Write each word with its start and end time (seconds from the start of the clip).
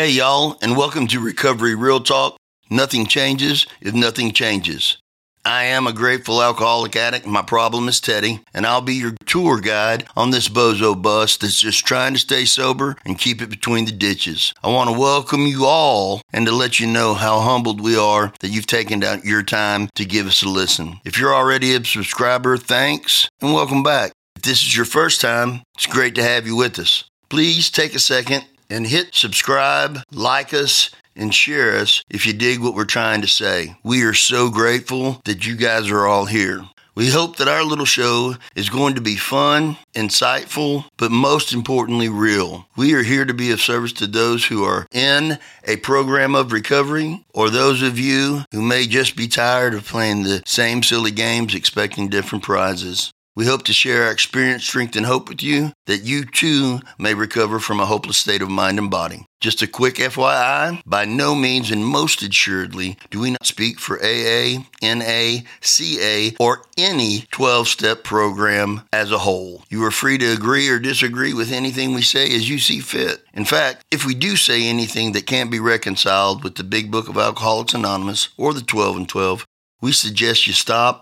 Hey, 0.00 0.12
y'all, 0.12 0.56
and 0.62 0.78
welcome 0.78 1.06
to 1.08 1.20
Recovery 1.20 1.74
Real 1.74 2.00
Talk. 2.00 2.38
Nothing 2.70 3.04
changes 3.04 3.66
if 3.82 3.92
nothing 3.92 4.32
changes. 4.32 4.96
I 5.44 5.64
am 5.64 5.86
a 5.86 5.92
grateful 5.92 6.40
alcoholic 6.40 6.96
addict. 6.96 7.26
My 7.26 7.42
problem 7.42 7.86
is 7.86 8.00
Teddy, 8.00 8.40
and 8.54 8.64
I'll 8.64 8.80
be 8.80 8.94
your 8.94 9.12
tour 9.26 9.60
guide 9.60 10.06
on 10.16 10.30
this 10.30 10.48
bozo 10.48 10.94
bus 10.94 11.36
that's 11.36 11.60
just 11.60 11.84
trying 11.84 12.14
to 12.14 12.18
stay 12.18 12.46
sober 12.46 12.96
and 13.04 13.18
keep 13.18 13.42
it 13.42 13.50
between 13.50 13.84
the 13.84 13.92
ditches. 13.92 14.54
I 14.64 14.68
want 14.68 14.88
to 14.88 14.98
welcome 14.98 15.46
you 15.46 15.66
all 15.66 16.22
and 16.32 16.46
to 16.46 16.52
let 16.52 16.80
you 16.80 16.86
know 16.86 17.12
how 17.12 17.40
humbled 17.40 17.82
we 17.82 17.94
are 17.94 18.32
that 18.40 18.48
you've 18.48 18.64
taken 18.64 19.04
out 19.04 19.26
your 19.26 19.42
time 19.42 19.90
to 19.96 20.06
give 20.06 20.26
us 20.26 20.42
a 20.42 20.48
listen. 20.48 20.98
If 21.04 21.18
you're 21.18 21.34
already 21.34 21.74
a 21.74 21.84
subscriber, 21.84 22.56
thanks 22.56 23.28
and 23.42 23.52
welcome 23.52 23.82
back. 23.82 24.12
If 24.36 24.44
this 24.44 24.62
is 24.62 24.74
your 24.74 24.86
first 24.86 25.20
time, 25.20 25.60
it's 25.74 25.84
great 25.84 26.14
to 26.14 26.22
have 26.22 26.46
you 26.46 26.56
with 26.56 26.78
us. 26.78 27.04
Please 27.28 27.70
take 27.70 27.94
a 27.94 27.98
second 27.98 28.46
and 28.70 28.86
hit 28.86 29.14
subscribe, 29.14 29.98
like 30.12 30.54
us, 30.54 30.90
and 31.16 31.34
share 31.34 31.76
us 31.76 32.02
if 32.08 32.24
you 32.24 32.32
dig 32.32 32.60
what 32.60 32.74
we're 32.74 32.84
trying 32.84 33.20
to 33.20 33.28
say. 33.28 33.76
We 33.82 34.02
are 34.04 34.14
so 34.14 34.48
grateful 34.48 35.20
that 35.24 35.46
you 35.46 35.56
guys 35.56 35.90
are 35.90 36.06
all 36.06 36.24
here. 36.24 36.64
We 36.94 37.08
hope 37.08 37.36
that 37.36 37.48
our 37.48 37.62
little 37.62 37.84
show 37.84 38.34
is 38.56 38.68
going 38.68 38.96
to 38.96 39.00
be 39.00 39.16
fun, 39.16 39.76
insightful, 39.94 40.84
but 40.96 41.10
most 41.10 41.52
importantly, 41.52 42.08
real. 42.08 42.66
We 42.76 42.94
are 42.94 43.02
here 43.02 43.24
to 43.24 43.32
be 43.32 43.52
of 43.52 43.60
service 43.60 43.92
to 43.94 44.06
those 44.06 44.44
who 44.44 44.64
are 44.64 44.86
in 44.92 45.38
a 45.64 45.76
program 45.76 46.34
of 46.34 46.52
recovery 46.52 47.24
or 47.32 47.48
those 47.48 47.80
of 47.80 47.98
you 47.98 48.44
who 48.52 48.60
may 48.60 48.86
just 48.86 49.16
be 49.16 49.28
tired 49.28 49.72
of 49.72 49.86
playing 49.86 50.24
the 50.24 50.42
same 50.46 50.82
silly 50.82 51.12
games 51.12 51.54
expecting 51.54 52.08
different 52.08 52.44
prizes. 52.44 53.12
We 53.40 53.46
hope 53.46 53.62
to 53.64 53.72
share 53.72 54.04
our 54.04 54.12
experience, 54.12 54.64
strength, 54.64 54.96
and 54.96 55.06
hope 55.06 55.30
with 55.30 55.42
you 55.42 55.72
that 55.86 56.04
you 56.04 56.26
too 56.26 56.80
may 56.98 57.14
recover 57.14 57.58
from 57.58 57.80
a 57.80 57.86
hopeless 57.86 58.18
state 58.18 58.42
of 58.42 58.50
mind 58.50 58.78
and 58.78 58.90
body. 58.90 59.24
Just 59.40 59.62
a 59.62 59.66
quick 59.66 59.94
FYI, 59.94 60.82
by 60.84 61.06
no 61.06 61.34
means 61.34 61.70
and 61.70 61.82
most 61.82 62.20
assuredly 62.20 62.98
do 63.10 63.20
we 63.20 63.30
not 63.30 63.46
speak 63.46 63.80
for 63.80 63.98
AA, 64.04 64.58
NA, 64.82 65.38
CA, 65.62 66.36
or 66.38 66.66
any 66.76 67.24
12 67.30 67.66
step 67.66 68.04
program 68.04 68.82
as 68.92 69.10
a 69.10 69.16
whole. 69.16 69.64
You 69.70 69.82
are 69.86 69.90
free 69.90 70.18
to 70.18 70.34
agree 70.34 70.68
or 70.68 70.78
disagree 70.78 71.32
with 71.32 71.50
anything 71.50 71.94
we 71.94 72.02
say 72.02 72.26
as 72.36 72.50
you 72.50 72.58
see 72.58 72.80
fit. 72.80 73.24
In 73.32 73.46
fact, 73.46 73.86
if 73.90 74.04
we 74.04 74.14
do 74.14 74.36
say 74.36 74.66
anything 74.66 75.12
that 75.12 75.26
can't 75.26 75.50
be 75.50 75.60
reconciled 75.60 76.44
with 76.44 76.56
the 76.56 76.62
Big 76.62 76.90
Book 76.90 77.08
of 77.08 77.16
Alcoholics 77.16 77.72
Anonymous 77.72 78.28
or 78.36 78.52
the 78.52 78.60
12 78.60 78.96
and 78.98 79.08
12, 79.08 79.46
we 79.80 79.92
suggest 79.92 80.46
you 80.46 80.52
stop 80.52 81.00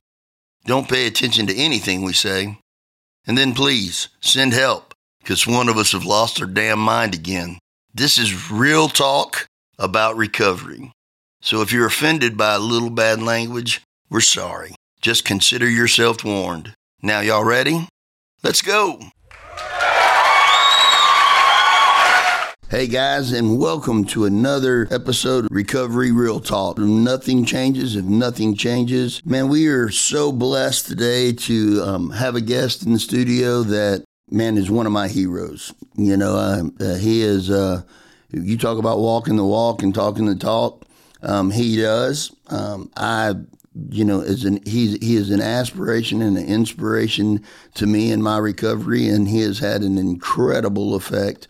don't 0.69 0.89
pay 0.89 1.07
attention 1.07 1.47
to 1.47 1.57
anything 1.57 2.03
we 2.03 2.13
say. 2.13 2.59
And 3.27 3.39
then 3.39 3.55
please 3.55 4.09
send 4.21 4.53
help 4.53 4.95
because 5.21 5.47
one 5.47 5.69
of 5.71 5.79
us 5.79 5.93
have 5.93 6.05
lost 6.05 6.41
our 6.41 6.47
damn 6.47 6.79
mind 6.79 7.15
again. 7.15 7.59
This 7.95 8.19
is 8.19 8.51
real 8.51 8.89
talk 8.89 9.47
about 9.79 10.17
recovery. 10.17 10.93
So 11.41 11.63
if 11.63 11.73
you're 11.73 11.87
offended 11.87 12.37
by 12.37 12.55
a 12.55 12.59
little 12.59 12.91
bad 12.91 13.23
language, 13.23 13.81
we're 14.11 14.21
sorry. 14.21 14.75
Just 15.01 15.25
consider 15.25 15.69
yourself 15.69 16.23
warned. 16.23 16.75
Now, 17.01 17.21
y'all 17.21 17.45
ready? 17.45 17.89
Let's 18.43 18.61
go. 18.61 19.01
Hey 22.71 22.87
guys, 22.87 23.33
and 23.33 23.59
welcome 23.59 24.05
to 24.09 24.27
another 24.27 24.87
episode 24.91 25.47
of 25.47 25.51
Recovery 25.51 26.13
Real 26.13 26.39
Talk. 26.39 26.77
Nothing 26.77 27.47
changes 27.47 27.97
if 27.97 28.05
nothing 28.05 28.55
changes. 28.55 29.25
Man, 29.25 29.49
we 29.49 29.69
are 29.69 29.89
so 29.89 30.33
blessed 30.33 30.87
today 30.87 31.33
to 31.33 31.83
um, 31.83 32.11
have 32.11 32.35
a 32.35 32.43
guest 32.43 32.85
in 32.85 32.93
the 32.93 32.99
studio 32.99 33.63
that, 33.63 34.05
man, 34.31 34.59
is 34.59 34.71
one 34.71 34.85
of 34.85 34.93
my 34.93 35.09
heroes. 35.09 35.73
You 35.97 36.19
know, 36.19 36.37
uh, 36.37 36.65
uh, 36.79 36.97
he 36.97 37.23
is, 37.23 37.51
uh, 37.51 37.85
you 38.33 38.59
talk 38.59 38.77
about 38.77 38.99
walking 38.99 39.37
the 39.37 39.47
walk 39.47 39.83
and 39.83 39.95
talking 39.95 40.27
the 40.27 40.37
talk. 40.37 40.85
Um, 41.23 41.51
he 41.51 41.81
does. 41.81 42.37
Um, 42.49 42.91
I 42.99 43.33
you 43.89 44.05
know, 44.05 44.21
is 44.21 44.45
an 44.45 44.61
he's 44.67 44.99
he 45.03 45.17
is 45.17 45.31
an 45.31 45.41
aspiration 45.41 46.21
and 46.21 46.37
an 46.37 46.47
inspiration 46.47 47.43
to 47.77 47.87
me 47.87 48.13
in 48.13 48.21
my 48.21 48.37
recovery, 48.37 49.09
and 49.09 49.27
he 49.27 49.41
has 49.41 49.59
had 49.59 49.81
an 49.81 49.97
incredible 49.97 50.95
effect 50.95 51.49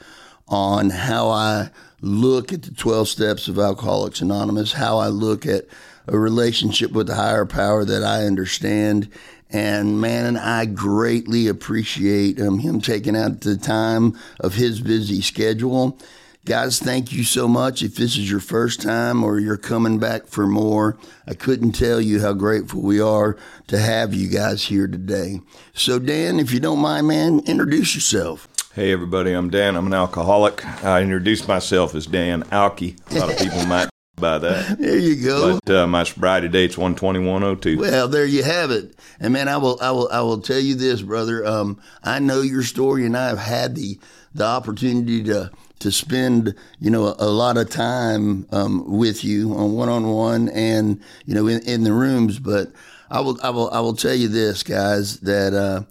on 0.49 0.91
how 0.91 1.29
I 1.31 1.71
look 2.01 2.53
at 2.53 2.63
the 2.63 2.73
12 2.73 3.09
steps 3.09 3.49
of 3.49 3.59
Alcoholics 3.59 4.21
Anonymous, 4.21 4.73
how 4.73 4.99
I 4.99 5.09
look 5.09 5.47
at 5.47 5.65
a 6.07 6.19
relationship 6.19 6.93
with 6.93 7.07
the 7.07 7.15
higher 7.15 7.47
power 7.47 7.85
that 7.85 8.03
I 8.03 8.25
understand. 8.25 9.11
And 9.51 10.01
man, 10.01 10.27
and 10.27 10.39
I 10.39 10.67
greatly 10.67 11.49
appreciate 11.49 12.41
um, 12.41 12.59
him 12.59 12.81
taking 12.81 13.17
out 13.17 13.41
the 13.41 13.57
time 13.57 14.19
of 14.41 14.55
his 14.55 14.81
busy 14.81 15.21
schedule. 15.21 15.99
Guys, 16.45 16.79
thank 16.79 17.13
you 17.13 17.25
so 17.25 17.47
much. 17.47 17.83
If 17.83 17.97
this 17.97 18.17
is 18.17 18.31
your 18.31 18.41
first 18.41 18.81
time 18.81 19.23
or 19.23 19.39
you're 19.39 19.59
coming 19.59 19.99
back 19.99 20.27
for 20.27 20.47
more, 20.47 20.97
I 21.27 21.35
couldn't 21.35 21.73
tell 21.73 22.01
you 22.01 22.21
how 22.21 22.33
grateful 22.33 22.81
we 22.81 23.01
are 23.01 23.37
to 23.67 23.79
have 23.79 24.15
you 24.15 24.29
guys 24.29 24.65
here 24.65 24.87
today. 24.87 25.41
So, 25.75 25.99
Dan, 25.99 26.41
if 26.41 26.53
you 26.53 26.61
don't 26.61 26.79
mind, 26.79 27.09
man, 27.09 27.41
introduce 27.41 27.95
yourself. 27.95 28.49
Hey, 28.79 28.93
everybody, 28.93 29.33
I'm 29.33 29.51
Dan. 29.51 29.75
I'm 29.75 29.89
an 29.89 29.93
alcoholic. 29.93 30.65
I 30.85 31.03
introduced 31.03 31.49
myself 31.49 31.97
as 31.97 32.07
Dan 32.07 32.45
Alky. 32.45 32.97
A 33.11 33.19
lot 33.19 33.29
of 33.29 33.37
people 33.37 33.67
might 33.67 33.89
by 34.15 34.39
that. 34.39 34.79
There 34.79 34.97
you 34.97 35.21
go. 35.21 35.59
But 35.65 35.75
uh, 35.75 35.87
my 35.89 36.05
sobriety 36.05 36.47
date's 36.47 36.77
12102. 36.77 37.77
Well, 37.77 38.07
there 38.07 38.25
you 38.25 38.45
have 38.45 38.71
it. 38.71 38.97
And 39.19 39.33
man, 39.33 39.49
I 39.49 39.57
will, 39.57 39.81
I 39.83 39.91
will, 39.91 40.09
I 40.13 40.21
will 40.21 40.41
tell 40.41 40.61
you 40.61 40.77
this, 40.77 41.03
brother. 41.03 41.45
Um, 41.45 41.81
I 42.05 42.21
know 42.21 42.41
your 42.41 42.63
story, 42.63 43.05
and 43.05 43.17
I 43.17 43.27
have 43.27 43.41
had 43.41 43.75
the 43.75 43.99
the 44.33 44.45
opportunity 44.45 45.25
to 45.25 45.51
to 45.81 45.91
spend 45.91 46.55
you 46.79 46.91
know 46.91 47.07
a, 47.07 47.17
a 47.19 47.31
lot 47.31 47.57
of 47.57 47.71
time 47.71 48.47
um, 48.53 48.97
with 48.97 49.25
you 49.25 49.55
on 49.55 49.73
one 49.73 49.89
on 49.89 50.09
one 50.09 50.51
and 50.51 51.03
you 51.27 51.35
know 51.35 51.49
in, 51.49 51.63
in 51.63 51.83
the 51.83 51.93
rooms. 51.93 52.39
But 52.39 52.71
I 53.11 53.23
will, 53.23 53.41
I 53.43 53.51
will, 53.51 53.71
I 53.73 53.81
will 53.81 53.97
tell 53.97 54.15
you 54.15 54.29
this, 54.29 54.63
guys, 54.63 55.19
that. 55.23 55.53
Uh, 55.53 55.83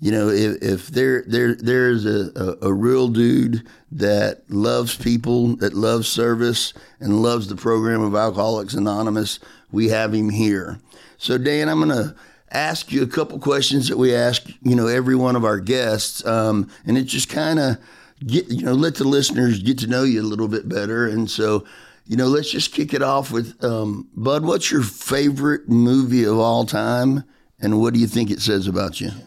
you 0.00 0.10
know, 0.10 0.28
if, 0.28 0.62
if 0.62 0.86
there 0.88 1.24
there 1.26 1.54
there's 1.54 2.04
a, 2.04 2.30
a, 2.36 2.68
a, 2.68 2.72
real 2.72 3.08
dude 3.08 3.66
that 3.92 4.42
loves 4.50 4.96
people, 4.96 5.56
that 5.56 5.74
loves 5.74 6.08
service, 6.08 6.74
and 7.00 7.22
loves 7.22 7.48
the 7.48 7.56
program 7.56 8.02
of 8.02 8.14
Alcoholics 8.14 8.74
Anonymous, 8.74 9.38
we 9.70 9.88
have 9.88 10.12
him 10.12 10.30
here. 10.30 10.78
So, 11.16 11.38
Dan, 11.38 11.68
I'm 11.68 11.78
going 11.78 11.88
to 11.90 12.14
ask 12.50 12.92
you 12.92 13.02
a 13.02 13.06
couple 13.06 13.38
questions 13.38 13.88
that 13.88 13.96
we 13.96 14.14
ask, 14.14 14.46
you 14.62 14.74
know, 14.74 14.86
every 14.86 15.16
one 15.16 15.36
of 15.36 15.44
our 15.44 15.58
guests, 15.58 16.24
um, 16.26 16.70
and 16.86 16.98
it 16.98 17.04
just 17.04 17.28
kind 17.28 17.58
of 17.58 17.78
get, 18.26 18.48
you 18.48 18.62
know, 18.62 18.74
let 18.74 18.96
the 18.96 19.04
listeners 19.04 19.62
get 19.62 19.78
to 19.78 19.86
know 19.86 20.04
you 20.04 20.20
a 20.20 20.22
little 20.22 20.48
bit 20.48 20.68
better. 20.68 21.06
And 21.06 21.30
so, 21.30 21.64
you 22.06 22.16
know, 22.16 22.26
let's 22.26 22.50
just 22.50 22.72
kick 22.72 22.94
it 22.94 23.02
off 23.02 23.30
with, 23.30 23.62
um, 23.64 24.08
Bud, 24.14 24.44
what's 24.44 24.70
your 24.70 24.82
favorite 24.82 25.68
movie 25.68 26.24
of 26.24 26.38
all 26.38 26.66
time? 26.66 27.24
And 27.64 27.80
what 27.80 27.94
do 27.94 28.00
you 28.00 28.06
think 28.06 28.30
it 28.30 28.42
says 28.42 28.68
about 28.68 29.00
you? 29.00 29.10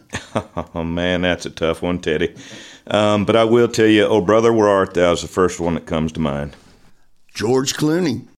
Oh, 0.74 0.84
man, 0.84 1.22
that's 1.22 1.46
a 1.46 1.50
tough 1.50 1.82
one, 1.82 1.98
Teddy. 1.98 2.32
Um, 2.86 3.24
but 3.24 3.34
I 3.34 3.42
will 3.42 3.66
tell 3.66 3.86
you, 3.86 4.04
Oh, 4.04 4.20
Brother, 4.20 4.52
Where 4.52 4.68
Art 4.68 4.94
Thou 4.94 5.10
is 5.12 5.22
the 5.22 5.28
first 5.28 5.58
one 5.58 5.74
that 5.74 5.86
comes 5.86 6.12
to 6.12 6.20
mind. 6.20 6.54
George 7.34 7.74
Clooney. 7.74 8.28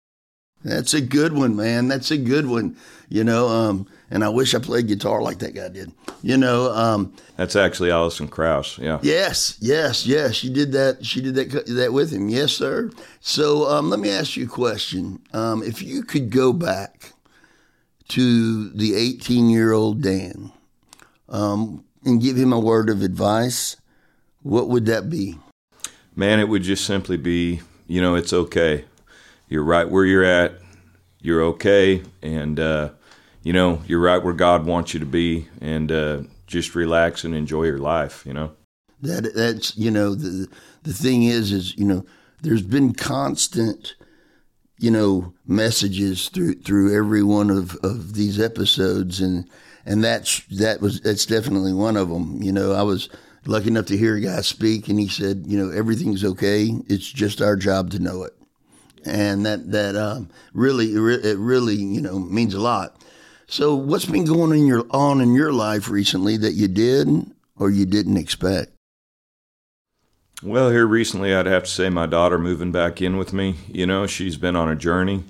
That's 0.65 0.94
a 0.94 1.00
good 1.03 1.34
one, 1.34 1.56
man. 1.56 1.88
That's 1.88 2.11
a 2.11 2.16
good 2.16 2.47
one. 2.47 2.77
You 3.11 3.25
know, 3.25 3.49
um, 3.49 3.87
and 4.11 4.25
I 4.25 4.31
wish 4.31 4.55
I 4.55 4.59
played 4.61 4.87
guitar 4.87 5.21
like 5.21 5.41
that 5.41 5.55
guy 5.55 5.69
did. 5.69 5.93
You 6.22 6.37
know, 6.38 6.72
um, 6.72 7.15
that's 7.37 7.56
actually 7.56 7.91
Alison 7.91 8.28
Krauss. 8.28 8.78
Yeah. 8.78 9.00
Yes, 9.03 9.56
yes, 9.61 10.06
yes. 10.06 10.34
She 10.34 10.50
did 10.50 10.72
that. 10.72 11.05
She 11.05 11.21
did 11.21 11.34
that 11.34 11.67
that 11.67 11.93
with 11.93 12.12
him. 12.12 12.28
Yes, 12.28 12.53
sir. 12.53 12.91
So 13.21 13.69
um, 13.69 13.91
let 13.91 14.00
me 14.00 14.11
ask 14.11 14.37
you 14.37 14.44
a 14.44 14.49
question. 14.49 15.21
Um, 15.32 15.62
if 15.62 15.82
you 15.82 16.02
could 16.02 16.31
go 16.31 16.52
back 16.52 17.12
to 18.11 18.71
the 18.71 18.95
18 18.95 19.51
year 19.51 19.73
old 19.73 20.03
Dan 20.03 20.53
um, 21.29 21.85
and 22.05 22.21
give 22.21 22.37
him 22.37 22.53
a 22.53 22.59
word 22.59 22.91
of 22.91 23.03
advice, 23.03 23.77
what 24.43 24.69
would 24.69 24.87
that 24.87 25.09
be? 25.09 25.39
Man, 26.17 26.41
it 26.41 26.49
would 26.49 26.62
just 26.62 26.85
simply 26.85 27.17
be, 27.17 27.61
you 27.87 28.01
know, 28.01 28.15
it's 28.15 28.33
okay. 28.33 28.85
You're 29.49 29.65
right 29.65 29.89
where 29.89 30.05
you're 30.05 30.25
at. 30.25 30.55
You're 31.21 31.43
okay. 31.43 32.03
And, 32.23 32.59
uh, 32.59 32.91
you 33.43 33.53
know, 33.53 33.83
you're 33.87 34.01
right 34.01 34.23
where 34.23 34.35
God 34.35 34.67
wants 34.67 34.93
you 34.93 35.01
to 35.01 35.07
be. 35.07 35.49
And 35.61 35.93
uh, 35.93 36.23
just 36.47 36.75
relax 36.75 37.25
and 37.25 37.35
enjoy 37.35 37.65
your 37.65 37.79
life, 37.79 38.25
you 38.27 38.33
know? 38.33 38.53
That 39.03 39.33
That's, 39.35 39.77
you 39.77 39.91
know, 39.91 40.15
the, 40.15 40.49
the 40.83 40.93
thing 40.93 41.23
is, 41.23 41.53
is, 41.53 41.77
you 41.77 41.85
know, 41.85 42.05
there's 42.43 42.62
been 42.62 42.93
constant 42.93 43.95
you 44.81 44.91
know, 44.91 45.32
messages 45.47 46.29
through 46.31 46.55
through 46.55 46.97
every 46.97 47.23
one 47.23 47.50
of, 47.50 47.77
of 47.82 48.15
these 48.15 48.41
episodes, 48.41 49.21
and 49.21 49.47
and 49.85 50.03
that's 50.03 50.41
that 50.47 50.81
was 50.81 51.00
that's 51.03 51.27
definitely 51.27 51.75
one 51.75 51.99
of 51.99 52.09
them. 52.09 52.43
You 52.43 52.50
know, 52.50 52.73
I 52.73 52.82
was 52.82 53.11
lucky 53.44 53.69
enough 53.69 53.87
to 53.87 53.99
hear 53.99 54.17
a 54.17 54.21
guy 54.21 54.41
speak, 54.41 54.88
and 54.88 54.99
he 54.99 55.06
said, 55.06 55.44
you 55.47 55.59
know, 55.59 55.71
everything's 55.71 56.25
okay. 56.25 56.71
It's 56.88 57.06
just 57.06 57.43
our 57.43 57.56
job 57.56 57.91
to 57.91 57.99
know 57.99 58.23
it, 58.23 58.32
and 59.05 59.44
that 59.44 59.71
that 59.71 59.97
um, 59.97 60.31
really 60.55 60.87
it 60.87 61.38
really 61.38 61.76
you 61.76 62.00
know 62.00 62.19
means 62.19 62.55
a 62.55 62.61
lot. 62.61 62.97
So, 63.49 63.75
what's 63.75 64.06
been 64.06 64.25
going 64.25 64.59
in 64.59 64.67
your 64.67 64.87
on 64.91 65.21
in 65.21 65.35
your 65.35 65.53
life 65.53 65.91
recently 65.91 66.38
that 66.38 66.55
you 66.55 66.69
did 66.69 67.09
or 67.59 67.69
you 67.69 67.85
didn't 67.85 68.17
expect? 68.17 68.73
Well, 70.42 70.70
here 70.70 70.87
recently, 70.87 71.34
I'd 71.34 71.44
have 71.44 71.64
to 71.64 71.70
say 71.70 71.90
my 71.90 72.06
daughter 72.06 72.38
moving 72.38 72.72
back 72.72 73.02
in 73.02 73.19
with 73.19 73.34
me. 73.34 73.56
You 73.69 73.84
know, 73.87 74.06
she's 74.06 74.38
been 74.38 74.56
on 74.56 74.70
a 74.70 74.75
journey. 74.75 75.22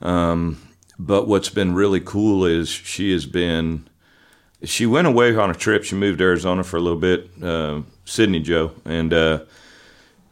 Um, 0.00 0.56
but 0.98 1.28
what's 1.28 1.50
been 1.50 1.74
really 1.74 2.00
cool 2.00 2.46
is 2.46 2.70
she 2.70 3.12
has 3.12 3.26
been. 3.26 3.86
She 4.64 4.86
went 4.86 5.06
away 5.06 5.36
on 5.36 5.50
a 5.50 5.54
trip. 5.54 5.84
She 5.84 5.96
moved 5.96 6.18
to 6.18 6.24
Arizona 6.24 6.64
for 6.64 6.78
a 6.78 6.80
little 6.80 6.98
bit, 6.98 7.30
uh, 7.42 7.82
Sydney 8.06 8.40
Joe, 8.40 8.72
and 8.86 9.12
uh, 9.12 9.40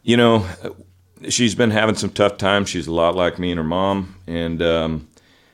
you 0.02 0.16
know, 0.16 0.46
she's 1.28 1.54
been 1.54 1.70
having 1.70 1.94
some 1.94 2.10
tough 2.10 2.38
times. 2.38 2.70
She's 2.70 2.86
a 2.86 2.92
lot 2.94 3.14
like 3.14 3.38
me 3.38 3.50
and 3.50 3.58
her 3.58 3.64
mom, 3.64 4.16
and 4.26 4.62
um, 4.62 5.08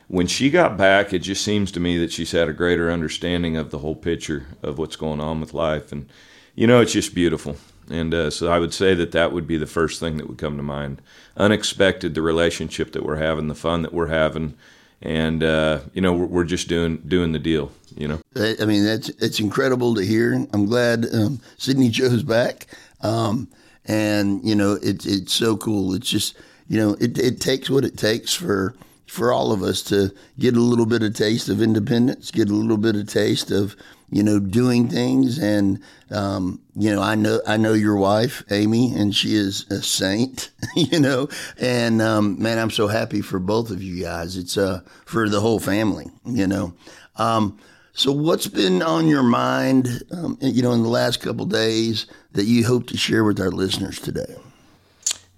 when 0.07 0.29
she 0.29 0.51
got 0.51 0.77
back, 0.77 1.13
it 1.13 1.19
just 1.19 1.45
seems 1.45 1.73
to 1.73 1.81
me 1.81 1.99
that 1.99 2.13
she's 2.13 2.31
had 2.31 2.49
a 2.49 2.53
greater 2.53 2.93
understanding 2.93 3.57
of 3.57 3.73
the 3.73 3.79
whole 3.79 3.97
picture 3.97 4.47
of 4.63 4.79
what's 4.79 4.97
going 4.97 5.21
on 5.21 5.41
with 5.41 5.53
life, 5.53 5.91
and 5.91 6.09
you 6.55 6.69
know, 6.69 6.81
it's 6.81 6.93
just 6.93 7.13
beautiful. 7.13 7.57
And 7.93 8.15
uh, 8.15 8.31
so 8.31 8.51
I 8.51 8.59
would 8.59 8.73
say 8.73 8.95
that 8.95 9.13
that 9.13 9.33
would 9.33 9.47
be 9.47 9.59
the 9.59 9.67
first 9.67 10.01
thing 10.01 10.17
that 10.17 10.27
would 10.27 10.39
come 10.39 10.57
to 10.57 10.63
mind. 10.63 11.03
Unexpected, 11.37 12.15
the 12.15 12.23
relationship 12.23 12.93
that 12.93 13.05
we're 13.05 13.17
having, 13.17 13.49
the 13.49 13.55
fun 13.55 13.83
that 13.83 13.93
we're 13.93 14.07
having, 14.07 14.55
and 15.03 15.43
uh, 15.43 15.81
you 15.93 16.01
know 16.01 16.15
we're, 16.15 16.25
we're, 16.25 16.45
just 16.45 16.69
doing 16.69 16.97
doing 17.07 17.33
the 17.33 17.39
deal. 17.39 17.71
You 17.95 18.09
know, 18.09 18.21
I 18.35 18.65
mean 18.65 18.87
that's 18.87 19.11
it's 19.11 19.41
incredible 19.41 19.95
to 19.97 20.07
hear. 20.07 20.33
I'm 20.55 20.65
glad 20.65 21.07
um, 21.13 21.41
Sydney 21.59 21.89
Joe's 21.91 22.23
back, 22.23 22.67
um, 23.03 23.47
and 23.85 24.43
you 24.43 24.55
know 24.55 24.79
it's 24.83 25.05
it's 25.05 25.35
so 25.35 25.59
cool. 25.59 25.93
It's 25.93 26.09
just 26.09 26.35
you 26.69 26.79
know 26.79 26.97
it 26.99 27.19
it 27.19 27.43
takes 27.43 27.69
what 27.69 27.85
it 27.85 27.99
takes 27.99 28.33
for 28.33 28.75
for 29.07 29.35
all 29.35 29.53
of 29.53 29.63
us 29.63 29.83
to 29.83 30.11
get 30.39 30.57
a 30.57 30.61
little 30.61 30.87
bit 30.87 31.03
of 31.03 31.13
taste 31.13 31.51
of 31.51 31.61
independence, 31.61 32.31
get 32.31 32.49
a 32.49 32.55
little 32.55 32.79
bit 32.79 32.97
of 32.97 33.07
taste 33.07 33.51
of 33.51 33.77
you 34.13 34.23
know, 34.23 34.39
doing 34.39 34.89
things. 34.89 35.39
And, 35.39 35.81
um, 36.11 36.61
you 36.77 36.95
know, 36.95 37.01
I 37.01 37.15
know, 37.15 37.41
I 37.47 37.57
know 37.57 37.73
your 37.73 37.97
wife, 37.97 38.45
Amy, 38.51 38.93
and 38.95 39.15
she 39.15 39.35
is 39.35 39.69
a 39.71 39.83
saint, 39.83 40.51
you 40.77 41.01
know, 41.01 41.29
and, 41.59 42.03
um, 42.03 42.41
man, 42.41 42.59
I'm 42.59 42.71
so 42.71 42.87
happy 42.89 43.23
for 43.23 43.39
both 43.39 43.71
of 43.71 43.83
you 43.83 44.03
guys. 44.03 44.37
It's, 44.37 44.59
uh, 44.59 44.83
for 45.07 45.31
the 45.31 45.41
whole 45.41 45.59
family, 45.59 46.11
you 46.27 46.47
know. 46.47 46.75
Um, 47.17 47.59
so 47.95 48.13
what's 48.13 48.47
been 48.47 48.83
on 48.83 49.09
your 49.09 49.23
mind, 49.23 50.03
um, 50.13 50.37
you 50.43 50.63
know, 50.63 50.73
in 50.73 50.83
the 50.83 50.91
last 50.91 51.21
couple 51.21 51.47
days 51.47 52.07
that 52.33 52.45
you 52.45 52.67
hope 52.67 52.87
to 52.89 52.99
share 52.99 53.25
with 53.25 53.41
our 53.41 53.51
listeners 53.51 53.99
today? 53.99 54.37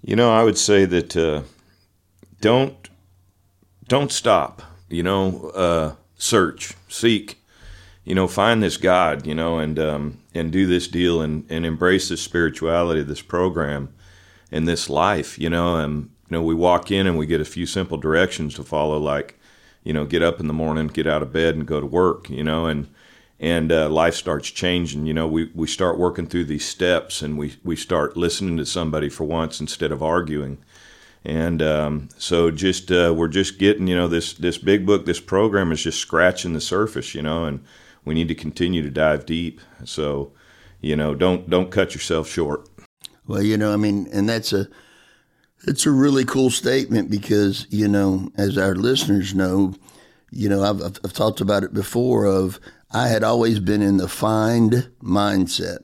You 0.03 0.17
know, 0.17 0.31
I 0.33 0.43
would 0.43 0.57
say 0.57 0.83
that, 0.85 1.15
uh, 1.15 1.43
don't, 2.41 2.89
don't 3.87 4.11
stop, 4.11 4.61
you 4.89 5.01
know, 5.01 5.49
uh, 5.55 5.95
search, 6.17 6.73
seek, 6.89 7.41
you 8.05 8.13
know, 8.13 8.27
find 8.27 8.61
this 8.61 8.77
God, 8.77 9.25
you 9.25 9.33
know, 9.33 9.57
and 9.57 9.77
um, 9.79 10.19
and 10.33 10.51
do 10.51 10.67
this 10.67 10.87
deal 10.87 11.21
and, 11.21 11.45
and 11.49 11.65
embrace 11.65 12.09
this 12.09 12.21
spirituality, 12.21 13.01
this 13.01 13.21
program, 13.21 13.93
and 14.51 14.67
this 14.67 14.89
life, 14.89 15.39
you 15.39 15.49
know. 15.49 15.77
And 15.77 16.03
you 16.29 16.37
know, 16.37 16.43
we 16.43 16.53
walk 16.53 16.91
in 16.91 17.07
and 17.07 17.17
we 17.17 17.25
get 17.25 17.41
a 17.41 17.45
few 17.45 17.65
simple 17.65 17.97
directions 17.97 18.53
to 18.55 18.63
follow, 18.63 18.99
like, 18.99 19.39
you 19.83 19.91
know, 19.91 20.05
get 20.05 20.21
up 20.21 20.39
in 20.39 20.47
the 20.47 20.53
morning, 20.53 20.87
get 20.87 21.07
out 21.07 21.23
of 21.23 21.33
bed, 21.33 21.55
and 21.55 21.67
go 21.67 21.81
to 21.81 21.87
work, 21.87 22.29
you 22.29 22.43
know, 22.43 22.67
and 22.67 22.87
and 23.39 23.71
uh, 23.71 23.89
life 23.89 24.13
starts 24.13 24.49
changing. 24.49 25.07
You 25.07 25.13
know, 25.15 25.27
we, 25.27 25.51
we 25.55 25.67
start 25.67 25.97
working 25.97 26.27
through 26.27 26.45
these 26.45 26.65
steps, 26.65 27.23
and 27.23 27.39
we 27.39 27.55
we 27.63 27.75
start 27.75 28.15
listening 28.15 28.57
to 28.57 28.67
somebody 28.67 29.09
for 29.09 29.23
once 29.23 29.59
instead 29.59 29.91
of 29.91 30.03
arguing. 30.03 30.59
And 31.23 31.63
um, 31.63 32.09
so, 32.19 32.51
just 32.51 32.91
uh, 32.91 33.11
we're 33.17 33.29
just 33.29 33.57
getting, 33.57 33.87
you 33.87 33.95
know, 33.95 34.07
this 34.07 34.33
this 34.33 34.59
big 34.59 34.85
book, 34.85 35.07
this 35.07 35.19
program 35.19 35.71
is 35.71 35.81
just 35.81 35.99
scratching 35.99 36.53
the 36.53 36.61
surface, 36.61 37.15
you 37.15 37.23
know, 37.23 37.45
and 37.45 37.65
we 38.05 38.13
need 38.13 38.27
to 38.27 38.35
continue 38.35 38.81
to 38.83 38.89
dive 38.89 39.25
deep. 39.25 39.59
So, 39.83 40.31
you 40.79 40.95
know, 40.95 41.15
don't 41.15 41.49
don't 41.49 41.71
cut 41.71 41.93
yourself 41.93 42.27
short. 42.29 42.69
Well, 43.27 43.41
you 43.41 43.57
know, 43.57 43.73
I 43.73 43.77
mean, 43.77 44.07
and 44.13 44.29
that's 44.29 44.53
a 44.53 44.67
it's 45.67 45.85
a 45.85 45.91
really 45.91 46.25
cool 46.25 46.51
statement 46.51 47.09
because 47.09 47.67
you 47.69 47.87
know, 47.87 48.29
as 48.37 48.57
our 48.57 48.75
listeners 48.75 49.33
know, 49.33 49.73
you 50.31 50.47
know, 50.49 50.63
I've, 50.63 50.81
I've, 50.81 51.13
talked 51.13 51.41
about 51.41 51.63
it 51.63 51.73
before. 51.73 52.25
Of 52.25 52.59
I 52.91 53.07
had 53.07 53.23
always 53.23 53.59
been 53.59 53.81
in 53.81 53.97
the 53.97 54.07
find 54.07 54.89
mindset. 55.01 55.79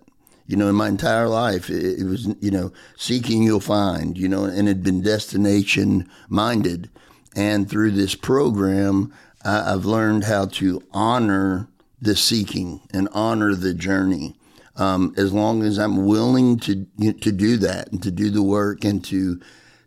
You 0.45 0.57
know, 0.57 0.67
in 0.67 0.75
my 0.75 0.89
entire 0.89 1.29
life, 1.29 1.69
it, 1.69 2.01
it 2.01 2.05
was 2.05 2.27
you 2.39 2.51
know 2.51 2.71
seeking 2.95 3.43
you'll 3.43 3.59
find. 3.59 4.17
You 4.17 4.29
know, 4.29 4.43
and 4.43 4.67
had 4.67 4.83
been 4.83 5.01
destination 5.01 6.07
minded. 6.29 6.89
And 7.33 7.69
through 7.69 7.91
this 7.91 8.13
program, 8.13 9.13
I, 9.43 9.73
I've 9.73 9.85
learned 9.85 10.25
how 10.25 10.47
to 10.47 10.83
honor 10.91 11.69
the 12.01 12.15
seeking 12.15 12.81
and 12.91 13.07
honor 13.13 13.55
the 13.55 13.73
journey. 13.73 14.35
Um, 14.77 15.13
as 15.17 15.33
long 15.33 15.63
as 15.63 15.77
I'm 15.77 16.05
willing 16.05 16.57
to 16.59 16.85
to 16.97 17.31
do 17.31 17.57
that 17.57 17.91
and 17.91 18.01
to 18.03 18.11
do 18.11 18.29
the 18.29 18.41
work 18.41 18.83
and 18.83 19.03
to 19.05 19.39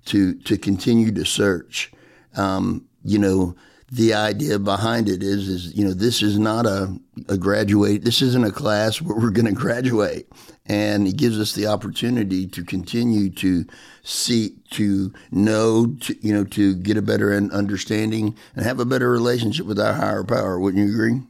to 0.07 0.35
to 0.35 0.59
continue 0.59 1.11
to 1.13 1.25
search, 1.25 1.91
um, 2.37 2.87
you 3.03 3.19
know, 3.19 3.57
the 3.91 4.13
idea 4.13 4.59
behind 4.59 5.09
it 5.09 5.23
is 5.23 5.49
is 5.49 5.75
you 5.75 5.85
know 5.85 5.95
this 5.95 6.23
is 6.23 6.39
not 6.39 6.67
a 6.67 6.95
a 7.29 7.39
graduate. 7.39 8.05
This 8.05 8.23
isn't 8.23 8.45
a 8.45 8.51
class 8.51 9.01
where 9.01 9.17
we're 9.17 9.31
going 9.31 9.47
to 9.47 9.53
graduate, 9.53 10.29
and 10.67 11.09
it 11.09 11.17
gives 11.17 11.41
us 11.41 11.55
the 11.55 11.67
opportunity 11.67 12.47
to 12.49 12.63
continue 12.63 13.31
to 13.31 13.65
seek 14.03 14.69
to 14.71 15.13
know 15.31 15.87
to 16.01 16.17
you 16.21 16.35
know 16.35 16.45
to 16.45 16.75
get 16.77 16.97
a 16.97 17.03
better 17.03 17.33
understanding 17.33 18.37
and 18.55 18.67
have 18.67 18.81
a 18.81 18.85
better 18.85 19.11
relationship 19.11 19.65
with 19.65 19.81
our 19.81 19.95
higher 19.95 20.25
power. 20.25 20.61
Wouldn't 20.61 20.87
you 20.87 20.93
agree? 20.93 21.23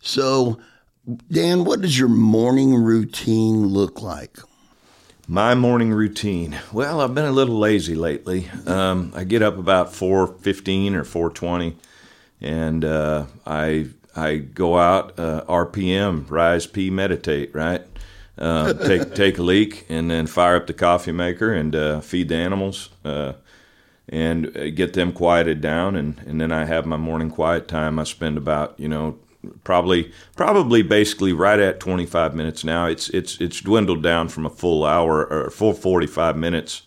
So, 0.00 0.58
Dan, 1.30 1.64
what 1.64 1.82
does 1.82 1.98
your 1.98 2.08
morning 2.08 2.74
routine 2.74 3.66
look 3.66 4.00
like? 4.00 4.38
My 5.28 5.54
morning 5.54 5.92
routine. 5.92 6.58
Well, 6.72 7.00
I've 7.00 7.14
been 7.14 7.26
a 7.26 7.32
little 7.32 7.58
lazy 7.58 7.94
lately. 7.94 8.48
Um, 8.66 9.12
I 9.14 9.24
get 9.24 9.42
up 9.42 9.58
about 9.58 9.94
four 9.94 10.26
fifteen 10.26 10.96
or 10.96 11.04
four 11.04 11.30
twenty, 11.30 11.76
and 12.40 12.84
uh, 12.84 13.26
I 13.46 13.88
I 14.16 14.38
go 14.38 14.78
out 14.78 15.20
uh, 15.20 15.44
RPM, 15.48 16.28
rise, 16.30 16.66
pee, 16.66 16.90
meditate. 16.90 17.54
Right, 17.54 17.82
uh, 18.38 18.72
take 18.72 19.14
take 19.14 19.38
a 19.38 19.42
leak, 19.42 19.86
and 19.88 20.10
then 20.10 20.26
fire 20.26 20.56
up 20.56 20.66
the 20.66 20.72
coffee 20.74 21.12
maker 21.12 21.52
and 21.52 21.76
uh, 21.76 22.00
feed 22.00 22.28
the 22.30 22.36
animals, 22.36 22.88
uh, 23.04 23.34
and 24.08 24.56
uh, 24.56 24.70
get 24.70 24.94
them 24.94 25.12
quieted 25.12 25.60
down, 25.60 25.94
and 25.94 26.18
and 26.26 26.40
then 26.40 26.50
I 26.50 26.64
have 26.64 26.86
my 26.86 26.96
morning 26.96 27.30
quiet 27.30 27.68
time. 27.68 28.00
I 28.00 28.04
spend 28.04 28.36
about 28.36 28.74
you 28.80 28.88
know 28.88 29.16
probably 29.64 30.12
probably 30.36 30.82
basically 30.82 31.32
right 31.32 31.58
at 31.58 31.80
25 31.80 32.34
minutes 32.34 32.64
now. 32.64 32.86
It's 32.86 33.08
it's 33.10 33.40
it's 33.40 33.60
dwindled 33.60 34.02
down 34.02 34.28
from 34.28 34.46
a 34.46 34.50
full 34.50 34.84
hour 34.84 35.26
or 35.26 35.50
full 35.50 35.72
45 35.72 36.36
minutes 36.36 36.82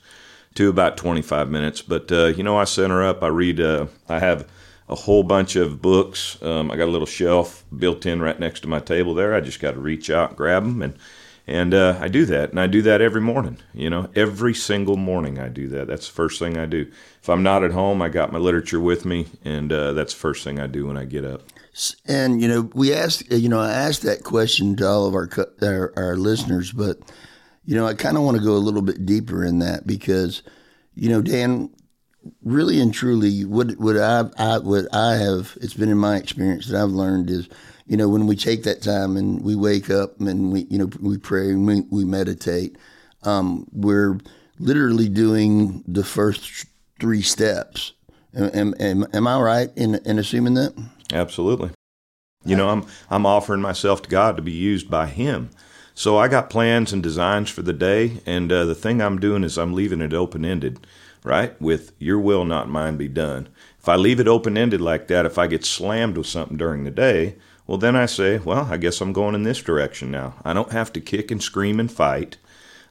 to 0.55 0.69
about 0.69 0.97
25 0.97 1.49
minutes. 1.49 1.81
But 1.81 2.11
uh, 2.11 2.27
you 2.27 2.43
know, 2.43 2.57
I 2.57 2.65
center 2.65 3.03
up. 3.03 3.23
I 3.23 3.27
read. 3.27 3.59
Uh, 3.59 3.87
I 4.07 4.19
have 4.19 4.47
a 4.89 4.95
whole 4.95 5.23
bunch 5.23 5.55
of 5.55 5.81
books. 5.81 6.41
Um, 6.41 6.69
I 6.69 6.75
got 6.75 6.87
a 6.87 6.91
little 6.91 7.07
shelf 7.07 7.63
built 7.75 8.05
in 8.05 8.21
right 8.21 8.39
next 8.39 8.61
to 8.61 8.67
my 8.67 8.79
table 8.79 9.13
there. 9.13 9.33
I 9.33 9.39
just 9.39 9.59
got 9.59 9.71
to 9.71 9.79
reach 9.79 10.09
out, 10.09 10.35
grab 10.35 10.63
them, 10.63 10.81
and 10.81 10.97
and 11.45 11.73
uh, 11.73 11.97
I 11.99 12.07
do 12.07 12.25
that, 12.25 12.51
and 12.51 12.59
I 12.59 12.67
do 12.67 12.81
that 12.83 13.01
every 13.01 13.19
morning. 13.19 13.57
You 13.73 13.89
know, 13.89 14.09
every 14.15 14.53
single 14.53 14.95
morning 14.95 15.39
I 15.39 15.49
do 15.49 15.67
that. 15.69 15.87
That's 15.87 16.07
the 16.07 16.13
first 16.13 16.39
thing 16.39 16.57
I 16.57 16.65
do. 16.65 16.89
If 17.21 17.29
I'm 17.29 17.43
not 17.43 17.63
at 17.63 17.71
home, 17.71 18.01
I 18.01 18.09
got 18.09 18.31
my 18.31 18.39
literature 18.39 18.79
with 18.79 19.05
me, 19.05 19.27
and 19.43 19.71
uh, 19.71 19.91
that's 19.93 20.13
the 20.13 20.19
first 20.19 20.43
thing 20.43 20.59
I 20.59 20.67
do 20.67 20.87
when 20.87 20.97
I 20.97 21.05
get 21.05 21.25
up. 21.25 21.41
And 22.05 22.41
you 22.41 22.47
know, 22.47 22.69
we 22.73 22.93
asked, 22.93 23.31
you 23.31 23.49
know, 23.49 23.59
I 23.59 23.71
asked 23.71 24.03
that 24.03 24.23
question 24.23 24.75
to 24.77 24.87
all 24.87 25.07
of 25.07 25.15
our 25.15 25.29
our, 25.61 25.93
our 25.95 26.17
listeners, 26.17 26.71
but 26.71 26.99
you 27.65 27.75
know, 27.75 27.87
I 27.87 27.93
kind 27.93 28.17
of 28.17 28.23
want 28.23 28.37
to 28.37 28.43
go 28.43 28.53
a 28.53 28.57
little 28.57 28.81
bit 28.81 29.05
deeper 29.05 29.43
in 29.43 29.59
that 29.59 29.87
because, 29.87 30.43
you 30.95 31.09
know, 31.09 31.21
Dan, 31.21 31.69
really 32.43 32.79
and 32.79 32.93
truly, 32.93 33.45
what 33.45 33.71
what 33.77 33.97
I, 33.97 34.29
I 34.37 34.57
what 34.59 34.93
I 34.93 35.15
have, 35.15 35.57
it's 35.61 35.73
been 35.73 35.89
in 35.89 35.97
my 35.97 36.17
experience 36.17 36.67
that 36.67 36.81
I've 36.81 36.89
learned 36.89 37.29
is, 37.29 37.49
you 37.87 37.97
know, 37.97 38.09
when 38.09 38.27
we 38.27 38.35
take 38.35 38.63
that 38.63 38.81
time 38.81 39.17
and 39.17 39.41
we 39.43 39.55
wake 39.55 39.89
up 39.89 40.19
and 40.19 40.51
we, 40.51 40.61
you 40.69 40.77
know, 40.77 40.89
we 40.99 41.17
pray 41.17 41.49
and 41.49 41.65
we, 41.65 41.81
we 41.89 42.05
meditate, 42.05 42.77
um, 43.23 43.67
we're 43.71 44.19
literally 44.59 45.09
doing 45.09 45.83
the 45.87 46.03
first 46.03 46.65
three 46.99 47.21
steps. 47.21 47.93
Am, 48.35 48.73
am, 48.79 49.05
am 49.13 49.27
I 49.27 49.39
right 49.39 49.69
in, 49.75 49.95
in 50.05 50.17
assuming 50.17 50.55
that? 50.55 50.73
Absolutely. 51.11 51.71
You 52.45 52.55
know, 52.55 52.69
I'm 52.69 52.85
I'm 53.09 53.25
offering 53.25 53.61
myself 53.61 54.01
to 54.03 54.09
God 54.09 54.35
to 54.35 54.41
be 54.41 54.51
used 54.51 54.89
by 54.89 55.07
Him. 55.07 55.49
So 55.95 56.17
I 56.17 56.27
got 56.27 56.49
plans 56.49 56.91
and 56.91 57.03
designs 57.03 57.49
for 57.49 57.61
the 57.61 57.73
day, 57.73 58.21
and 58.25 58.51
uh, 58.51 58.65
the 58.65 58.75
thing 58.75 59.01
I'm 59.01 59.19
doing 59.19 59.43
is 59.43 59.57
I'm 59.57 59.73
leaving 59.73 60.01
it 60.01 60.13
open 60.13 60.43
ended, 60.43 60.85
right? 61.23 61.59
With 61.61 61.93
Your 61.99 62.19
will, 62.19 62.45
not 62.45 62.67
mine, 62.67 62.97
be 62.97 63.07
done. 63.07 63.47
If 63.79 63.87
I 63.87 63.95
leave 63.95 64.19
it 64.19 64.27
open 64.27 64.57
ended 64.57 64.81
like 64.81 65.07
that, 65.07 65.25
if 65.25 65.37
I 65.37 65.45
get 65.47 65.63
slammed 65.63 66.17
with 66.17 66.25
something 66.25 66.57
during 66.57 66.83
the 66.83 66.91
day, 66.91 67.35
well, 67.67 67.77
then 67.77 67.95
I 67.95 68.07
say, 68.07 68.39
well, 68.39 68.67
I 68.71 68.77
guess 68.77 69.01
I'm 69.01 69.13
going 69.13 69.35
in 69.35 69.43
this 69.43 69.61
direction 69.61 70.09
now. 70.09 70.33
I 70.43 70.53
don't 70.53 70.71
have 70.71 70.91
to 70.93 71.01
kick 71.01 71.31
and 71.31 71.41
scream 71.41 71.79
and 71.79 71.91
fight. 71.91 72.37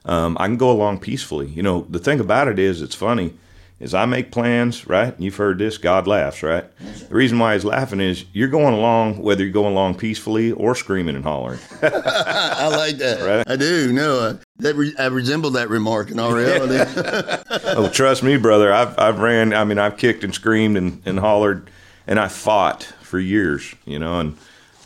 Um, 0.05 0.37
I 0.39 0.47
can 0.47 0.57
go 0.57 0.71
along 0.71 0.99
peacefully. 0.99 1.49
You 1.49 1.61
know, 1.61 1.85
the 1.89 1.99
thing 1.99 2.19
about 2.19 2.47
it 2.47 2.57
is, 2.57 2.81
it's 2.81 2.95
funny 2.95 3.33
is 3.79 3.93
I 3.93 4.05
make 4.05 4.31
plans, 4.31 4.87
right? 4.87 5.13
You've 5.19 5.35
heard 5.35 5.57
this, 5.57 5.77
God 5.77 6.07
laughs, 6.07 6.41
right? 6.43 6.65
The 6.79 7.15
reason 7.15 7.39
why 7.39 7.53
he's 7.53 7.65
laughing 7.65 7.99
is 7.99 8.25
you're 8.31 8.47
going 8.47 8.73
along, 8.73 9.21
whether 9.21 9.43
you're 9.43 9.51
going 9.51 9.73
along 9.73 9.95
peacefully 9.95 10.51
or 10.51 10.75
screaming 10.75 11.15
and 11.15 11.23
hollering. 11.23 11.59
I 11.81 12.67
like 12.69 12.97
that. 12.97 13.21
Right. 13.21 13.49
I 13.51 13.55
do. 13.55 13.91
No, 13.91 14.19
uh, 14.19 14.37
that 14.59 14.75
re- 14.75 14.95
I 14.97 15.07
resemble 15.07 15.51
that 15.51 15.69
remark 15.69 16.11
in 16.11 16.19
all 16.19 16.33
reality. 16.33 16.77
oh, 17.65 17.89
trust 17.89 18.23
me, 18.23 18.37
brother. 18.37 18.71
I've, 18.71 18.97
I've 18.97 19.19
ran, 19.19 19.53
I 19.53 19.63
mean, 19.63 19.79
I've 19.79 19.97
kicked 19.97 20.23
and 20.23 20.33
screamed 20.33 20.77
and, 20.77 21.01
and 21.05 21.19
hollered 21.19 21.69
and 22.07 22.19
I 22.19 22.27
fought 22.27 22.83
for 23.01 23.19
years, 23.19 23.73
you 23.85 23.99
know, 23.99 24.19
and 24.19 24.37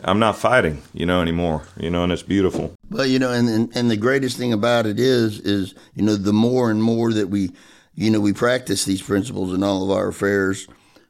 I'm 0.03 0.19
not 0.19 0.37
fighting, 0.37 0.83
you 0.93 1.05
know, 1.05 1.21
anymore, 1.21 1.63
you 1.77 1.89
know, 1.89 2.03
and 2.03 2.11
it's 2.11 2.23
beautiful. 2.23 2.73
But 2.89 3.09
you 3.09 3.19
know, 3.19 3.31
and, 3.31 3.49
and 3.49 3.75
and 3.75 3.89
the 3.89 3.97
greatest 3.97 4.37
thing 4.37 4.53
about 4.53 4.85
it 4.85 4.99
is, 4.99 5.39
is 5.39 5.73
you 5.95 6.03
know, 6.03 6.15
the 6.15 6.33
more 6.33 6.69
and 6.69 6.81
more 6.81 7.11
that 7.13 7.29
we, 7.29 7.51
you 7.97 8.11
know, 8.11 8.19
we 8.19 8.31
practice 8.31 8.85
these 8.85 9.01
principles 9.01 9.51
in 9.51 9.63
all 9.63 9.83
of 9.83 9.89
our 9.89 10.09
affairs, 10.09 10.67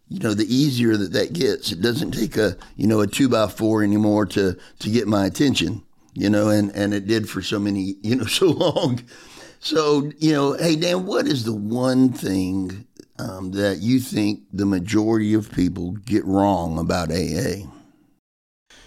you 0.07 0.19
know, 0.19 0.33
the 0.33 0.51
easier 0.53 0.95
that 0.95 1.11
that 1.11 1.33
gets. 1.33 1.73
It 1.73 1.81
doesn't 1.81 2.11
take 2.11 2.37
a, 2.37 2.55
you 2.77 2.87
know, 2.87 3.01
a 3.01 3.07
two 3.07 3.27
by 3.27 3.49
four 3.49 3.83
anymore 3.83 4.25
to 4.27 4.57
to 4.79 4.89
get 4.89 5.05
my 5.05 5.25
attention, 5.25 5.83
you 6.13 6.29
know, 6.29 6.47
and 6.47 6.73
and 6.73 6.93
it 6.93 7.05
did 7.05 7.29
for 7.29 7.41
so 7.41 7.59
many, 7.59 7.95
you 8.01 8.15
know, 8.15 8.25
so 8.25 8.47
long. 8.47 9.03
So 9.59 10.11
you 10.17 10.31
know, 10.31 10.53
hey 10.53 10.77
Dan, 10.77 11.05
what 11.05 11.27
is 11.27 11.43
the 11.43 11.53
one 11.53 12.13
thing 12.13 12.87
um, 13.19 13.51
that 13.51 13.79
you 13.79 13.99
think 13.99 14.43
the 14.53 14.65
majority 14.65 15.33
of 15.33 15.51
people 15.51 15.91
get 15.91 16.23
wrong 16.23 16.79
about 16.79 17.11
AA? 17.11 17.67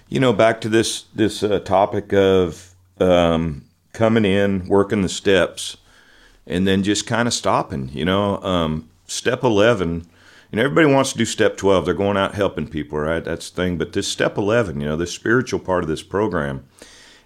You 0.08 0.20
know, 0.20 0.32
back 0.32 0.62
to 0.62 0.70
this 0.70 1.02
this 1.14 1.42
uh, 1.42 1.60
topic 1.60 2.14
of 2.14 2.74
um, 2.98 3.66
coming 3.92 4.24
in, 4.24 4.66
working 4.68 5.02
the 5.02 5.10
steps, 5.10 5.76
and 6.50 6.66
then 6.66 6.82
just 6.82 7.06
kind 7.06 7.28
of 7.28 7.32
stopping. 7.32 7.88
You 7.94 8.04
know, 8.04 8.42
um, 8.42 8.90
step 9.06 9.42
eleven. 9.42 10.06
You 10.50 10.56
know, 10.56 10.64
everybody 10.64 10.92
wants 10.92 11.12
to 11.12 11.18
do 11.18 11.24
step 11.24 11.56
twelve. 11.56 11.84
They're 11.84 11.94
going 11.94 12.16
out 12.16 12.34
helping 12.34 12.68
people, 12.68 12.98
right? 12.98 13.24
That's 13.24 13.48
the 13.48 13.56
thing. 13.56 13.78
But 13.78 13.92
this 13.92 14.08
step 14.08 14.36
eleven, 14.36 14.80
you 14.80 14.88
know, 14.88 14.96
the 14.96 15.06
spiritual 15.06 15.60
part 15.60 15.84
of 15.84 15.88
this 15.88 16.02
program, 16.02 16.66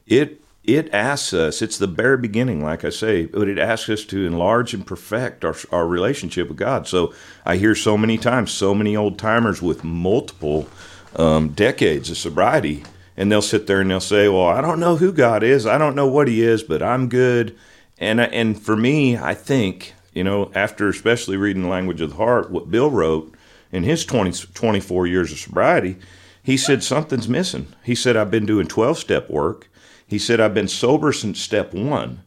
it 0.07 0.43
it 0.63 0.93
asks 0.95 1.33
us. 1.33 1.63
It's 1.63 1.79
the 1.79 1.87
very 1.87 2.19
beginning, 2.19 2.63
like 2.63 2.85
I 2.85 2.91
say, 2.91 3.27
but 3.27 3.49
it 3.49 3.59
asks 3.59 3.89
us 3.89 4.05
to 4.07 4.27
enlarge 4.27 4.75
and 4.75 4.87
perfect 4.87 5.45
our 5.45 5.57
our 5.73 5.87
relationship 5.87 6.49
with 6.49 6.59
God. 6.59 6.87
So 6.87 7.15
I 7.47 7.57
hear 7.57 7.75
so 7.75 7.97
many 7.97 8.19
times, 8.19 8.53
so 8.53 8.75
many 8.75 8.95
old 8.95 9.19
timers 9.19 9.63
with 9.63 9.85
multiple 9.85 10.69
um, 11.17 11.49
decades 11.49 12.11
of 12.11 12.19
sobriety, 12.19 12.85
and 13.17 13.33
they'll 13.33 13.41
sit 13.41 13.67
there 13.67 13.81
and 13.81 13.91
they'll 13.91 14.01
say, 14.01 14.29
"Well, 14.29 14.49
I 14.49 14.61
don't 14.61 14.81
know 14.81 14.97
who 14.97 15.13
God 15.13 15.43
is. 15.43 15.67
I 15.67 15.79
don't 15.79 15.97
know 15.97 16.09
what 16.09 16.29
He 16.29 16.43
is, 16.43 16.63
but 16.63 16.83
I'm 16.83 17.09
good." 17.09 17.57
And 18.05 18.21
and 18.21 18.61
for 18.61 18.77
me, 18.77 19.17
I 19.17 19.35
think 19.35 19.95
you 20.13 20.23
know, 20.23 20.51
after 20.55 20.89
especially 20.89 21.37
reading 21.37 21.63
the 21.63 21.69
language 21.69 22.01
of 22.01 22.11
the 22.11 22.17
heart, 22.17 22.51
what 22.51 22.71
Bill 22.71 22.91
wrote 22.91 23.35
in 23.73 23.83
his 23.83 24.05
20, 24.05 24.31
24 24.55 25.07
years 25.09 25.33
of 25.33 25.39
sobriety, 25.39 25.97
he 26.43 26.57
said 26.57 26.85
something's 26.85 27.29
missing. 27.29 27.69
He 27.83 27.95
said, 27.95 28.17
"I've 28.17 28.31
been 28.31 28.47
doing 28.47 28.67
twelve 28.67 28.99
step 28.99 29.29
work." 29.29 29.69
He 30.07 30.19
said, 30.19 30.41
"I've 30.41 30.55
been 30.55 30.69
sober 30.69 31.13
since 31.13 31.41
step 31.41 31.73
one." 31.73 32.21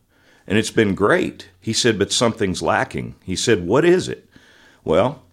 And 0.48 0.58
it's 0.58 0.72
been 0.72 0.96
great. 0.96 1.50
He 1.60 1.74
said, 1.74 2.00
but 2.00 2.14
something's 2.14 2.62
lacking. 2.62 3.16
He 3.22 3.36
said, 3.36 3.68
What 3.68 3.84
is 3.84 4.08
it? 4.08 4.30
Well, 4.84 5.24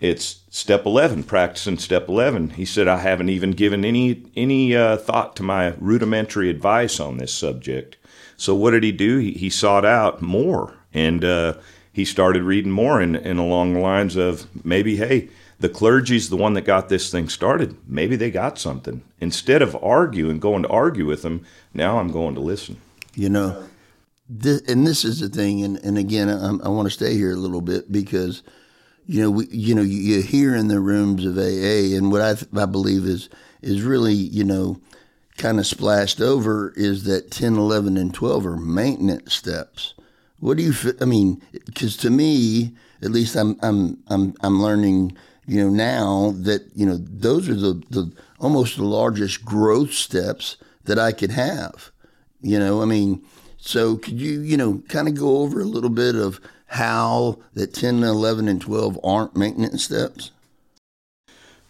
it's 0.00 0.40
step 0.50 0.86
11 0.86 1.22
practicing 1.24 1.78
step 1.78 2.08
11 2.08 2.50
he 2.50 2.64
said 2.64 2.88
i 2.88 2.96
haven't 2.96 3.28
even 3.28 3.50
given 3.50 3.84
any 3.84 4.24
any 4.34 4.74
uh, 4.74 4.96
thought 4.96 5.36
to 5.36 5.42
my 5.42 5.74
rudimentary 5.78 6.48
advice 6.48 6.98
on 6.98 7.18
this 7.18 7.32
subject 7.32 7.98
so 8.40 8.54
what 8.54 8.70
did 8.70 8.82
he 8.82 8.90
do? 8.90 9.18
He, 9.18 9.32
he 9.32 9.50
sought 9.50 9.84
out 9.84 10.22
more 10.22 10.74
and 10.94 11.22
uh, 11.22 11.54
he 11.92 12.06
started 12.06 12.42
reading 12.42 12.72
more 12.72 12.98
and, 12.98 13.14
and 13.14 13.38
along 13.38 13.74
the 13.74 13.80
lines 13.80 14.16
of 14.16 14.46
maybe 14.64 14.96
hey 14.96 15.28
the 15.58 15.68
clergy's 15.68 16.30
the 16.30 16.38
one 16.38 16.54
that 16.54 16.62
got 16.62 16.88
this 16.88 17.10
thing 17.10 17.28
started. 17.28 17.76
Maybe 17.86 18.16
they 18.16 18.30
got 18.30 18.58
something. 18.58 19.02
Instead 19.20 19.60
of 19.60 19.76
arguing 19.82 20.38
going 20.38 20.62
to 20.62 20.70
argue 20.70 21.04
with 21.04 21.20
them 21.20 21.44
now 21.74 21.98
i'm 21.98 22.10
going 22.10 22.34
to 22.34 22.40
listen. 22.40 22.80
You 23.14 23.28
know 23.28 23.62
this, 24.26 24.62
and 24.62 24.86
this 24.86 25.04
is 25.04 25.20
the 25.20 25.28
thing 25.28 25.62
and, 25.62 25.76
and 25.84 25.98
again 25.98 26.30
I, 26.30 26.64
I 26.64 26.68
want 26.68 26.86
to 26.86 26.90
stay 26.90 27.14
here 27.14 27.32
a 27.32 27.36
little 27.36 27.60
bit 27.60 27.92
because 27.92 28.42
you 29.06 29.20
know, 29.20 29.30
we, 29.32 29.48
you 29.48 29.74
know, 29.74 29.82
you 29.82 30.22
hear 30.22 30.54
in 30.54 30.68
the 30.68 30.78
rooms 30.78 31.26
of 31.26 31.36
AA, 31.36 31.96
and 31.96 32.12
what 32.12 32.20
I, 32.20 32.62
I 32.62 32.66
believe 32.66 33.06
is 33.06 33.28
is 33.60 33.82
really, 33.82 34.14
you 34.14 34.44
know, 34.44 34.80
kind 35.40 35.58
of 35.58 35.66
splashed 35.66 36.20
over 36.20 36.72
is 36.76 37.04
that 37.04 37.30
10, 37.30 37.56
11, 37.56 37.96
and 37.96 38.12
12 38.12 38.46
are 38.46 38.56
maintenance 38.56 39.34
steps. 39.34 39.94
What 40.38 40.58
do 40.58 40.62
you, 40.62 40.74
I 41.00 41.06
mean, 41.06 41.42
because 41.64 41.96
to 41.98 42.10
me, 42.10 42.74
at 43.02 43.10
least 43.10 43.34
I'm, 43.36 43.58
I'm, 43.62 43.98
I'm, 44.08 44.34
I'm 44.42 44.62
learning, 44.62 45.16
you 45.46 45.62
know, 45.62 45.70
now 45.70 46.34
that, 46.36 46.70
you 46.74 46.84
know, 46.84 46.98
those 46.98 47.48
are 47.48 47.54
the, 47.54 47.82
the 47.90 48.12
almost 48.38 48.76
the 48.76 48.84
largest 48.84 49.44
growth 49.44 49.92
steps 49.92 50.56
that 50.84 50.98
I 50.98 51.12
could 51.12 51.30
have. 51.30 51.90
You 52.42 52.58
know, 52.58 52.82
I 52.82 52.84
mean, 52.84 53.22
so 53.56 53.96
could 53.96 54.20
you, 54.20 54.40
you 54.40 54.56
know, 54.56 54.82
kind 54.88 55.08
of 55.08 55.14
go 55.14 55.38
over 55.38 55.60
a 55.60 55.64
little 55.64 55.90
bit 55.90 56.16
of 56.16 56.40
how 56.66 57.38
that 57.54 57.74
10, 57.74 58.02
11, 58.02 58.46
and 58.46 58.60
12 58.60 59.00
aren't 59.02 59.36
maintenance 59.36 59.84
steps? 59.84 60.32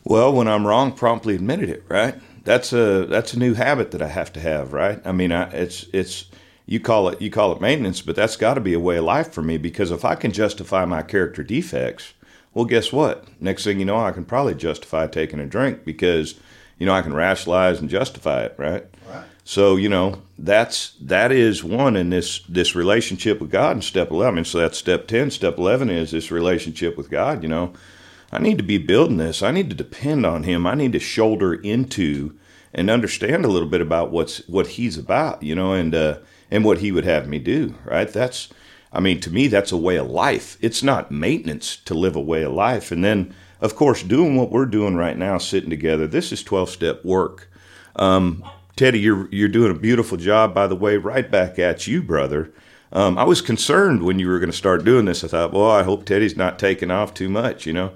Well, 0.05 0.33
when 0.33 0.49
I'm 0.49 0.67
wrong, 0.67 0.93
promptly 0.93 1.37
admitted 1.37 1.69
it, 1.69 1.85
right? 1.89 2.17
That's 2.45 2.73
a 2.73 3.07
that's 3.07 3.35
a 3.35 3.39
new 3.39 3.55
habit 3.55 3.91
that 3.91 4.03
I 4.03 4.09
have 4.09 4.33
to 4.35 4.41
have, 4.41 4.73
right? 4.73 5.01
I 5.05 5.13
mean, 5.13 5.33
I, 5.33 5.51
it's 5.51 5.87
it's 5.93 6.27
you 6.67 6.81
call 6.81 7.09
it 7.09 7.21
you 7.21 7.31
call 7.31 7.53
it 7.53 7.61
maintenance, 7.61 8.01
but 8.01 8.17
that's 8.17 8.37
got 8.37 8.55
to 8.55 8.61
be 8.61 8.75
a 8.75 8.81
way 8.81 8.97
of 8.97 9.05
life 9.05 9.33
for 9.33 9.43
me 9.43 9.59
because 9.59 9.91
if 9.91 10.05
I 10.05 10.15
can 10.15 10.33
justify 10.33 10.85
my 10.85 11.03
character 11.03 11.43
defects, 11.43 12.15
well, 12.55 12.65
guess 12.65 12.93
what? 12.93 13.27
Next 13.41 13.65
thing 13.65 13.79
you 13.79 13.85
know, 13.85 13.99
I 13.99 14.13
can 14.13 14.25
probably 14.25 14.55
justify 14.55 15.07
taking 15.07 15.41
a 15.41 15.47
drink 15.47 15.85
because 15.85 16.37
you 16.79 16.87
know 16.87 16.95
I 16.95 17.03
can 17.03 17.15
rationalize 17.15 17.81
and 17.81 17.91
justify 17.91 18.45
it, 18.45 18.55
right? 18.57 18.87
Right. 19.09 19.25
So 19.45 19.77
you 19.77 19.89
know 19.89 20.23
that's 20.39 20.95
that 21.01 21.33
is 21.33 21.65
one 21.65 21.97
in 21.97 22.11
this 22.11 22.41
this 22.49 22.75
relationship 22.75 23.41
with 23.41 23.51
God 23.51 23.77
in 23.77 23.83
step 23.83 24.11
eleven. 24.11 24.45
So 24.45 24.59
that's 24.59 24.79
step 24.79 25.09
ten. 25.09 25.31
Step 25.31 25.59
eleven 25.59 25.91
is 25.91 26.13
this 26.13 26.31
relationship 26.31 26.97
with 26.97 27.11
God. 27.11 27.43
You 27.43 27.49
know, 27.49 27.73
I 28.33 28.39
need 28.39 28.59
to 28.59 28.65
be 28.65 28.79
building 28.79 29.17
this. 29.17 29.43
I 29.43 29.51
need 29.51 29.71
to 29.71 29.77
depend 29.77 30.25
on 30.25 30.45
Him. 30.45 30.67
I 30.67 30.75
need 30.75 30.93
to 30.93 31.01
shoulder 31.01 31.55
into 31.55 32.37
and 32.73 32.89
understand 32.89 33.45
a 33.45 33.49
little 33.49 33.69
bit 33.69 33.81
about 33.81 34.11
what's 34.11 34.47
what 34.49 34.69
He's 34.69 34.97
about. 34.97 35.43
You 35.43 35.55
know, 35.55 35.73
and 35.73 35.95
uh, 35.95 36.19
and 36.51 36.65
what 36.65 36.79
He 36.79 36.93
would 36.93 37.05
have 37.05 37.29
me 37.29 37.39
do. 37.39 37.75
Right. 37.85 38.09
That's 38.09 38.49
I 38.93 39.01
mean, 39.01 39.21
to 39.21 39.31
me, 39.31 39.47
that's 39.47 39.73
a 39.73 39.77
way 39.77 39.97
of 39.97 40.11
life. 40.11 40.59
It's 40.61 40.83
not 40.83 41.11
maintenance 41.11 41.77
to 41.77 41.95
live 41.95 42.17
a 42.17 42.21
way 42.21 42.43
of 42.43 42.53
life. 42.53 42.91
And 42.91 43.05
then, 43.05 43.35
of 43.61 43.77
course, 43.77 44.03
doing 44.03 44.37
what 44.37 44.51
we're 44.51 44.67
doing 44.67 44.97
right 44.97 45.17
now, 45.17 45.39
sitting 45.39 45.71
together. 45.71 46.07
This 46.07 46.33
is 46.33 46.43
twelve 46.43 46.71
step 46.71 47.05
work. 47.05 47.51
Um, 47.97 48.45
Teddy, 48.77 49.01
you're 49.01 49.29
you're 49.31 49.49
doing 49.49 49.71
a 49.71 49.79
beautiful 49.79 50.17
job, 50.17 50.55
by 50.55 50.67
the 50.67 50.77
way. 50.77 50.97
Right 50.97 51.31
back 51.31 51.59
at 51.59 51.87
you, 51.87 52.03
brother. 52.03 52.53
Um, 52.93 53.19
I 53.19 53.25
was 53.25 53.41
concerned 53.41 54.03
when 54.03 54.19
you 54.19 54.27
were 54.29 54.41
going 54.41 54.51
to 54.51 54.57
start 54.57 54.85
doing 54.85 55.05
this. 55.05 55.23
I 55.23 55.29
thought, 55.29 55.53
well, 55.53 55.71
I 55.71 55.85
hope 55.85 56.05
Teddy's 56.05 56.37
not 56.37 56.59
taking 56.59 56.91
off 56.91 57.15
too 57.15 57.29
much, 57.29 57.65
you 57.65 57.73
know. 57.73 57.93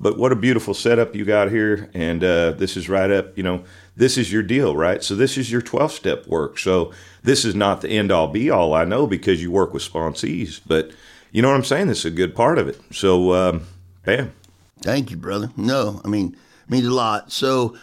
But 0.00 0.16
what 0.16 0.30
a 0.30 0.36
beautiful 0.36 0.74
setup 0.74 1.16
you 1.16 1.24
got 1.24 1.50
here, 1.50 1.90
and 1.92 2.22
uh, 2.22 2.52
this 2.52 2.76
is 2.76 2.88
right 2.88 3.10
up. 3.10 3.36
You 3.36 3.42
know, 3.42 3.64
this 3.96 4.16
is 4.16 4.32
your 4.32 4.44
deal, 4.44 4.76
right? 4.76 5.02
So 5.02 5.16
this 5.16 5.36
is 5.36 5.50
your 5.50 5.60
twelve 5.60 5.90
step 5.90 6.26
work. 6.28 6.58
So 6.58 6.92
this 7.24 7.44
is 7.44 7.56
not 7.56 7.80
the 7.80 7.88
end 7.88 8.12
all 8.12 8.28
be 8.28 8.48
all. 8.48 8.74
I 8.74 8.84
know 8.84 9.08
because 9.08 9.42
you 9.42 9.50
work 9.50 9.74
with 9.74 9.82
sponsees, 9.82 10.60
but 10.64 10.92
you 11.32 11.42
know 11.42 11.48
what 11.48 11.56
I'm 11.56 11.64
saying. 11.64 11.88
This 11.88 12.00
is 12.00 12.04
a 12.06 12.10
good 12.10 12.34
part 12.34 12.58
of 12.58 12.68
it. 12.68 12.80
So, 12.92 13.34
um, 13.34 13.62
bam. 14.04 14.32
Thank 14.80 15.10
you, 15.10 15.16
brother. 15.16 15.50
No, 15.56 16.00
I 16.04 16.08
mean, 16.08 16.36
means 16.68 16.86
a 16.86 16.94
lot. 16.94 17.32
So, 17.32 17.76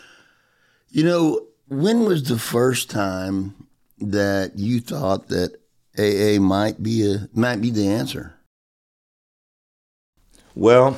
you 0.89 1.03
know, 1.03 1.45
when 1.67 2.05
was 2.05 2.23
the 2.23 2.39
first 2.39 2.89
time 2.89 3.53
that 3.99 4.57
you 4.57 4.79
thought 4.79 5.27
that 5.27 5.59
AA 5.97 6.39
might 6.39 6.81
be 6.81 7.11
a 7.11 7.29
might 7.33 7.61
be 7.61 7.71
the 7.71 7.87
answer? 7.87 8.35
Well, 10.55 10.97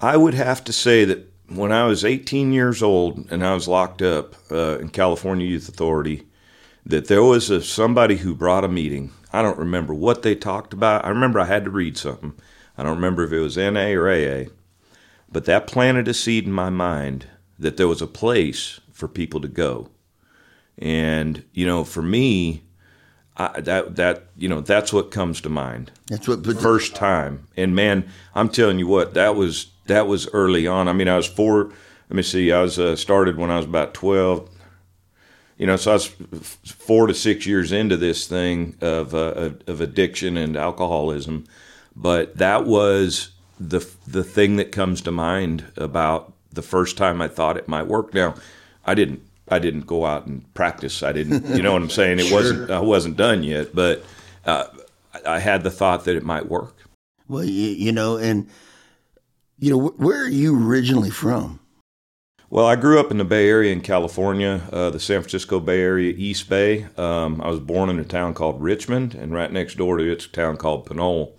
I 0.00 0.16
would 0.16 0.34
have 0.34 0.64
to 0.64 0.72
say 0.72 1.04
that 1.04 1.30
when 1.48 1.72
I 1.72 1.84
was 1.84 2.04
18 2.04 2.52
years 2.52 2.82
old 2.82 3.30
and 3.30 3.44
I 3.44 3.54
was 3.54 3.68
locked 3.68 4.02
up 4.02 4.34
uh, 4.50 4.78
in 4.78 4.88
California 4.88 5.46
Youth 5.46 5.68
Authority, 5.68 6.26
that 6.86 7.08
there 7.08 7.22
was 7.22 7.50
a, 7.50 7.62
somebody 7.62 8.16
who 8.16 8.34
brought 8.34 8.64
a 8.64 8.68
meeting. 8.68 9.12
I 9.32 9.42
don't 9.42 9.58
remember 9.58 9.92
what 9.92 10.22
they 10.22 10.34
talked 10.34 10.72
about. 10.72 11.04
I 11.04 11.10
remember 11.10 11.38
I 11.38 11.44
had 11.44 11.64
to 11.64 11.70
read 11.70 11.98
something. 11.98 12.32
I 12.78 12.82
don't 12.82 12.94
remember 12.94 13.24
if 13.24 13.32
it 13.32 13.40
was 13.40 13.56
NA 13.56 13.90
or 13.90 14.10
AA, 14.10 14.44
but 15.30 15.44
that 15.44 15.66
planted 15.66 16.08
a 16.08 16.14
seed 16.14 16.46
in 16.46 16.52
my 16.52 16.70
mind 16.70 17.26
that 17.58 17.76
there 17.76 17.88
was 17.88 18.00
a 18.00 18.06
place 18.06 18.80
for 18.92 19.06
people 19.06 19.40
to 19.40 19.48
go. 19.48 19.90
And 20.78 21.44
you 21.52 21.66
know, 21.66 21.84
for 21.84 22.00
me, 22.00 22.62
I, 23.36 23.60
that 23.60 23.96
that 23.96 24.24
you 24.36 24.48
know 24.48 24.62
that's 24.62 24.92
what 24.92 25.10
comes 25.10 25.42
to 25.42 25.50
mind. 25.50 25.90
That's 26.06 26.26
what 26.26 26.44
first 26.60 26.94
time. 26.94 27.46
And 27.56 27.74
man, 27.76 28.08
I'm 28.34 28.48
telling 28.48 28.78
you 28.78 28.86
what, 28.86 29.12
that 29.14 29.36
was 29.36 29.69
that 29.86 30.06
was 30.06 30.28
early 30.32 30.66
on. 30.66 30.88
I 30.88 30.92
mean, 30.92 31.08
I 31.08 31.16
was 31.16 31.26
four. 31.26 31.64
Let 32.08 32.16
me 32.16 32.22
see. 32.22 32.52
I 32.52 32.62
was 32.62 32.78
uh, 32.78 32.96
started 32.96 33.36
when 33.36 33.50
I 33.50 33.56
was 33.56 33.66
about 33.66 33.94
twelve. 33.94 34.48
You 35.56 35.66
know, 35.66 35.76
so 35.76 35.90
I 35.90 35.94
was 35.94 36.06
four 36.64 37.06
to 37.06 37.14
six 37.14 37.44
years 37.46 37.70
into 37.70 37.96
this 37.96 38.26
thing 38.26 38.76
of 38.80 39.14
uh, 39.14 39.50
of 39.66 39.80
addiction 39.80 40.36
and 40.36 40.56
alcoholism. 40.56 41.44
but 41.94 42.36
that 42.38 42.64
was 42.64 43.30
the 43.58 43.86
the 44.06 44.24
thing 44.24 44.56
that 44.56 44.72
comes 44.72 45.02
to 45.02 45.12
mind 45.12 45.66
about 45.76 46.32
the 46.52 46.62
first 46.62 46.96
time 46.96 47.20
I 47.20 47.28
thought 47.28 47.56
it 47.56 47.68
might 47.68 47.86
work. 47.86 48.14
Now, 48.14 48.34
I 48.86 48.94
didn't 48.94 49.22
I 49.48 49.58
didn't 49.58 49.86
go 49.86 50.06
out 50.06 50.26
and 50.26 50.52
practice. 50.54 51.02
I 51.02 51.12
didn't, 51.12 51.54
you 51.56 51.62
know 51.62 51.72
what 51.72 51.82
I'm 51.82 51.90
saying? 51.90 52.20
It 52.20 52.26
sure. 52.26 52.38
wasn't 52.38 52.70
I 52.70 52.80
wasn't 52.80 53.16
done 53.16 53.42
yet, 53.42 53.74
but 53.74 54.04
uh, 54.46 54.64
I 55.26 55.40
had 55.40 55.62
the 55.62 55.70
thought 55.70 56.04
that 56.04 56.16
it 56.16 56.24
might 56.24 56.48
work. 56.48 56.74
Well, 57.28 57.44
you, 57.44 57.70
you 57.70 57.92
know, 57.92 58.16
and 58.16 58.48
you 59.60 59.70
know, 59.70 59.88
where 59.90 60.24
are 60.24 60.28
you 60.28 60.56
originally 60.68 61.10
from? 61.10 61.60
Well, 62.48 62.66
I 62.66 62.74
grew 62.74 62.98
up 62.98 63.12
in 63.12 63.18
the 63.18 63.24
Bay 63.24 63.48
Area 63.48 63.72
in 63.72 63.80
California, 63.80 64.62
uh, 64.72 64.90
the 64.90 64.98
San 64.98 65.20
Francisco 65.20 65.60
Bay 65.60 65.80
Area, 65.80 66.12
East 66.16 66.48
Bay. 66.48 66.88
Um, 66.96 67.40
I 67.40 67.48
was 67.48 67.60
born 67.60 67.90
in 67.90 68.00
a 68.00 68.04
town 68.04 68.34
called 68.34 68.60
Richmond, 68.60 69.14
and 69.14 69.32
right 69.32 69.52
next 69.52 69.76
door 69.76 69.98
to 69.98 70.10
it's 70.10 70.26
a 70.26 70.30
town 70.30 70.56
called 70.56 70.86
Pinole. 70.86 71.38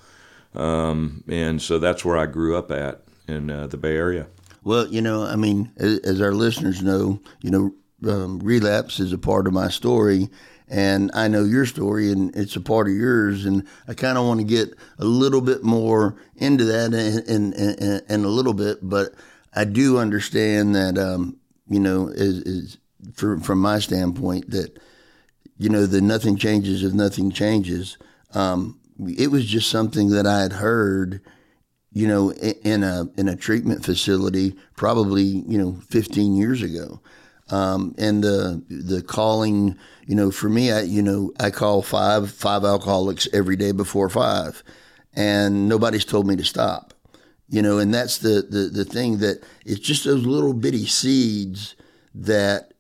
Um, 0.54 1.26
and 1.28 1.62
so 1.62 1.80
that's 1.80 2.06
where 2.06 2.18
I 2.18 2.28
grew 2.28 2.56
up 2.56 2.72
at 2.72 3.02
in 3.28 3.50
uh, 3.50 3.68
the 3.68 3.76
Bay 3.78 3.98
Area. 3.98 4.28
Well, 4.64 4.88
you 4.88 5.02
know, 5.02 5.24
I 5.24 5.36
mean, 5.36 5.72
as, 5.78 6.00
as 6.00 6.22
our 6.22 6.34
listeners 6.34 6.82
know, 6.82 7.20
you 7.42 7.50
know, 7.50 7.74
um, 8.10 8.40
relapse 8.40 9.00
is 9.00 9.12
a 9.12 9.18
part 9.18 9.48
of 9.48 9.54
my 9.54 9.68
story, 9.68 10.30
and 10.72 11.12
I 11.14 11.28
know 11.28 11.44
your 11.44 11.66
story, 11.66 12.14
and 12.14 12.34
it's 12.34 12.56
a 12.56 12.62
part 12.62 12.88
of 12.88 12.94
yours, 12.94 13.44
and 13.44 13.68
I 13.90 13.94
kind 13.94 14.18
of 14.18 14.26
want 14.26 14.40
to 14.40 14.46
get 14.46 14.74
a 14.98 15.04
little 15.04 15.42
bit 15.42 15.64
more 15.64 16.16
into 16.38 16.64
that 16.64 16.94
in, 16.94 17.52
in, 17.54 18.24
a 18.24 18.28
little 18.30 18.54
bit, 18.54 18.78
but 18.82 19.14
I 19.54 19.66
do 19.66 19.98
understand 19.98 20.74
that, 20.76 20.98
um, 20.98 21.38
you 21.68 21.82
know, 21.82 22.08
is, 22.08 22.38
is 22.44 22.78
for, 23.14 23.38
from 23.42 23.60
my 23.60 23.80
standpoint 23.80 24.50
that, 24.52 24.80
you 25.58 25.68
know, 25.68 25.86
the 25.86 26.00
nothing 26.00 26.38
changes 26.38 26.86
if 26.86 26.94
nothing 26.94 27.32
changes. 27.32 27.98
Um, 28.34 28.80
it 29.18 29.30
was 29.30 29.46
just 29.46 29.70
something 29.70 30.12
that 30.12 30.26
I 30.26 30.40
had 30.40 30.54
heard, 30.54 31.22
you 31.92 32.08
know, 32.08 32.32
in 32.32 32.84
a 32.84 33.08
in 33.18 33.28
a 33.28 33.36
treatment 33.36 33.84
facility 33.84 34.56
probably 34.78 35.24
you 35.24 35.58
know 35.58 35.74
15 35.90 36.36
years 36.36 36.62
ago, 36.62 37.02
um, 37.52 37.94
and 37.98 38.24
the 38.24 38.64
the 38.70 39.02
calling, 39.02 39.78
you 40.08 40.16
know, 40.16 40.32
for 40.32 40.50
me, 40.50 40.72
I 40.72 40.82
you 40.82 41.02
know 41.02 41.34
I 41.40 41.52
call 41.52 41.82
five 41.82 42.32
five 42.32 42.64
alcoholics 42.64 43.28
every 43.34 43.58
day 43.58 43.74
before 43.74 44.10
five, 44.10 44.64
and 45.14 45.68
nobody's 45.68 46.06
told 46.06 46.26
me 46.26 46.36
to 46.38 46.46
stop, 46.46 46.94
you 47.50 47.62
know, 47.62 47.78
and 47.78 47.94
that's 47.94 48.18
the 48.20 48.42
the 48.50 48.70
the 48.72 48.86
thing 48.86 49.18
that 49.18 49.44
it's 49.66 49.82
just 49.82 50.06
those 50.06 50.26
little 50.26 50.54
bitty 50.54 50.86
seeds 50.86 51.76
that 52.16 52.74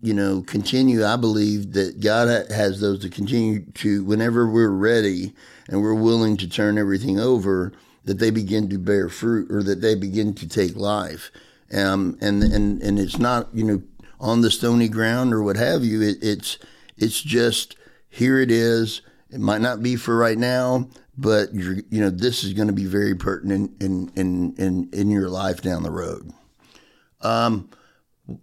you 0.00 0.14
know 0.14 0.42
continue. 0.42 1.04
I 1.04 1.16
believe 1.16 1.72
that 1.72 2.00
God 2.00 2.28
has 2.52 2.80
those 2.80 3.00
to 3.00 3.10
continue 3.10 3.64
to 3.72 4.04
whenever 4.04 4.48
we're 4.48 4.70
ready 4.70 5.34
and 5.68 5.82
we're 5.82 5.94
willing 5.94 6.36
to 6.36 6.48
turn 6.48 6.78
everything 6.78 7.18
over, 7.18 7.72
that 8.04 8.20
they 8.20 8.30
begin 8.30 8.68
to 8.68 8.78
bear 8.78 9.08
fruit 9.08 9.50
or 9.50 9.64
that 9.64 9.80
they 9.80 9.96
begin 9.96 10.34
to 10.34 10.48
take 10.48 10.76
life. 10.76 11.32
Um, 11.72 12.18
and 12.20 12.42
and 12.42 12.82
and 12.82 12.98
it's 12.98 13.18
not 13.18 13.48
you 13.52 13.64
know 13.64 13.82
on 14.22 14.40
the 14.40 14.50
stony 14.50 14.88
ground 14.88 15.34
or 15.34 15.42
what 15.42 15.56
have 15.56 15.84
you. 15.84 16.00
It, 16.00 16.18
it's 16.22 16.58
it's 16.96 17.20
just 17.20 17.76
here 18.08 18.38
it 18.38 18.50
is. 18.50 19.02
It 19.30 19.40
might 19.40 19.60
not 19.60 19.82
be 19.82 19.96
for 19.96 20.16
right 20.16 20.38
now, 20.38 20.88
but 21.18 21.52
you 21.52 21.84
know 21.90 22.10
this 22.10 22.44
is 22.44 22.54
going 22.54 22.68
to 22.68 22.74
be 22.74 22.86
very 22.86 23.14
pertinent 23.14 23.82
in 23.82 24.10
in 24.14 24.54
in 24.56 24.88
in 24.92 25.10
your 25.10 25.28
life 25.28 25.60
down 25.60 25.82
the 25.82 25.90
road. 25.90 26.32
Um, 27.20 27.68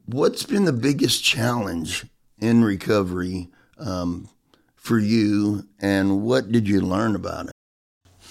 what's 0.05 0.43
been 0.43 0.65
the 0.65 0.73
biggest 0.73 1.23
challenge 1.23 2.05
in 2.39 2.63
recovery 2.63 3.49
um, 3.77 4.29
for 4.75 4.99
you, 4.99 5.67
and 5.79 6.21
what 6.21 6.51
did 6.51 6.67
you 6.67 6.81
learn 6.81 7.15
about 7.15 7.47
it? 7.47 7.51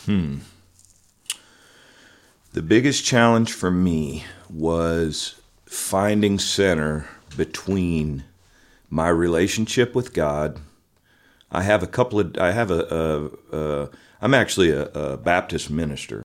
Hmm. 0.05 0.39
The 2.53 2.63
biggest 2.63 3.05
challenge 3.05 3.53
for 3.53 3.71
me 3.71 4.25
was 4.51 5.41
finding 5.67 6.39
center 6.39 7.07
between 7.39 8.25
my 8.91 9.09
relationship 9.09 9.95
with 9.95 10.13
God. 10.13 10.61
I 11.51 11.63
have 11.63 11.83
a 11.83 11.87
couple 11.87 12.21
of, 12.21 12.37
I 12.37 12.51
have 12.51 12.71
a, 12.71 13.31
a, 13.53 13.57
a 13.57 13.91
I'm 14.21 14.35
actually 14.35 14.71
a, 14.71 14.87
a 14.89 15.17
Baptist 15.17 15.71
minister. 15.71 16.23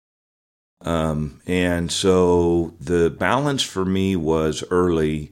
Um, 0.81 1.39
and 1.47 1.89
so 1.89 2.73
the 2.81 3.09
balance 3.09 3.63
for 3.63 3.85
me 3.85 4.17
was 4.17 4.65
early 4.69 5.31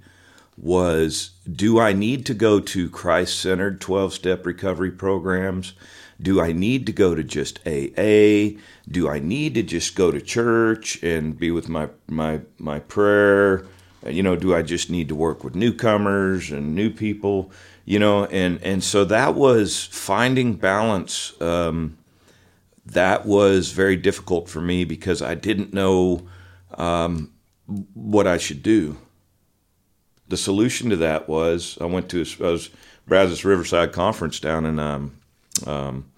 was 0.58 1.32
do 1.52 1.80
I 1.80 1.91
need 1.91 2.26
to 2.28 2.34
go 2.34 2.60
to 2.60 2.89
Christ 2.89 3.39
centered 3.39 3.82
12 3.82 4.13
step 4.13 4.46
recovery 4.46 4.91
programs? 4.91 5.74
Do 6.22 6.39
I 6.39 6.52
need 6.52 6.86
to 6.86 6.91
go 6.91 7.15
to 7.15 7.24
just 7.24 7.60
AA? 7.65 8.60
Do 8.88 9.10
I 9.10 9.20
need 9.20 9.56
to 9.56 9.63
just 9.63 9.96
go 9.96 10.12
to 10.12 10.22
church 10.22 11.02
and 11.02 11.38
be 11.38 11.50
with 11.50 11.67
my, 11.67 11.89
my, 12.08 12.41
my 12.60 12.80
prayer? 12.80 13.65
You 14.05 14.23
know, 14.23 14.35
do 14.35 14.55
I 14.55 14.61
just 14.61 14.89
need 14.89 15.09
to 15.09 15.15
work 15.15 15.43
with 15.43 15.55
newcomers 15.55 16.51
and 16.51 16.73
new 16.73 16.89
people? 16.89 17.51
You 17.85 17.99
know, 17.99 18.25
and, 18.25 18.61
and 18.63 18.83
so 18.83 19.05
that 19.05 19.35
was 19.35 19.85
finding 19.85 20.53
balance. 20.53 21.39
Um, 21.41 21.97
that 22.85 23.25
was 23.25 23.71
very 23.71 23.95
difficult 23.95 24.49
for 24.49 24.61
me 24.61 24.85
because 24.85 25.21
I 25.21 25.35
didn't 25.35 25.73
know 25.73 26.27
um, 26.73 27.31
what 27.93 28.25
I 28.25 28.37
should 28.37 28.63
do 28.63 28.97
the 30.31 30.37
solution 30.37 30.89
to 30.89 30.95
that 30.95 31.29
was 31.29 31.77
I 31.79 31.85
went 31.85 32.09
to 32.09 32.21
a, 32.21 32.43
I 32.43 32.51
was 32.51 32.69
Brazos 33.05 33.45
Riverside 33.45 33.91
Conference 33.91 34.39
down 34.39 34.65
in 34.65 34.79
um, 34.79 35.17
um, 35.67 36.09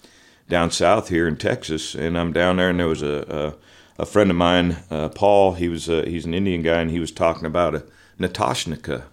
down 0.48 0.72
south 0.72 1.10
here 1.10 1.28
in 1.28 1.36
Texas, 1.36 1.96
and 1.96 2.18
I'm 2.18 2.32
down 2.32 2.58
there, 2.58 2.70
and 2.70 2.80
there 2.80 2.88
was 2.88 3.02
a 3.02 3.26
a, 3.28 3.56
a 3.98 4.06
friend 4.06 4.30
of 4.30 4.38
mine, 4.38 4.78
uh, 4.90 5.10
Paul. 5.10 5.54
He 5.54 5.68
was 5.70 5.90
a, 5.90 6.08
he's 6.10 6.26
an 6.26 6.34
Indian 6.34 6.62
guy, 6.62 6.82
and 6.82 6.92
he 6.92 7.00
was 7.00 7.12
talking 7.12 7.46
about 7.46 7.76
a 7.76 7.86
natashnika. 8.20 9.04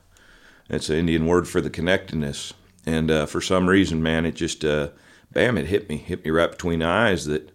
It's 0.69 0.89
an 0.89 0.97
Indian 0.97 1.27
word 1.27 1.49
for 1.49 1.61
the 1.61 1.71
connectedness, 1.71 2.55
and 2.87 3.11
uh, 3.11 3.27
for 3.27 3.41
some 3.41 3.69
reason, 3.69 4.03
man, 4.03 4.25
it 4.25 4.37
just 4.37 4.65
uh, 4.65 4.89
bam, 5.33 5.59
it 5.59 5.67
hit 5.67 5.89
me, 5.89 5.97
hit 5.97 6.25
me 6.25 6.31
right 6.31 6.51
between 6.51 6.81
the 6.81 6.87
eyes 6.87 7.27
that 7.27 7.51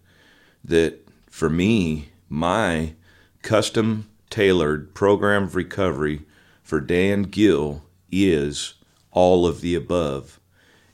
that 0.63 1.07
for 1.29 1.49
me, 1.49 2.09
my 2.29 2.93
custom 3.41 4.09
tailored 4.29 4.93
program 4.93 5.43
of 5.43 5.55
recovery 5.55 6.21
for 6.63 6.81
Dan 6.81 7.23
Gill 7.23 7.83
is 8.11 8.73
all 9.11 9.45
of 9.45 9.61
the 9.61 9.75
above. 9.75 10.39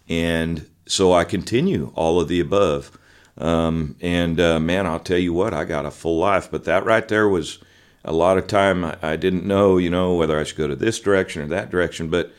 And 0.10 0.68
so 0.86 1.14
I 1.14 1.24
continue 1.24 1.92
all 1.96 2.20
of 2.20 2.28
the 2.28 2.40
above. 2.40 2.98
Um, 3.42 3.96
and 4.02 4.40
uh, 4.40 4.60
man, 4.60 4.86
I'll 4.86 5.00
tell 5.00 5.18
you 5.18 5.34
what, 5.34 5.54
I 5.54 5.66
got 5.66 5.86
a 5.86 5.92
full 5.92 6.20
life. 6.20 6.50
But 6.52 6.66
that 6.66 6.86
right 6.86 7.08
there 7.08 7.28
was 7.28 7.60
a 8.06 8.14
lot 8.14 8.38
of 8.38 8.48
time 8.48 8.86
I, 8.86 8.98
I 9.02 9.16
didn't 9.16 9.46
know, 9.46 9.78
you 9.78 9.90
know, 9.90 10.14
whether 10.14 10.40
I 10.40 10.44
should 10.44 10.58
go 10.58 10.68
to 10.68 10.76
this 10.76 11.00
direction 11.00 11.42
or 11.42 11.48
that 11.48 11.72
direction. 11.72 12.10
But 12.10 12.32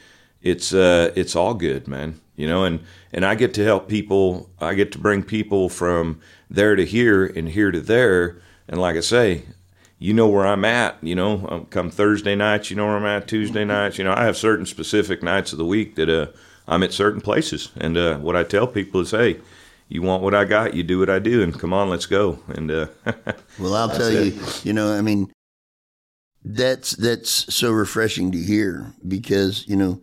it's 0.42 0.72
uh, 0.72 1.12
it's 1.16 1.36
all 1.36 1.54
good, 1.54 1.88
man. 1.88 2.20
You 2.36 2.46
know, 2.46 2.64
and 2.64 2.80
and 3.12 3.24
I 3.24 3.34
get 3.34 3.52
to 3.54 3.64
help 3.64 3.88
people. 3.88 4.48
I 4.60 4.74
get 4.74 4.92
to 4.92 4.98
bring 4.98 5.22
people 5.22 5.68
from 5.68 6.20
there 6.48 6.76
to 6.76 6.84
here 6.84 7.26
and 7.26 7.48
here 7.48 7.70
to 7.70 7.80
there. 7.80 8.40
And 8.68 8.80
like 8.80 8.96
I 8.96 9.00
say, 9.00 9.42
you 9.98 10.12
know 10.12 10.28
where 10.28 10.46
I'm 10.46 10.64
at. 10.64 10.96
You 11.02 11.14
know, 11.14 11.46
um, 11.48 11.66
come 11.66 11.90
Thursday 11.90 12.34
nights, 12.34 12.70
you 12.70 12.76
know 12.76 12.86
where 12.86 12.96
I'm 12.96 13.06
at. 13.06 13.28
Tuesday 13.28 13.64
nights, 13.64 13.98
you 13.98 14.04
know, 14.04 14.14
I 14.14 14.24
have 14.24 14.36
certain 14.36 14.66
specific 14.66 15.22
nights 15.22 15.52
of 15.52 15.58
the 15.58 15.64
week 15.64 15.94
that 15.96 16.08
uh, 16.08 16.26
I'm 16.66 16.82
at 16.82 16.92
certain 16.92 17.20
places. 17.20 17.70
And 17.76 17.96
uh, 17.96 18.18
what 18.18 18.36
I 18.36 18.44
tell 18.44 18.66
people 18.66 19.00
is, 19.00 19.10
hey, 19.12 19.40
you 19.92 20.00
want 20.00 20.22
what 20.22 20.34
I 20.34 20.46
got, 20.46 20.72
you 20.72 20.82
do 20.82 20.98
what 20.98 21.10
I 21.10 21.18
do, 21.18 21.42
and 21.42 21.58
come 21.58 21.74
on, 21.74 21.90
let's 21.90 22.06
go. 22.06 22.38
And 22.48 22.70
uh, 22.70 22.86
well, 23.58 23.74
I'll 23.74 23.90
tell 23.90 24.08
it. 24.08 24.32
you, 24.32 24.42
you 24.62 24.72
know, 24.72 24.90
I 24.90 25.02
mean, 25.02 25.30
that's 26.42 26.92
that's 26.92 27.54
so 27.54 27.70
refreshing 27.70 28.32
to 28.32 28.38
hear 28.38 28.94
because 29.06 29.68
you 29.68 29.76
know, 29.76 30.00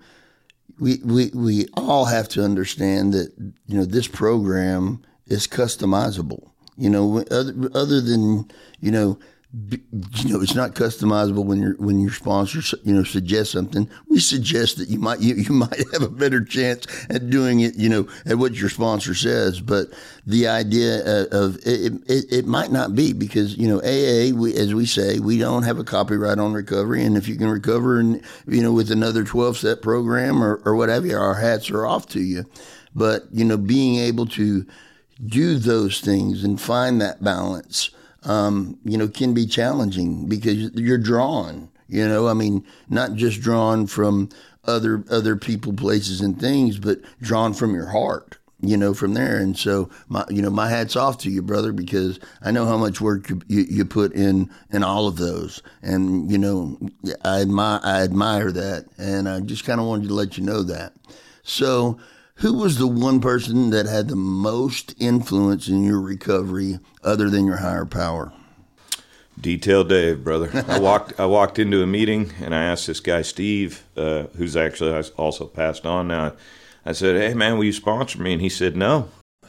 we 0.80 1.00
we 1.04 1.32
we 1.34 1.66
all 1.74 2.06
have 2.06 2.30
to 2.30 2.44
understand 2.44 3.14
that 3.14 3.34
you 3.66 3.78
know 3.78 3.86
this 3.86 4.08
program 4.08 5.04
is 5.26 5.48
customizable. 5.48 6.52
You 6.78 6.92
know, 6.92 7.26
other 7.32 7.56
other 7.74 8.00
than 8.00 8.48
you 8.80 8.92
know 8.92 9.18
you 9.52 10.32
know, 10.32 10.42
it's 10.42 10.54
not 10.54 10.76
customizable 10.76 11.44
when 11.44 11.60
your 11.60 11.74
when 11.78 12.00
your 12.00 12.12
sponsor 12.12 12.62
you 12.84 12.94
know 12.94 13.04
suggests 13.04 13.52
something. 13.52 13.90
We 14.08 14.20
suggest 14.20 14.78
that 14.78 14.90
you 14.90 15.00
might 15.00 15.20
you, 15.22 15.36
you 15.36 15.52
might 15.52 15.84
have 15.92 16.04
a 16.04 16.10
better 16.10 16.44
chance 16.44 16.86
at 17.10 17.32
doing 17.32 17.62
it, 17.62 17.76
you 17.76 17.90
know, 17.90 18.08
at 18.28 18.38
what 18.38 18.54
your 18.54 18.70
sponsor 18.70 19.16
says. 19.16 19.60
But 19.60 19.88
the 20.28 20.48
idea 20.48 21.00
uh, 21.04 21.26
of 21.32 21.56
it, 21.66 21.94
it, 22.08 22.26
it 22.32 22.46
might 22.46 22.72
not 22.72 22.94
be 22.94 23.12
because 23.12 23.58
you 23.58 23.68
know 23.68 23.80
AA, 23.80 24.38
we, 24.38 24.56
as 24.56 24.76
we 24.76 24.86
say, 24.86 25.20
we 25.20 25.40
don't 25.40 25.64
have 25.64 25.80
a 25.80 25.84
copyright 25.84 26.38
on 26.38 26.54
recovery, 26.54 27.04
and 27.04 27.18
if 27.18 27.28
you 27.28 27.36
can 27.36 27.50
recover 27.50 28.00
and 28.00 28.22
you 28.48 28.62
know 28.62 28.72
with 28.72 28.92
another 28.92 29.24
twelve 29.24 29.58
step 29.58 29.82
program 29.82 30.44
or 30.44 30.62
or 30.64 30.76
whatever, 30.76 31.18
our 31.18 31.36
hats 31.36 31.72
are 31.72 31.88
off 31.88 32.08
to 32.10 32.22
you. 32.22 32.46
But 32.94 33.24
you 33.32 33.46
know, 33.46 33.58
being 33.58 33.96
able 33.96 34.28
to 34.28 34.68
do 35.26 35.58
those 35.58 36.02
things 36.02 36.44
and 36.44 36.62
find 36.62 37.02
that 37.02 37.24
balance 37.24 37.90
um, 38.24 38.78
you 38.84 38.98
know, 38.98 39.08
can 39.08 39.34
be 39.34 39.46
challenging 39.46 40.28
because 40.28 40.72
you're 40.76 40.98
drawn. 40.98 41.70
You 41.88 42.08
know, 42.08 42.28
I 42.28 42.34
mean, 42.34 42.66
not 42.90 43.16
just 43.16 43.42
drawn 43.42 43.88
from 43.88 44.30
other 44.66 45.04
other 45.10 45.36
people, 45.36 45.74
places, 45.74 46.22
and 46.22 46.40
things, 46.40 46.78
but 46.80 47.00
drawn 47.22 47.54
from 47.54 47.74
your 47.74 47.88
heart. 47.90 48.38
you 48.62 48.76
know, 48.76 48.94
from 48.94 49.14
there. 49.14 49.38
And 49.38 49.58
so, 49.58 49.90
my, 50.10 50.26
you 50.30 50.42
know, 50.42 50.50
my 50.50 50.70
hat's 50.70 50.96
off 50.98 51.18
to 51.20 51.30
you, 51.32 51.42
brother, 51.42 51.72
because 51.72 52.20
I 52.42 52.52
know 52.52 52.66
how 52.66 52.78
much 52.78 53.00
work 53.00 53.30
you, 53.30 53.42
you, 53.48 53.62
you 53.70 53.86
put 53.86 54.12
in 54.14 54.50
in 54.72 54.84
all 54.84 55.08
of 55.08 55.16
those, 55.18 55.64
and 55.82 56.30
you 56.32 56.38
know, 56.38 56.78
I 57.24 57.42
admire 57.42 57.80
I 57.84 58.02
admire 58.02 58.52
that, 58.52 58.86
and 58.98 59.30
I 59.30 59.40
just 59.40 59.64
kind 59.66 59.80
of 59.80 59.88
wanted 59.88 60.10
to 60.10 60.14
let 60.14 60.38
you 60.38 60.44
know 60.44 60.64
that. 60.64 60.94
So, 61.44 62.00
who 62.40 62.54
was 62.54 62.78
the 62.78 62.88
one 62.88 63.20
person 63.20 63.70
that 63.70 63.86
had 63.86 64.08
the 64.08 64.16
most 64.16 64.96
influence 65.00 65.68
in 65.68 65.84
your 65.84 66.00
recovery, 66.00 66.80
other 67.04 67.30
than 67.30 67.46
your 67.46 67.58
higher 67.58 67.86
power? 67.86 68.32
Detail 69.40 69.84
Dave, 69.84 70.24
brother. 70.24 70.50
I 70.68 70.80
walked 70.80 71.18
I 71.20 71.26
walked 71.26 71.60
into 71.60 71.82
a 71.82 71.88
meeting 71.88 72.34
and 72.42 72.54
I 72.54 72.64
asked 72.64 72.88
this 72.88 73.00
guy 73.00 73.22
Steve, 73.22 73.84
uh, 73.96 74.24
who's 74.36 74.58
actually 74.58 75.02
also 75.18 75.46
passed 75.48 75.86
on 75.86 76.10
now. 76.10 76.34
I 76.86 76.92
said, 76.92 77.16
"Hey 77.22 77.34
man, 77.34 77.58
will 77.58 77.66
you 77.66 77.74
sponsor 77.74 78.22
me?" 78.22 78.34
And 78.34 78.42
he 78.42 78.50
said, 78.50 78.76
"No." 78.76 79.10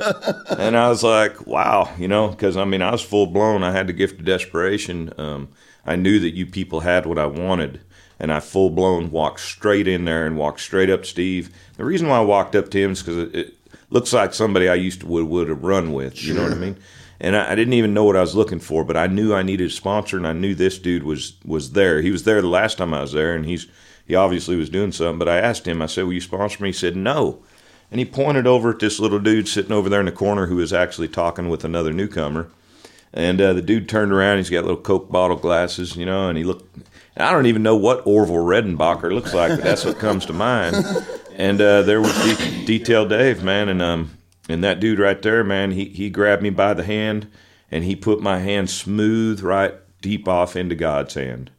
and 0.58 0.76
I 0.76 0.88
was 0.88 1.02
like, 1.02 1.46
"Wow," 1.46 1.92
you 1.98 2.06
know, 2.06 2.28
because 2.28 2.56
I 2.56 2.64
mean, 2.64 2.82
I 2.82 2.92
was 2.92 3.02
full 3.02 3.26
blown. 3.26 3.64
I 3.64 3.72
had 3.72 3.88
the 3.88 3.92
gift 3.92 4.20
of 4.20 4.24
desperation. 4.24 5.12
Um, 5.18 5.48
I 5.84 5.96
knew 5.96 6.20
that 6.20 6.34
you 6.34 6.46
people 6.46 6.80
had 6.80 7.06
what 7.06 7.18
I 7.18 7.26
wanted, 7.26 7.80
and 8.20 8.32
I 8.32 8.40
full 8.40 8.70
blown 8.70 9.10
walked 9.10 9.40
straight 9.40 9.88
in 9.88 10.04
there 10.04 10.26
and 10.26 10.36
walked 10.36 10.60
straight 10.60 10.90
up 10.90 11.06
Steve. 11.06 11.50
The 11.76 11.84
reason 11.84 12.08
why 12.08 12.18
I 12.18 12.22
walked 12.22 12.54
up 12.54 12.70
to 12.70 12.78
him 12.78 12.92
is 12.92 13.02
because 13.02 13.16
it, 13.16 13.34
it, 13.34 13.54
looks 13.88 14.12
like 14.12 14.32
somebody 14.32 14.68
I 14.68 14.74
used 14.74 15.00
to 15.00 15.06
would 15.06 15.24
would 15.24 15.48
have 15.48 15.64
run 15.64 15.92
with. 15.92 16.16
Sure. 16.16 16.28
You 16.28 16.34
know 16.34 16.44
what 16.44 16.52
I 16.52 16.56
mean? 16.56 16.76
and 17.20 17.36
I, 17.36 17.52
I, 17.52 17.54
didn't 17.54 17.74
even 17.74 17.92
know 17.92 18.04
what 18.04 18.16
I 18.16 18.20
was 18.20 18.34
looking 18.34 18.60
for, 18.60 18.82
but 18.84 18.96
I 18.96 19.06
knew 19.06 19.34
I 19.34 19.42
needed 19.42 19.68
a 19.68 19.70
sponsor, 19.70 20.16
and 20.16 20.26
I 20.26 20.32
knew 20.32 20.54
this 20.54 20.78
dude 20.78 21.02
was 21.02 21.34
was 21.44 21.72
there. 21.72 22.00
He 22.00 22.10
was 22.10 22.24
there 22.24 22.40
the 22.40 22.48
last 22.48 22.78
time 22.78 22.94
I 22.94 23.02
was 23.02 23.12
there, 23.12 23.34
and 23.34 23.44
he's 23.44 23.66
he 24.06 24.14
obviously 24.14 24.56
was 24.56 24.70
doing 24.70 24.92
something. 24.92 25.18
But 25.18 25.28
I 25.28 25.38
asked 25.38 25.68
him, 25.68 25.82
I 25.82 25.86
said, 25.86 26.04
"Will 26.04 26.14
you 26.14 26.20
sponsor 26.20 26.62
me?" 26.62 26.70
He 26.70 26.72
said, 26.72 26.96
"No," 26.96 27.42
and 27.90 27.98
he 27.98 28.06
pointed 28.06 28.46
over 28.46 28.70
at 28.70 28.78
this 28.78 28.98
little 28.98 29.18
dude 29.18 29.48
sitting 29.48 29.72
over 29.72 29.88
there 29.88 30.00
in 30.00 30.06
the 30.06 30.12
corner 30.12 30.46
who 30.46 30.56
was 30.56 30.72
actually 30.72 31.08
talking 31.08 31.48
with 31.48 31.64
another 31.64 31.92
newcomer. 31.92 32.50
And 33.12 33.40
uh, 33.40 33.52
the 33.54 33.62
dude 33.62 33.88
turned 33.88 34.12
around. 34.12 34.38
He's 34.38 34.50
got 34.50 34.64
little 34.64 34.80
Coke 34.80 35.10
bottle 35.10 35.36
glasses, 35.36 35.96
you 35.96 36.06
know, 36.06 36.28
and 36.28 36.38
he 36.38 36.44
looked. 36.44 36.78
I 37.16 37.32
don't 37.32 37.46
even 37.46 37.62
know 37.62 37.76
what 37.76 38.06
Orville 38.06 38.36
Redenbacher 38.36 39.12
looks 39.12 39.34
like, 39.34 39.50
but 39.50 39.64
that's 39.64 39.84
what 39.84 39.98
comes 39.98 40.26
to 40.26 40.32
mind. 40.32 40.76
And 41.36 41.60
uh, 41.60 41.82
there 41.82 42.00
was 42.00 42.14
De- 42.14 42.64
Detail 42.64 43.06
Dave, 43.06 43.42
man, 43.42 43.68
and 43.68 43.82
um, 43.82 44.18
and 44.48 44.64
that 44.64 44.80
dude 44.80 44.98
right 44.98 45.20
there, 45.22 45.44
man, 45.44 45.70
he, 45.70 45.86
he 45.86 46.10
grabbed 46.10 46.42
me 46.42 46.50
by 46.50 46.74
the 46.74 46.84
hand 46.84 47.30
and 47.70 47.84
he 47.84 47.94
put 47.94 48.20
my 48.20 48.40
hand 48.40 48.68
smooth 48.68 49.40
right 49.42 49.74
deep 50.00 50.26
off 50.26 50.56
into 50.56 50.74
God's 50.74 51.14
hand. 51.14 51.50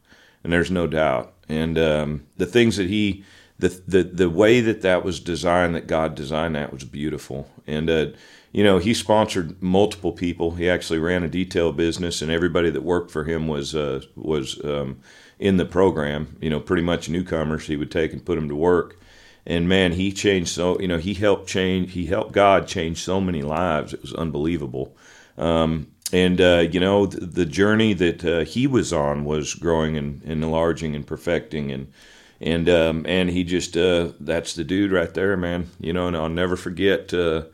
And 0.44 0.52
there's 0.52 0.70
no 0.70 0.86
doubt. 0.86 1.32
And 1.48 1.78
um, 1.78 2.26
the 2.36 2.46
things 2.46 2.76
that 2.76 2.88
he, 2.88 3.24
the, 3.58 3.68
the, 3.86 4.02
the 4.02 4.30
way 4.30 4.60
that 4.60 4.82
that 4.82 5.04
was 5.04 5.20
designed, 5.20 5.74
that 5.74 5.86
God 5.86 6.14
designed 6.14 6.54
that 6.56 6.72
was 6.72 6.84
beautiful. 6.84 7.48
And, 7.66 7.88
uh, 7.88 8.06
you 8.52 8.62
know, 8.62 8.78
he 8.78 8.92
sponsored 8.92 9.62
multiple 9.62 10.12
people. 10.12 10.52
He 10.52 10.68
actually 10.68 10.98
ran 10.98 11.22
a 11.22 11.28
detail 11.28 11.72
business, 11.72 12.20
and 12.20 12.30
everybody 12.30 12.68
that 12.68 12.82
worked 12.82 13.10
for 13.10 13.24
him 13.24 13.48
was 13.48 13.74
uh, 13.74 14.02
was 14.14 14.62
um, 14.62 15.00
in 15.42 15.58
the 15.58 15.66
program. 15.66 16.36
You 16.40 16.50
know, 16.50 16.60
pretty 16.60 16.82
much 16.82 17.08
newcomers 17.08 17.66
he 17.66 17.76
would 17.76 17.90
take 17.90 18.12
and 18.12 18.24
put 18.24 18.36
them 18.36 18.48
to 18.48 18.56
work 18.56 18.96
and 19.44 19.68
man, 19.68 19.92
he 19.92 20.12
changed 20.12 20.50
so 20.50 20.78
you 20.78 20.88
know 20.88 20.98
he 20.98 21.14
helped 21.14 21.48
change 21.48 21.92
he 21.92 22.06
helped 22.06 22.32
God 22.32 22.66
change 22.68 23.02
so 23.02 23.20
many 23.20 23.42
lives. 23.42 23.92
It 23.92 24.02
was 24.02 24.14
unbelievable. 24.14 24.96
Um, 25.36 25.88
and 26.12 26.40
uh, 26.40 26.68
you 26.70 26.78
know 26.78 27.06
the, 27.06 27.26
the 27.26 27.46
journey 27.46 27.92
that 27.94 28.24
uh, 28.24 28.44
he 28.44 28.66
was 28.66 28.92
on 28.92 29.24
was 29.24 29.54
growing 29.54 29.96
and, 29.96 30.22
and 30.22 30.44
enlarging 30.44 30.94
and 30.94 31.06
perfecting 31.06 31.72
and 31.72 31.92
and 32.40 32.68
um, 32.68 33.04
and 33.08 33.30
he 33.30 33.42
just 33.42 33.76
uh, 33.76 34.12
that's 34.20 34.54
the 34.54 34.64
dude 34.64 34.92
right 34.92 35.12
there, 35.12 35.36
man. 35.36 35.70
You 35.80 35.92
know, 35.92 36.06
and 36.06 36.16
I'll 36.16 36.28
never 36.28 36.56
forget 36.56 37.12
uh, 37.12 37.44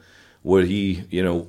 what 0.43 0.67
he 0.67 1.05
you 1.11 1.23
know. 1.23 1.49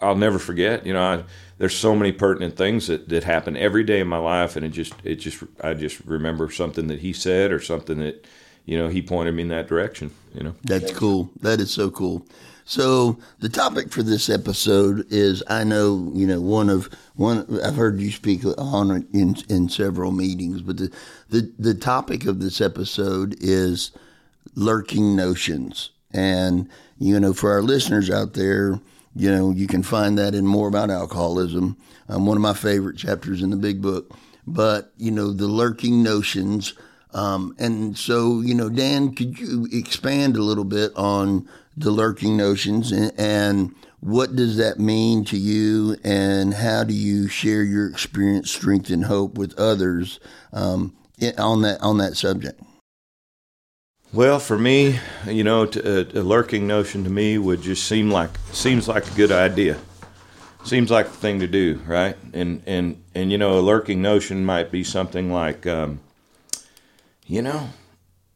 I'll 0.00 0.16
never 0.16 0.38
forget. 0.38 0.86
You 0.86 0.92
know, 0.92 1.02
I, 1.02 1.24
there's 1.58 1.76
so 1.76 1.94
many 1.96 2.12
pertinent 2.12 2.56
things 2.56 2.86
that, 2.88 3.08
that 3.08 3.24
happen 3.24 3.56
every 3.56 3.84
day 3.84 4.00
in 4.00 4.08
my 4.08 4.18
life, 4.18 4.56
and 4.56 4.64
it 4.64 4.70
just 4.70 4.94
it 5.04 5.16
just 5.16 5.42
I 5.62 5.74
just 5.74 6.00
remember 6.00 6.50
something 6.50 6.88
that 6.88 7.00
he 7.00 7.12
said 7.12 7.52
or 7.52 7.60
something 7.60 7.98
that 7.98 8.26
you 8.66 8.76
know, 8.76 8.88
he 8.88 9.00
pointed 9.00 9.34
me 9.34 9.42
in 9.42 9.48
that 9.48 9.68
direction, 9.68 10.10
you 10.34 10.42
know. 10.42 10.54
That's 10.64 10.92
cool. 10.92 11.30
That 11.40 11.60
is 11.60 11.70
so 11.70 11.88
cool. 11.88 12.26
So 12.64 13.16
the 13.38 13.48
topic 13.48 13.92
for 13.92 14.02
this 14.02 14.28
episode 14.28 15.06
is 15.08 15.40
I 15.48 15.62
know, 15.62 16.10
you 16.12 16.26
know, 16.26 16.40
one 16.40 16.68
of 16.68 16.90
one 17.14 17.46
I've 17.64 17.76
heard 17.76 18.00
you 18.00 18.10
speak 18.10 18.42
on 18.58 18.90
it 18.90 19.06
in 19.12 19.36
in 19.48 19.68
several 19.68 20.10
meetings, 20.10 20.62
but 20.62 20.76
the 20.78 20.92
the, 21.30 21.52
the 21.60 21.74
topic 21.74 22.26
of 22.26 22.40
this 22.40 22.60
episode 22.60 23.36
is 23.40 23.92
lurking 24.56 25.14
notions. 25.14 25.90
And 26.12 26.68
you 26.98 27.20
know, 27.20 27.32
for 27.32 27.52
our 27.52 27.62
listeners 27.62 28.10
out 28.10 28.32
there, 28.32 28.80
you 29.16 29.30
know, 29.30 29.50
you 29.50 29.66
can 29.66 29.82
find 29.82 30.18
that 30.18 30.34
in 30.34 30.46
more 30.46 30.68
about 30.68 30.90
alcoholism. 30.90 31.76
Um, 32.08 32.26
one 32.26 32.36
of 32.36 32.42
my 32.42 32.54
favorite 32.54 32.96
chapters 32.96 33.42
in 33.42 33.50
the 33.50 33.56
big 33.56 33.82
book. 33.82 34.12
But, 34.46 34.92
you 34.96 35.10
know, 35.10 35.32
the 35.32 35.48
lurking 35.48 36.02
notions 36.04 36.74
um, 37.16 37.56
and 37.58 37.96
so, 37.96 38.42
you 38.42 38.54
know, 38.54 38.68
Dan, 38.68 39.14
could 39.14 39.38
you 39.38 39.66
expand 39.72 40.36
a 40.36 40.42
little 40.42 40.64
bit 40.64 40.92
on 40.96 41.48
the 41.74 41.90
lurking 41.90 42.36
notions 42.36 42.92
and, 42.92 43.12
and, 43.18 43.74
what 44.00 44.36
does 44.36 44.58
that 44.58 44.78
mean 44.78 45.24
to 45.24 45.36
you 45.36 45.96
and 46.04 46.54
how 46.54 46.84
do 46.84 46.92
you 46.92 47.26
share 47.26 47.64
your 47.64 47.88
experience, 47.88 48.52
strength, 48.52 48.90
and 48.90 49.06
hope 49.06 49.36
with 49.36 49.58
others 49.58 50.20
um, 50.52 50.94
on 51.38 51.62
that 51.62 51.80
on 51.80 51.98
that 51.98 52.16
subject? 52.16 52.60
Well, 54.12 54.38
for 54.38 54.56
me, 54.56 54.98
you 55.26 55.44
know, 55.44 55.66
to, 55.66 56.16
a, 56.16 56.20
a 56.20 56.22
lurking 56.22 56.66
notion 56.66 57.04
to 57.04 57.10
me 57.10 57.38
would 57.38 57.60
just 57.60 57.86
seem 57.86 58.10
like 58.10 58.30
seems 58.52 58.88
like 58.88 59.06
a 59.10 59.14
good 59.14 59.32
idea 59.32 59.78
seems 60.66 60.90
like 60.90 61.06
the 61.06 61.16
thing 61.16 61.40
to 61.40 61.46
do, 61.46 61.80
right? 61.86 62.16
And 62.32 62.62
and 62.66 63.02
and 63.14 63.32
you 63.32 63.38
know, 63.38 63.58
a 63.58 63.60
lurking 63.60 64.02
notion 64.02 64.44
might 64.44 64.70
be 64.70 64.84
something 64.84 65.32
like, 65.32 65.66
um, 65.66 66.00
you 67.26 67.42
know, 67.42 67.70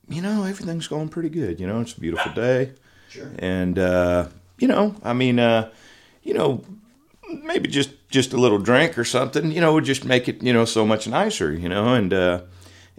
you 0.08 0.22
know, 0.22 0.44
everything's 0.44 0.88
going 0.88 1.08
pretty 1.08 1.28
good. 1.28 1.60
You 1.60 1.66
know, 1.66 1.80
it's 1.80 1.94
a 1.94 2.00
beautiful 2.00 2.32
day. 2.32 2.72
Sure. 3.08 3.30
And 3.38 3.78
uh, 3.78 4.28
you 4.58 4.68
know, 4.68 4.94
I 5.02 5.12
mean, 5.12 5.38
uh, 5.38 5.70
you 6.22 6.34
know, 6.34 6.64
maybe 7.42 7.68
just 7.68 7.90
just 8.08 8.32
a 8.32 8.38
little 8.38 8.58
drink 8.58 8.96
or 8.96 9.04
something, 9.04 9.52
you 9.52 9.60
know, 9.60 9.72
would 9.74 9.84
just 9.84 10.04
make 10.04 10.28
it, 10.28 10.42
you 10.42 10.52
know, 10.52 10.64
so 10.64 10.86
much 10.86 11.06
nicer, 11.06 11.52
you 11.52 11.68
know, 11.68 11.94
and 11.94 12.12
uh, 12.12 12.40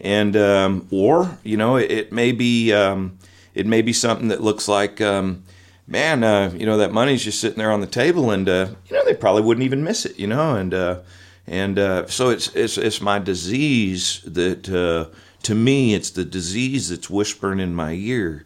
and 0.02 0.36
um, 0.36 0.88
or 0.92 1.38
you 1.44 1.56
know, 1.56 1.78
it, 1.78 1.92
it 1.92 2.12
may 2.12 2.32
be 2.32 2.74
um, 2.74 3.18
it 3.54 3.66
may 3.66 3.82
be 3.82 3.94
something 3.94 4.28
that 4.30 4.42
looks 4.42 4.68
like. 4.68 5.00
Um, 5.00 5.44
man, 5.88 6.24
uh, 6.24 6.52
you 6.56 6.66
know 6.66 6.78
that 6.78 6.92
money's 6.92 7.24
just 7.24 7.40
sitting 7.40 7.60
there 7.60 7.72
on 7.72 7.82
the 7.82 7.88
table, 7.88 8.32
and 8.32 8.50
uh, 8.50 8.68
you 8.90 8.96
know 8.96 9.06
they 9.06 9.14
probably 9.14 9.44
wouldn't 9.44 9.64
even 9.64 9.84
miss 9.84 10.06
it, 10.06 10.18
you 10.18 10.28
know, 10.28 10.56
and 10.56 10.74
uh, 10.74 11.00
and 11.48 11.78
uh, 11.78 12.08
so 12.08 12.30
it's 12.30 12.54
it's 12.56 12.78
it's 12.78 13.00
my 13.00 13.20
disease 13.20 14.22
that 14.26 14.70
uh, 14.70 15.16
to 15.44 15.56
me, 15.56 15.94
it's 15.94 16.10
the 16.10 16.26
disease 16.26 16.90
that's 16.90 17.10
whispering 17.10 17.60
in 17.60 17.76
my 17.76 17.94
ear 17.94 18.46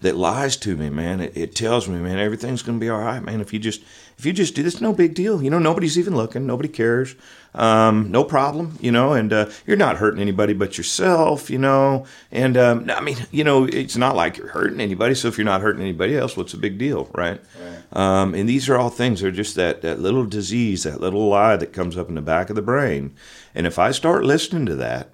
that 0.00 0.16
lies 0.16 0.56
to 0.58 0.76
me, 0.76 0.90
man. 0.90 1.20
It, 1.20 1.36
it 1.36 1.54
tells 1.54 1.88
me, 1.88 1.98
man, 1.98 2.18
everything's 2.18 2.62
to 2.62 2.72
be 2.78 2.90
all 2.90 3.00
right, 3.00 3.22
man. 3.22 3.40
If 3.40 3.52
you 3.52 3.58
just 3.58 3.82
if 4.18 4.24
you 4.24 4.32
just 4.32 4.54
do 4.54 4.62
this, 4.62 4.80
no 4.80 4.92
big 4.92 5.14
deal. 5.14 5.42
You 5.42 5.50
know, 5.50 5.58
nobody's 5.58 5.98
even 5.98 6.16
looking, 6.16 6.46
nobody 6.46 6.68
cares, 6.68 7.14
um, 7.54 8.10
no 8.10 8.24
problem. 8.24 8.78
You 8.80 8.92
know, 8.92 9.12
and 9.12 9.32
uh, 9.32 9.50
you're 9.66 9.76
not 9.76 9.96
hurting 9.96 10.20
anybody 10.20 10.52
but 10.52 10.78
yourself. 10.78 11.50
You 11.50 11.58
know, 11.58 12.06
and 12.30 12.56
um, 12.56 12.90
I 12.90 13.00
mean, 13.00 13.18
you 13.30 13.44
know, 13.44 13.64
it's 13.64 13.96
not 13.96 14.16
like 14.16 14.36
you're 14.36 14.48
hurting 14.48 14.80
anybody. 14.80 15.14
So 15.14 15.28
if 15.28 15.38
you're 15.38 15.44
not 15.44 15.60
hurting 15.60 15.82
anybody 15.82 16.16
else, 16.16 16.36
what's 16.36 16.54
a 16.54 16.58
big 16.58 16.78
deal, 16.78 17.10
right? 17.14 17.40
right. 17.60 17.82
Um, 17.92 18.34
and 18.34 18.48
these 18.48 18.68
are 18.68 18.76
all 18.76 18.90
things 18.90 19.20
They're 19.20 19.30
just 19.30 19.54
that 19.56 19.82
that 19.82 20.00
little 20.00 20.24
disease, 20.24 20.84
that 20.84 21.00
little 21.00 21.28
lie 21.28 21.56
that 21.56 21.72
comes 21.72 21.96
up 21.96 22.08
in 22.08 22.14
the 22.14 22.22
back 22.22 22.50
of 22.50 22.56
the 22.56 22.62
brain. 22.62 23.14
And 23.54 23.66
if 23.66 23.78
I 23.78 23.90
start 23.90 24.24
listening 24.24 24.66
to 24.66 24.76
that 24.76 25.10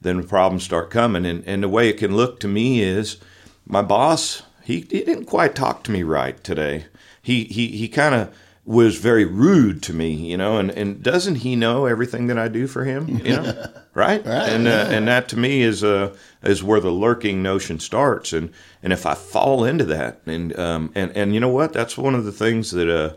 then 0.00 0.22
problems 0.22 0.64
start 0.64 0.90
coming. 0.90 1.26
And, 1.26 1.44
and 1.46 1.62
the 1.62 1.68
way 1.68 1.88
it 1.88 1.98
can 1.98 2.16
look 2.16 2.40
to 2.40 2.48
me 2.48 2.82
is 2.82 3.18
my 3.66 3.82
boss, 3.82 4.42
he, 4.62 4.80
he 4.90 5.02
didn't 5.02 5.26
quite 5.26 5.54
talk 5.54 5.82
to 5.84 5.90
me 5.90 6.02
right 6.02 6.42
today. 6.42 6.86
He, 7.26 7.42
he, 7.44 7.66
he 7.68 7.88
kind 7.88 8.14
of 8.14 8.32
was 8.64 8.98
very 8.98 9.24
rude 9.24 9.82
to 9.84 9.92
me, 9.92 10.12
you 10.12 10.36
know, 10.36 10.58
and, 10.58 10.70
and 10.70 11.02
doesn't 11.02 11.36
he 11.36 11.56
know 11.56 11.86
everything 11.86 12.28
that 12.28 12.38
I 12.38 12.46
do 12.46 12.68
for 12.68 12.84
him, 12.84 13.08
you 13.08 13.36
know, 13.36 13.66
right? 13.94 14.24
right? 14.24 14.48
And 14.48 14.68
uh, 14.68 14.86
and 14.90 15.08
that 15.08 15.28
to 15.30 15.36
me 15.36 15.62
is 15.62 15.82
uh 15.82 16.16
is 16.44 16.62
where 16.62 16.80
the 16.80 16.90
lurking 16.90 17.42
notion 17.42 17.80
starts, 17.80 18.32
and 18.32 18.52
and 18.80 18.92
if 18.92 19.06
I 19.06 19.14
fall 19.14 19.64
into 19.64 19.84
that, 19.86 20.20
and 20.26 20.56
um 20.56 20.92
and 20.94 21.16
and 21.16 21.34
you 21.34 21.40
know 21.40 21.48
what, 21.48 21.72
that's 21.72 21.98
one 21.98 22.14
of 22.14 22.24
the 22.24 22.32
things 22.32 22.70
that 22.70 22.88
uh 22.88 23.14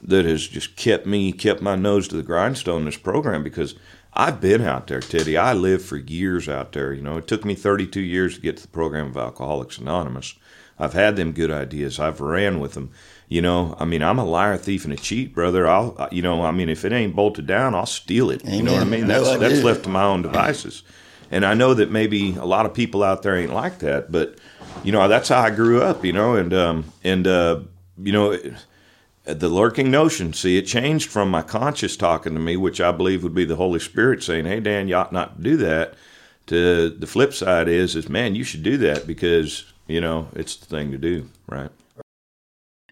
that 0.00 0.24
has 0.26 0.46
just 0.46 0.76
kept 0.76 1.06
me 1.06 1.32
kept 1.32 1.60
my 1.60 1.74
nose 1.74 2.06
to 2.08 2.16
the 2.16 2.22
grindstone 2.22 2.80
in 2.80 2.86
this 2.86 2.96
program 2.96 3.42
because 3.42 3.74
I've 4.12 4.40
been 4.40 4.62
out 4.62 4.88
there, 4.88 5.00
Teddy. 5.00 5.36
I 5.36 5.52
lived 5.54 5.84
for 5.84 5.96
years 5.96 6.48
out 6.48 6.72
there. 6.72 6.92
You 6.92 7.02
know, 7.02 7.16
it 7.16 7.28
took 7.28 7.44
me 7.44 7.54
32 7.54 8.00
years 8.00 8.34
to 8.34 8.40
get 8.40 8.56
to 8.56 8.62
the 8.62 8.68
program 8.68 9.06
of 9.06 9.16
Alcoholics 9.16 9.78
Anonymous. 9.78 10.34
I've 10.80 10.94
had 10.94 11.16
them 11.16 11.32
good 11.32 11.50
ideas. 11.50 12.00
I've 12.00 12.20
ran 12.20 12.58
with 12.58 12.72
them. 12.72 12.90
You 13.28 13.42
know, 13.42 13.76
I 13.78 13.84
mean, 13.84 14.02
I'm 14.02 14.18
a 14.18 14.24
liar, 14.24 14.56
thief, 14.56 14.84
and 14.84 14.92
a 14.92 14.96
cheat, 14.96 15.32
brother. 15.34 15.68
I'll, 15.68 16.08
you 16.10 16.22
know, 16.22 16.42
I 16.42 16.50
mean, 16.50 16.68
if 16.68 16.84
it 16.84 16.92
ain't 16.92 17.14
bolted 17.14 17.46
down, 17.46 17.76
I'll 17.76 17.86
steal 17.86 18.30
it. 18.30 18.42
Amen. 18.42 18.54
You 18.54 18.62
know 18.64 18.72
what 18.72 18.82
I 18.82 18.86
mean? 18.86 19.06
That's 19.06 19.36
that's 19.36 19.62
left 19.62 19.84
to 19.84 19.88
my 19.90 20.02
own 20.02 20.22
devices. 20.22 20.82
and 21.30 21.44
I 21.46 21.54
know 21.54 21.74
that 21.74 21.92
maybe 21.92 22.34
a 22.34 22.44
lot 22.44 22.66
of 22.66 22.74
people 22.74 23.04
out 23.04 23.22
there 23.22 23.36
ain't 23.36 23.52
like 23.52 23.78
that, 23.80 24.10
but 24.10 24.38
you 24.82 24.90
know 24.90 25.06
that's 25.06 25.28
how 25.28 25.40
I 25.40 25.50
grew 25.50 25.80
up, 25.82 26.04
you 26.04 26.12
know, 26.12 26.34
and 26.34 26.52
um, 26.52 26.92
and 27.04 27.26
uh, 27.26 27.60
you 27.98 28.12
know. 28.12 28.36
the 29.24 29.48
lurking 29.48 29.90
notion, 29.92 30.32
see, 30.32 30.56
it 30.56 30.62
changed 30.62 31.08
from 31.08 31.30
my 31.30 31.42
conscious 31.42 31.96
talking 31.96 32.32
to 32.32 32.40
me, 32.40 32.56
which 32.56 32.80
I 32.80 32.90
believe 32.90 33.22
would 33.22 33.34
be 33.34 33.44
the 33.44 33.54
Holy 33.54 33.78
Spirit 33.78 34.24
saying, 34.24 34.46
"Hey, 34.46 34.58
Dan, 34.58 34.88
you 34.88 34.96
ought 34.96 35.12
not 35.12 35.36
to 35.36 35.42
do 35.42 35.56
that." 35.58 35.94
To 36.46 36.88
the 36.90 37.06
flip 37.06 37.32
side 37.32 37.68
is, 37.68 37.94
is 37.94 38.08
man, 38.08 38.34
you 38.34 38.42
should 38.42 38.64
do 38.64 38.76
that 38.78 39.06
because 39.06 39.72
you 39.90 40.00
know 40.00 40.28
it's 40.34 40.56
the 40.56 40.66
thing 40.66 40.92
to 40.92 40.98
do, 40.98 41.28
right? 41.48 41.70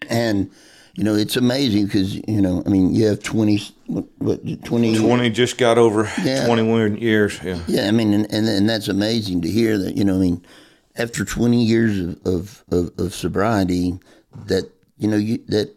And 0.09 0.51
you 0.95 1.03
know, 1.03 1.15
it's 1.15 1.37
amazing 1.37 1.85
because 1.85 2.15
you 2.15 2.41
know, 2.41 2.61
I 2.65 2.69
mean, 2.69 2.93
you 2.93 3.05
have 3.05 3.23
twenty, 3.23 3.61
what, 3.85 4.05
what 4.17 4.65
twenty? 4.65 4.97
Twenty 4.97 5.29
just 5.29 5.57
got 5.57 5.77
over 5.77 6.11
yeah. 6.23 6.45
twenty-one 6.45 6.97
years. 6.97 7.39
Yeah, 7.41 7.59
yeah. 7.67 7.87
I 7.87 7.91
mean, 7.91 8.13
and, 8.13 8.25
and, 8.33 8.47
and 8.47 8.69
that's 8.69 8.87
amazing 8.87 9.41
to 9.43 9.49
hear 9.49 9.77
that. 9.77 9.95
You 9.95 10.03
know, 10.03 10.15
I 10.15 10.19
mean, 10.19 10.45
after 10.97 11.23
twenty 11.23 11.63
years 11.63 11.99
of 11.99 12.27
of, 12.27 12.65
of, 12.71 12.91
of 12.99 13.13
sobriety, 13.13 13.99
that 14.47 14.69
you 14.97 15.07
know, 15.07 15.17
you, 15.17 15.37
that 15.47 15.73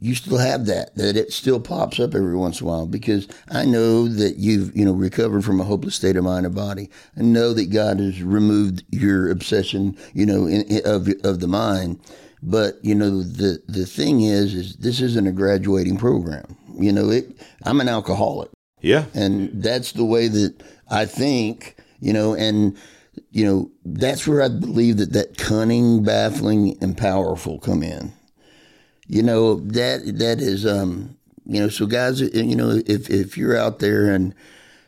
you 0.00 0.14
still 0.14 0.38
have 0.38 0.66
that 0.66 0.94
that 0.94 1.16
it 1.16 1.32
still 1.32 1.60
pops 1.60 2.00
up 2.00 2.14
every 2.14 2.36
once 2.36 2.60
in 2.60 2.66
a 2.66 2.70
while 2.70 2.86
because 2.86 3.28
I 3.50 3.64
know 3.64 4.08
that 4.08 4.36
you've 4.36 4.74
you 4.76 4.84
know 4.84 4.92
recovered 4.92 5.44
from 5.44 5.60
a 5.60 5.64
hopeless 5.64 5.96
state 5.96 6.16
of 6.16 6.24
mind 6.24 6.46
and 6.46 6.54
body. 6.54 6.90
I 7.16 7.22
know 7.22 7.52
that 7.52 7.70
God 7.70 8.00
has 8.00 8.22
removed 8.22 8.84
your 8.90 9.30
obsession, 9.30 9.96
you 10.14 10.24
know, 10.24 10.46
in, 10.46 10.62
in, 10.62 10.82
of 10.86 11.08
of 11.24 11.40
the 11.40 11.48
mind 11.48 12.00
but 12.42 12.78
you 12.82 12.94
know 12.94 13.22
the 13.22 13.62
the 13.66 13.86
thing 13.86 14.20
is, 14.22 14.54
is 14.54 14.76
this 14.76 15.00
isn't 15.00 15.26
a 15.26 15.32
graduating 15.32 15.96
program. 15.96 16.56
You 16.78 16.92
know, 16.92 17.10
it. 17.10 17.36
I'm 17.64 17.80
an 17.80 17.88
alcoholic. 17.88 18.50
Yeah, 18.80 19.06
and 19.14 19.62
that's 19.62 19.92
the 19.92 20.04
way 20.04 20.28
that 20.28 20.62
I 20.90 21.06
think. 21.06 21.76
You 22.00 22.12
know, 22.12 22.34
and 22.34 22.76
you 23.30 23.44
know 23.44 23.70
that's 23.84 24.26
where 24.26 24.42
I 24.42 24.48
believe 24.48 24.98
that 24.98 25.12
that 25.14 25.36
cunning, 25.36 26.04
baffling, 26.04 26.78
and 26.80 26.96
powerful 26.96 27.58
come 27.58 27.82
in. 27.82 28.12
You 29.08 29.22
know 29.22 29.56
that 29.56 30.18
that 30.18 30.40
is 30.40 30.66
um 30.66 31.16
you 31.46 31.60
know 31.60 31.68
so 31.68 31.86
guys 31.86 32.20
you 32.20 32.54
know 32.54 32.80
if 32.86 33.08
if 33.10 33.36
you're 33.36 33.56
out 33.56 33.78
there 33.78 34.10
and 34.12 34.34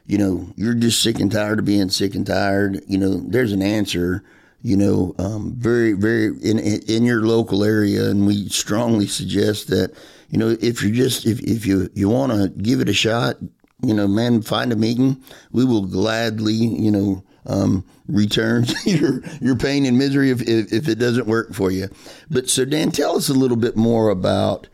you 0.06 0.18
know 0.18 0.52
you're 0.56 0.74
just 0.74 1.02
sick 1.02 1.18
and 1.18 1.32
tired 1.32 1.58
of 1.58 1.64
being 1.64 1.88
sick 1.88 2.14
and 2.14 2.26
tired 2.26 2.82
you 2.86 2.98
know 2.98 3.14
there's 3.14 3.52
an 3.52 3.62
answer 3.62 4.22
you 4.62 4.76
know, 4.76 5.14
um, 5.18 5.54
very, 5.56 5.92
very 5.94 6.26
in 6.42 6.58
in 6.58 7.04
your 7.04 7.22
local 7.22 7.64
area, 7.64 8.10
and 8.10 8.26
we 8.26 8.48
strongly 8.48 9.06
suggest 9.06 9.68
that, 9.68 9.94
you 10.28 10.38
know, 10.38 10.56
if 10.60 10.82
you 10.82 10.90
are 10.90 10.94
just 10.94 11.26
if 11.26 11.40
if 11.40 11.64
you 11.64 11.88
you 11.94 12.08
want 12.08 12.32
to 12.32 12.48
give 12.62 12.80
it 12.80 12.88
a 12.88 12.92
shot, 12.92 13.36
you 13.82 13.94
know, 13.94 14.06
man, 14.06 14.42
find 14.42 14.72
a 14.72 14.76
meeting. 14.76 15.22
We 15.52 15.64
will 15.64 15.86
gladly, 15.86 16.54
you 16.54 16.90
know, 16.90 17.24
um, 17.50 17.84
return 18.08 18.64
your 18.84 19.22
your 19.40 19.56
pain 19.56 19.84
and 19.86 19.98
misery 19.98 20.30
if, 20.30 20.42
if 20.42 20.72
if 20.72 20.88
it 20.88 20.96
doesn't 20.96 21.26
work 21.26 21.52
for 21.52 21.70
you. 21.70 21.88
But 22.30 22.48
so 22.48 22.64
Dan, 22.64 22.90
tell 22.90 23.16
us 23.16 23.28
a 23.28 23.34
little 23.34 23.56
bit 23.56 23.76
more 23.76 24.08
about 24.08 24.68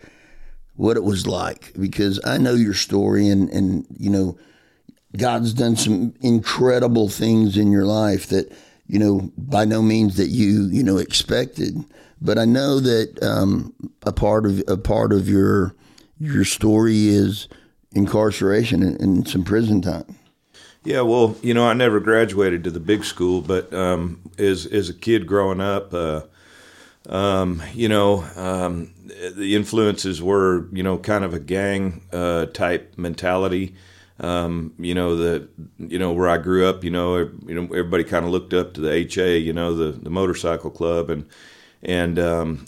what 0.74 0.96
it 0.96 1.04
was 1.04 1.26
like 1.26 1.72
because 1.78 2.20
I 2.24 2.38
know 2.38 2.54
your 2.54 2.74
story 2.74 3.28
and 3.28 3.48
and 3.50 3.86
you 3.98 4.10
know 4.10 4.38
God's 5.16 5.54
done 5.54 5.76
some 5.76 6.14
incredible 6.20 7.08
things 7.08 7.56
in 7.56 7.72
your 7.72 7.86
life 7.86 8.26
that 8.28 8.52
you 8.88 8.98
know, 8.98 9.30
by 9.36 9.64
no 9.64 9.82
means 9.82 10.16
that 10.16 10.28
you, 10.28 10.68
you 10.70 10.82
know, 10.82 10.96
expected. 10.96 11.76
But 12.20 12.38
I 12.38 12.44
know 12.44 12.80
that 12.80 13.22
um, 13.22 13.74
a 14.02 14.12
part 14.12 14.46
of 14.46 14.62
a 14.68 14.76
part 14.76 15.12
of 15.12 15.28
your 15.28 15.74
your 16.18 16.44
story 16.44 17.08
is 17.08 17.48
incarceration 17.92 18.82
and, 18.82 19.00
and, 19.00 19.28
some 19.28 19.44
prison 19.44 19.82
time. 19.82 20.16
Yeah, 20.87 21.01
well, 21.01 21.35
you 21.42 21.53
know, 21.53 21.66
I 21.66 21.72
never 21.75 21.99
graduated 21.99 22.62
to 22.62 22.70
the 22.70 22.79
big 22.79 23.05
school, 23.05 23.40
but 23.40 23.75
um, 23.75 24.20
as 24.38 24.66
as 24.66 24.88
a 24.88 24.94
kid 24.94 25.27
growing 25.27 25.61
up, 25.61 25.92
uh, 25.92 26.22
um, 27.09 27.61
you 27.75 27.88
know, 27.88 28.22
um, 28.37 28.94
the 29.35 29.57
influences 29.57 30.22
were, 30.22 30.68
you 30.72 30.85
know, 30.85 30.96
kind 30.96 31.25
of 31.25 31.35
a 31.35 31.40
gang 31.40 32.03
uh, 32.12 32.46
type 32.46 32.94
mentality. 32.96 33.75
Um, 34.20 34.75
you 34.79 34.94
know 34.94 35.16
the 35.16 35.49
you 35.79 35.99
know 35.99 36.12
where 36.12 36.29
I 36.29 36.38
grew 36.38 36.66
up. 36.68 36.85
You 36.85 36.90
know, 36.90 37.16
you 37.18 37.55
know 37.55 37.64
everybody 37.64 38.05
kind 38.05 38.25
of 38.25 38.31
looked 38.31 38.55
up 38.55 38.75
to 38.75 38.81
the 38.81 38.92
HA. 38.92 39.38
You 39.38 39.53
know 39.53 39.75
the 39.75 39.90
the 39.90 40.09
motorcycle 40.09 40.70
club 40.70 41.11
and 41.11 41.27
and 41.83 42.18
um, 42.18 42.66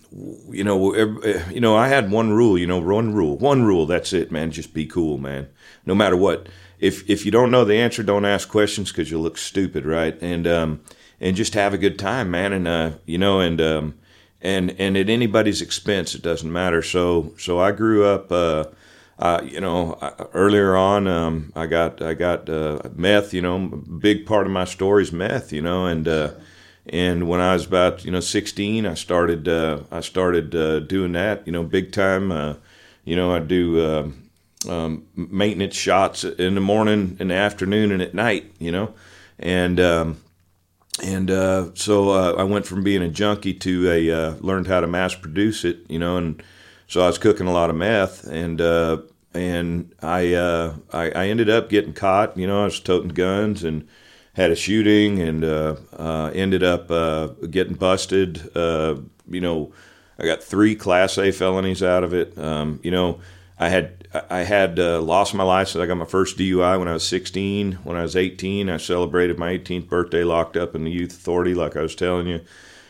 you 0.50 0.64
know 0.64 0.92
every, 0.92 1.54
you 1.54 1.60
know 1.60 1.76
I 1.76 1.86
had 1.88 2.10
one 2.10 2.32
rule. 2.32 2.58
You 2.58 2.66
know 2.66 2.80
one 2.80 3.14
rule, 3.14 3.38
one 3.38 3.62
rule. 3.62 3.86
That's 3.86 4.12
it, 4.12 4.32
man. 4.32 4.50
Just 4.50 4.74
be 4.74 4.86
cool, 4.86 5.18
man. 5.18 5.48
No 5.86 5.94
matter 5.94 6.16
what. 6.16 6.48
If 6.80 7.08
if 7.08 7.24
you 7.24 7.30
don't 7.30 7.50
know 7.50 7.64
the 7.64 7.76
answer, 7.76 8.02
don't 8.02 8.24
ask 8.24 8.48
questions 8.48 8.90
because 8.90 9.10
you'll 9.10 9.22
look 9.22 9.38
stupid, 9.38 9.84
right? 9.84 10.16
And 10.20 10.46
um, 10.46 10.80
and 11.20 11.36
just 11.36 11.54
have 11.54 11.74
a 11.74 11.78
good 11.78 11.98
time, 11.98 12.30
man. 12.30 12.52
And 12.52 12.68
uh, 12.68 12.90
you 13.06 13.18
know 13.18 13.40
and 13.40 13.60
um, 13.60 13.94
and 14.40 14.74
and 14.78 14.96
at 14.96 15.10
anybody's 15.10 15.62
expense, 15.62 16.14
it 16.14 16.22
doesn't 16.22 16.52
matter. 16.52 16.82
So 16.82 17.34
so 17.38 17.58
I 17.58 17.72
grew 17.72 18.04
up. 18.04 18.30
Uh, 18.30 18.64
uh, 19.18 19.40
you 19.42 19.60
know, 19.60 19.98
earlier 20.32 20.76
on, 20.76 21.08
um, 21.08 21.52
I 21.56 21.66
got 21.66 22.00
I 22.00 22.14
got 22.14 22.48
uh, 22.48 22.78
meth. 22.94 23.34
You 23.34 23.42
know, 23.42 23.58
big 23.58 24.26
part 24.26 24.46
of 24.46 24.52
my 24.52 24.64
story 24.64 25.02
is 25.02 25.12
meth. 25.12 25.52
You 25.52 25.60
know, 25.60 25.86
and 25.86 26.06
uh, 26.06 26.34
and 26.86 27.28
when 27.28 27.40
I 27.40 27.54
was 27.54 27.66
about 27.66 28.04
you 28.04 28.12
know 28.12 28.20
16, 28.20 28.86
I 28.86 28.94
started 28.94 29.48
uh, 29.48 29.80
I 29.90 30.00
started 30.00 30.54
uh, 30.54 30.80
doing 30.80 31.12
that. 31.12 31.44
You 31.46 31.52
know, 31.52 31.64
big 31.64 31.90
time. 31.90 32.30
Uh, 32.30 32.54
you 33.04 33.16
know, 33.16 33.34
I 33.34 33.40
do 33.40 34.12
um, 34.66 35.06
maintenance 35.14 35.76
shots 35.76 36.24
in 36.24 36.54
the 36.54 36.60
morning, 36.60 37.16
in 37.20 37.28
the 37.28 37.34
afternoon, 37.34 37.92
and 37.92 38.02
at 38.02 38.14
night. 38.14 38.52
You 38.58 38.72
know, 38.72 38.94
and 39.38 39.78
um, 39.78 40.20
and 41.04 41.28
so 41.78 42.10
I 42.10 42.42
went 42.44 42.66
from 42.66 42.82
being 42.82 43.02
a 43.02 43.08
junkie 43.08 43.54
to 43.54 43.90
a 43.90 44.30
learned 44.40 44.66
how 44.66 44.80
to 44.80 44.86
mass 44.86 45.14
produce 45.14 45.64
it. 45.64 45.78
You 45.88 45.98
know, 45.98 46.16
and 46.16 46.42
so 46.88 47.02
I 47.02 47.06
was 47.06 47.18
cooking 47.18 47.46
a 47.46 47.52
lot 47.52 47.68
of 47.68 47.76
meth, 47.76 48.26
and 48.26 48.60
uh, 48.60 49.02
and 49.34 49.94
I, 50.02 50.32
uh, 50.32 50.74
I, 50.90 51.10
I 51.10 51.28
ended 51.28 51.50
up 51.50 51.68
getting 51.68 51.92
caught. 51.92 52.36
You 52.36 52.46
know, 52.46 52.62
I 52.62 52.64
was 52.64 52.80
toting 52.80 53.10
guns 53.10 53.62
and 53.62 53.86
had 54.32 54.50
a 54.50 54.56
shooting, 54.56 55.20
and 55.20 55.44
uh, 55.44 55.76
uh 55.96 56.30
ended 56.34 56.62
up 56.62 56.90
uh, 56.90 57.26
getting 57.50 57.74
busted. 57.74 58.56
Uh, 58.56 58.96
you 59.28 59.40
know, 59.40 59.72
I 60.18 60.24
got 60.24 60.42
three 60.42 60.74
Class 60.74 61.18
A 61.18 61.30
felonies 61.30 61.82
out 61.82 62.04
of 62.04 62.14
it. 62.14 62.36
Um, 62.38 62.80
you 62.82 62.90
know, 62.90 63.20
I 63.58 63.68
had 63.68 64.08
I 64.30 64.44
had 64.44 64.78
lost 64.78 65.34
my 65.34 65.44
license. 65.44 65.82
I 65.82 65.86
got 65.86 65.96
my 65.96 66.04
first 66.04 66.38
DUI 66.38 66.78
when 66.78 66.88
I 66.88 66.92
was 66.92 67.06
16. 67.06 67.72
When 67.84 67.96
I 67.96 68.02
was 68.02 68.16
18, 68.16 68.70
I 68.70 68.76
celebrated 68.76 69.38
my 69.38 69.58
18th 69.58 69.88
birthday 69.88 70.24
locked 70.24 70.56
up 70.56 70.74
in 70.74 70.84
the 70.84 70.90
youth 70.90 71.12
authority, 71.12 71.54
like 71.54 71.76
I 71.76 71.82
was 71.82 71.94
telling 71.94 72.26
you 72.26 72.40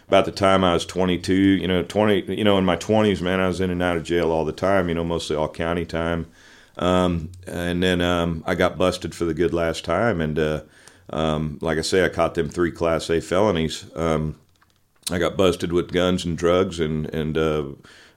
about 0.09 0.24
the 0.24 0.33
time 0.33 0.64
I 0.64 0.72
was 0.72 0.87
22, 0.87 1.35
you 1.35 1.68
know, 1.68 1.83
20, 1.83 2.35
you 2.35 2.42
know, 2.42 2.57
in 2.57 2.64
my 2.64 2.76
20s, 2.76 3.20
man, 3.20 3.40
I 3.40 3.46
was 3.46 3.61
in 3.61 3.70
and 3.70 3.83
out 3.83 3.98
of 3.98 4.04
jail 4.04 4.33
all 4.33 4.46
the 4.46 4.52
time, 4.52 4.88
you 4.88 4.94
know, 4.94 5.04
mostly 5.04 5.37
all 5.37 5.50
county 5.50 5.85
time. 5.85 6.26
Um, 6.78 7.31
and 7.46 7.83
then 7.83 8.00
um, 8.00 8.42
I 8.46 8.54
got 8.54 8.78
busted 8.78 9.14
for 9.14 9.26
the 9.26 9.35
good 9.35 9.52
last 9.52 9.85
time. 9.85 10.22
And 10.22 10.38
uh, 10.38 10.62
um, 11.11 11.59
like 11.61 11.76
I 11.76 11.83
say, 11.83 12.04
I 12.04 12.09
caught 12.09 12.35
them 12.35 12.48
three 12.48 12.70
Class 12.70 13.11
A 13.11 13.20
felonies. 13.20 13.85
Um, 13.94 14.37
I 15.11 15.18
got 15.18 15.37
busted 15.37 15.72
with 15.72 15.92
guns 15.92 16.24
and 16.24 16.38
drugs 16.38 16.81
and, 16.81 17.07
and 17.14 17.37
uh, 17.37 17.64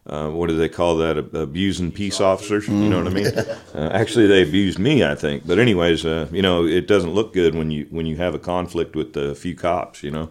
uh, 0.08 0.30
what 0.30 0.50
do 0.50 0.58
they 0.58 0.70
call 0.70 0.98
that? 0.98 1.18
Abusing 1.18 1.92
peace 1.92 2.20
officers. 2.20 2.68
You 2.68 2.90
know 2.90 3.04
what 3.04 3.12
I 3.12 3.16
mean? 3.16 3.32
Uh, 3.74 3.90
actually, 3.94 4.28
they 4.28 4.44
abused 4.44 4.78
me, 4.78 5.02
I 5.02 5.16
think. 5.16 5.48
But 5.48 5.58
anyways, 5.58 6.06
uh, 6.06 6.28
you 6.30 6.42
know, 6.42 6.66
it 6.66 6.88
doesn't 6.88 7.14
look 7.14 7.32
good 7.32 7.56
when 7.56 7.72
you 7.72 7.88
when 7.90 8.06
you 8.06 8.18
have 8.18 8.36
a 8.36 8.40
conflict 8.40 8.98
with 8.98 9.16
a 9.16 9.34
few 9.34 9.56
cops. 9.56 10.04
You 10.04 10.12
know. 10.12 10.30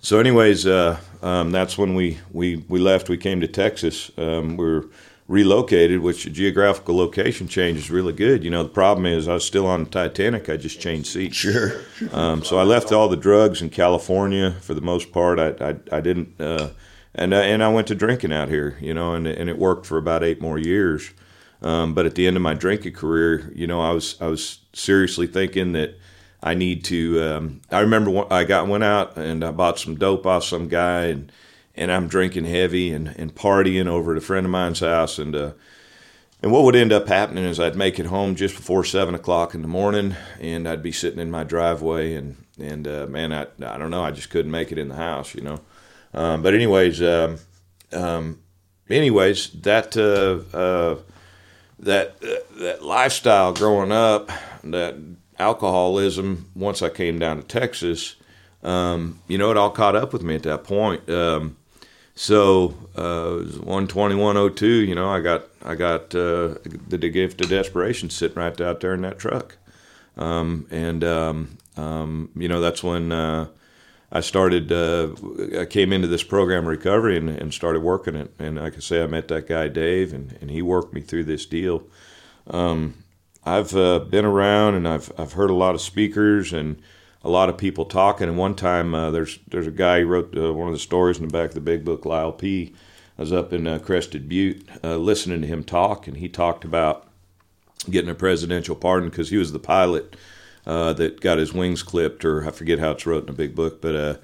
So, 0.00 0.20
anyways, 0.20 0.66
uh, 0.66 0.98
um, 1.22 1.50
that's 1.50 1.76
when 1.76 1.94
we, 1.94 2.18
we, 2.30 2.64
we 2.68 2.78
left. 2.78 3.08
We 3.08 3.16
came 3.16 3.40
to 3.40 3.48
Texas. 3.48 4.12
Um, 4.16 4.56
we 4.56 4.64
are 4.64 4.84
relocated, 5.26 6.00
which 6.00 6.30
geographical 6.32 6.96
location 6.96 7.48
change 7.48 7.78
is 7.78 7.90
really 7.90 8.12
good. 8.12 8.44
You 8.44 8.50
know, 8.50 8.62
the 8.62 8.68
problem 8.68 9.06
is 9.06 9.26
I 9.26 9.34
was 9.34 9.44
still 9.44 9.66
on 9.66 9.82
the 9.82 9.90
Titanic. 9.90 10.48
I 10.48 10.58
just 10.58 10.80
changed 10.80 11.08
seats. 11.08 11.36
Sure. 11.36 11.80
Um, 12.12 12.44
so 12.44 12.58
I 12.58 12.62
left 12.62 12.92
all 12.92 13.08
the 13.08 13.16
drugs 13.16 13.60
in 13.62 13.70
California 13.70 14.52
for 14.60 14.74
the 14.74 14.80
most 14.80 15.10
part. 15.10 15.40
I, 15.40 15.48
I, 15.60 15.76
I 15.90 16.00
didn't, 16.00 16.40
uh, 16.40 16.68
and, 17.16 17.34
uh, 17.34 17.38
and 17.38 17.64
I 17.64 17.68
went 17.68 17.88
to 17.88 17.96
drinking 17.96 18.32
out 18.32 18.48
here, 18.48 18.76
you 18.80 18.94
know, 18.94 19.14
and, 19.14 19.26
and 19.26 19.50
it 19.50 19.58
worked 19.58 19.86
for 19.86 19.98
about 19.98 20.22
eight 20.22 20.40
more 20.40 20.58
years. 20.58 21.10
Um, 21.62 21.94
but 21.94 22.06
at 22.06 22.14
the 22.14 22.28
end 22.28 22.36
of 22.36 22.42
my 22.42 22.54
drinking 22.54 22.92
career, 22.92 23.50
you 23.54 23.66
know, 23.66 23.80
I 23.80 23.90
was, 23.90 24.16
I 24.20 24.28
was 24.28 24.60
seriously 24.72 25.26
thinking 25.26 25.72
that– 25.72 25.98
I 26.42 26.54
need 26.54 26.84
to. 26.84 27.22
Um, 27.22 27.60
I 27.70 27.80
remember 27.80 28.32
I 28.32 28.44
got 28.44 28.68
went 28.68 28.84
out 28.84 29.16
and 29.16 29.44
I 29.44 29.50
bought 29.50 29.78
some 29.78 29.96
dope 29.96 30.26
off 30.26 30.44
some 30.44 30.68
guy 30.68 31.06
and 31.06 31.32
and 31.74 31.90
I'm 31.90 32.08
drinking 32.08 32.44
heavy 32.44 32.92
and, 32.92 33.08
and 33.08 33.34
partying 33.34 33.86
over 33.86 34.12
at 34.12 34.18
a 34.18 34.24
friend 34.24 34.46
of 34.46 34.52
mine's 34.52 34.80
house 34.80 35.18
and 35.18 35.34
uh, 35.34 35.52
and 36.42 36.52
what 36.52 36.62
would 36.62 36.76
end 36.76 36.92
up 36.92 37.08
happening 37.08 37.44
is 37.44 37.58
I'd 37.58 37.74
make 37.74 37.98
it 37.98 38.06
home 38.06 38.36
just 38.36 38.54
before 38.54 38.84
seven 38.84 39.14
o'clock 39.14 39.54
in 39.54 39.62
the 39.62 39.68
morning 39.68 40.14
and 40.40 40.68
I'd 40.68 40.84
be 40.84 40.92
sitting 40.92 41.18
in 41.18 41.32
my 41.32 41.42
driveway 41.42 42.14
and 42.14 42.36
and 42.60 42.86
uh, 42.86 43.06
man 43.08 43.32
I 43.32 43.46
I 43.64 43.76
don't 43.76 43.90
know 43.90 44.04
I 44.04 44.12
just 44.12 44.30
couldn't 44.30 44.52
make 44.52 44.70
it 44.70 44.78
in 44.78 44.88
the 44.88 44.96
house 44.96 45.34
you 45.34 45.42
know 45.42 45.60
um, 46.16 46.42
but 46.42 46.54
anyways 46.54 47.00
um, 47.02 47.38
um, 47.92 48.40
anyways 48.90 49.50
that 49.60 49.96
uh, 49.96 50.56
uh 50.56 50.96
that 51.78 52.20
that 52.58 52.82
lifestyle 52.82 53.52
growing 53.52 53.92
up 53.92 54.30
that 54.64 54.96
alcoholism 55.38 56.50
once 56.54 56.82
I 56.82 56.88
came 56.88 57.18
down 57.18 57.36
to 57.38 57.42
Texas. 57.42 58.16
Um, 58.62 59.20
you 59.28 59.38
know, 59.38 59.50
it 59.50 59.56
all 59.56 59.70
caught 59.70 59.96
up 59.96 60.12
with 60.12 60.22
me 60.22 60.34
at 60.34 60.42
that 60.44 60.64
point. 60.64 61.08
Um, 61.08 61.56
so 62.14 62.74
uh, 62.96 63.38
it 63.40 63.64
was 63.64 63.88
12102. 63.88 64.66
You 64.66 64.94
know, 64.94 65.08
I 65.08 65.20
got 65.20 65.44
I 65.64 65.74
got 65.74 66.14
uh, 66.14 66.56
the, 66.88 66.96
the 66.98 67.10
gift 67.10 67.40
of 67.42 67.50
desperation 67.50 68.10
sitting 68.10 68.38
right 68.38 68.58
out 68.60 68.80
there 68.80 68.94
in 68.94 69.02
that 69.02 69.18
truck, 69.18 69.56
um, 70.16 70.66
and 70.70 71.02
you 72.34 72.48
know 72.48 72.60
that's 72.60 72.82
when 72.82 73.12
uh, 73.12 73.48
I 74.10 74.20
started. 74.20 74.70
Uh, 74.70 75.08
I 75.58 75.64
came 75.64 75.92
into 75.92 76.08
this 76.08 76.22
program 76.22 76.66
recovery 76.66 77.16
and, 77.16 77.28
and, 77.28 77.52
started 77.52 77.80
working 77.80 78.14
it. 78.14 78.32
And 78.38 78.56
like 78.56 78.76
I 78.76 78.80
say, 78.80 79.02
I 79.02 79.06
met 79.06 79.28
that 79.28 79.48
guy 79.48 79.68
Dave, 79.68 80.12
and, 80.12 80.38
and 80.40 80.50
he 80.50 80.62
worked 80.62 80.94
me 80.94 81.00
through 81.00 81.24
this 81.24 81.44
deal. 81.44 81.82
Um, 82.46 83.02
I've 83.44 83.74
uh, 83.76 84.00
been 84.00 84.24
around 84.24 84.74
and 84.74 84.86
I've 84.86 85.12
I've 85.18 85.32
heard 85.32 85.50
a 85.50 85.54
lot 85.54 85.74
of 85.74 85.80
speakers 85.80 86.52
and 86.52 86.80
a 87.22 87.30
lot 87.30 87.48
of 87.48 87.58
people 87.58 87.84
talking. 87.84 88.28
And 88.28 88.38
one 88.38 88.54
time, 88.54 88.94
uh, 88.94 89.10
there's 89.10 89.38
there's 89.48 89.66
a 89.66 89.72
guy 89.72 90.00
who 90.00 90.06
wrote 90.06 90.36
uh, 90.36 90.52
one 90.52 90.68
of 90.68 90.74
the 90.74 90.80
stories 90.80 91.18
in 91.18 91.26
the 91.26 91.32
back 91.32 91.50
of 91.50 91.54
the 91.54 91.60
big 91.60 91.84
book, 91.84 92.04
Lyle 92.04 92.32
P. 92.32 92.74
I 93.18 93.22
was 93.22 93.32
up 93.32 93.52
in 93.52 93.66
uh, 93.66 93.78
Crested 93.78 94.28
Butte 94.28 94.68
uh, 94.84 94.96
listening 94.96 95.40
to 95.40 95.46
him 95.46 95.64
talk, 95.64 96.06
and 96.06 96.18
he 96.18 96.28
talked 96.28 96.64
about 96.64 97.08
getting 97.90 98.10
a 98.10 98.14
presidential 98.14 98.76
pardon 98.76 99.08
because 99.08 99.30
he 99.30 99.36
was 99.36 99.52
the 99.52 99.58
pilot 99.58 100.16
uh, 100.66 100.92
that 100.94 101.20
got 101.20 101.38
his 101.38 101.52
wings 101.52 101.82
clipped, 101.82 102.24
or 102.24 102.46
I 102.46 102.50
forget 102.50 102.78
how 102.78 102.92
it's 102.92 103.06
wrote 103.06 103.20
in 103.20 103.26
the 103.26 103.32
big 103.32 103.54
book, 103.54 103.80
but 103.80 103.94
uh, 103.94 104.16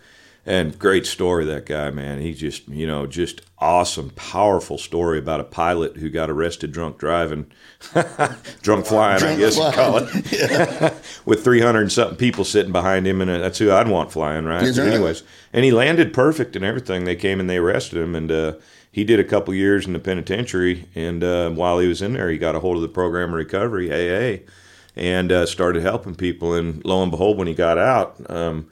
and 0.45 0.77
great 0.77 1.07
story 1.07 1.45
that 1.45 1.67
guy, 1.67 1.91
man. 1.91 2.21
He 2.21 2.35
just 2.35 2.69
you 2.69 2.87
know 2.87 3.07
just 3.07 3.43
awesome, 3.59 4.11
powerful 4.11 4.77
story 4.77 5.19
about 5.21 5.39
a 5.39 5.45
pilot 5.45 5.99
who 5.99 6.11
got 6.11 6.31
arrested 6.31 6.73
drunk 6.73 6.99
driving, 6.99 7.47
drunk 8.63 8.87
flying, 8.87 9.21
drunk 9.21 9.37
I 9.37 9.37
guess 9.37 9.55
flying. 9.55 9.73
you 9.73 9.77
call 9.77 9.99
it, 9.99 10.33
yeah. 10.33 10.95
with 11.25 11.45
three 11.45 11.61
hundred 11.61 11.83
and 11.83 11.93
something 11.93 12.17
people 12.17 12.45
sitting 12.45 12.73
behind 12.73 13.07
him, 13.07 13.21
and 13.21 13.31
that's 13.31 13.59
who 13.59 13.71
I'd 13.71 13.89
want 13.89 14.11
flying, 14.11 14.45
right? 14.45 14.65
Yes, 14.65 14.79
anyways, 14.79 15.23
and 15.53 15.65
he 15.65 15.71
landed 15.71 16.13
perfect 16.13 16.57
and 16.57 16.65
everything. 16.65 17.05
They 17.05 17.17
came 17.17 17.39
and 17.39 17.49
they 17.49 17.59
arrested 17.59 18.03
him, 18.03 18.17
and 18.17 18.33
uh, 18.33 18.55
he 18.91 19.05
did 19.05 19.21
a 19.21 19.25
couple 19.25 19.55
years 19.55 19.87
in 19.87 19.93
the 19.93 20.01
penitentiary. 20.01 20.89
And 20.97 21.23
uh, 21.23 21.51
while 21.51 21.79
he 21.79 21.87
was 21.87 22.03
in 22.03 22.15
there, 22.15 22.29
he 22.29 22.37
got 22.37 22.57
a 22.57 22.61
hold 22.61 22.75
of 22.77 22.83
the 22.83 22.89
program 22.89 23.29
of 23.29 23.37
recovery, 23.37 23.93
AA 23.93 24.43
and 24.97 25.33
uh, 25.33 25.47
started 25.47 25.83
helping 25.83 26.15
people. 26.15 26.55
And 26.55 26.85
lo 26.85 27.03
and 27.03 27.11
behold, 27.11 27.39
when 27.39 27.47
he 27.47 27.55
got 27.55 27.79
out, 27.79 28.17
um, 28.31 28.71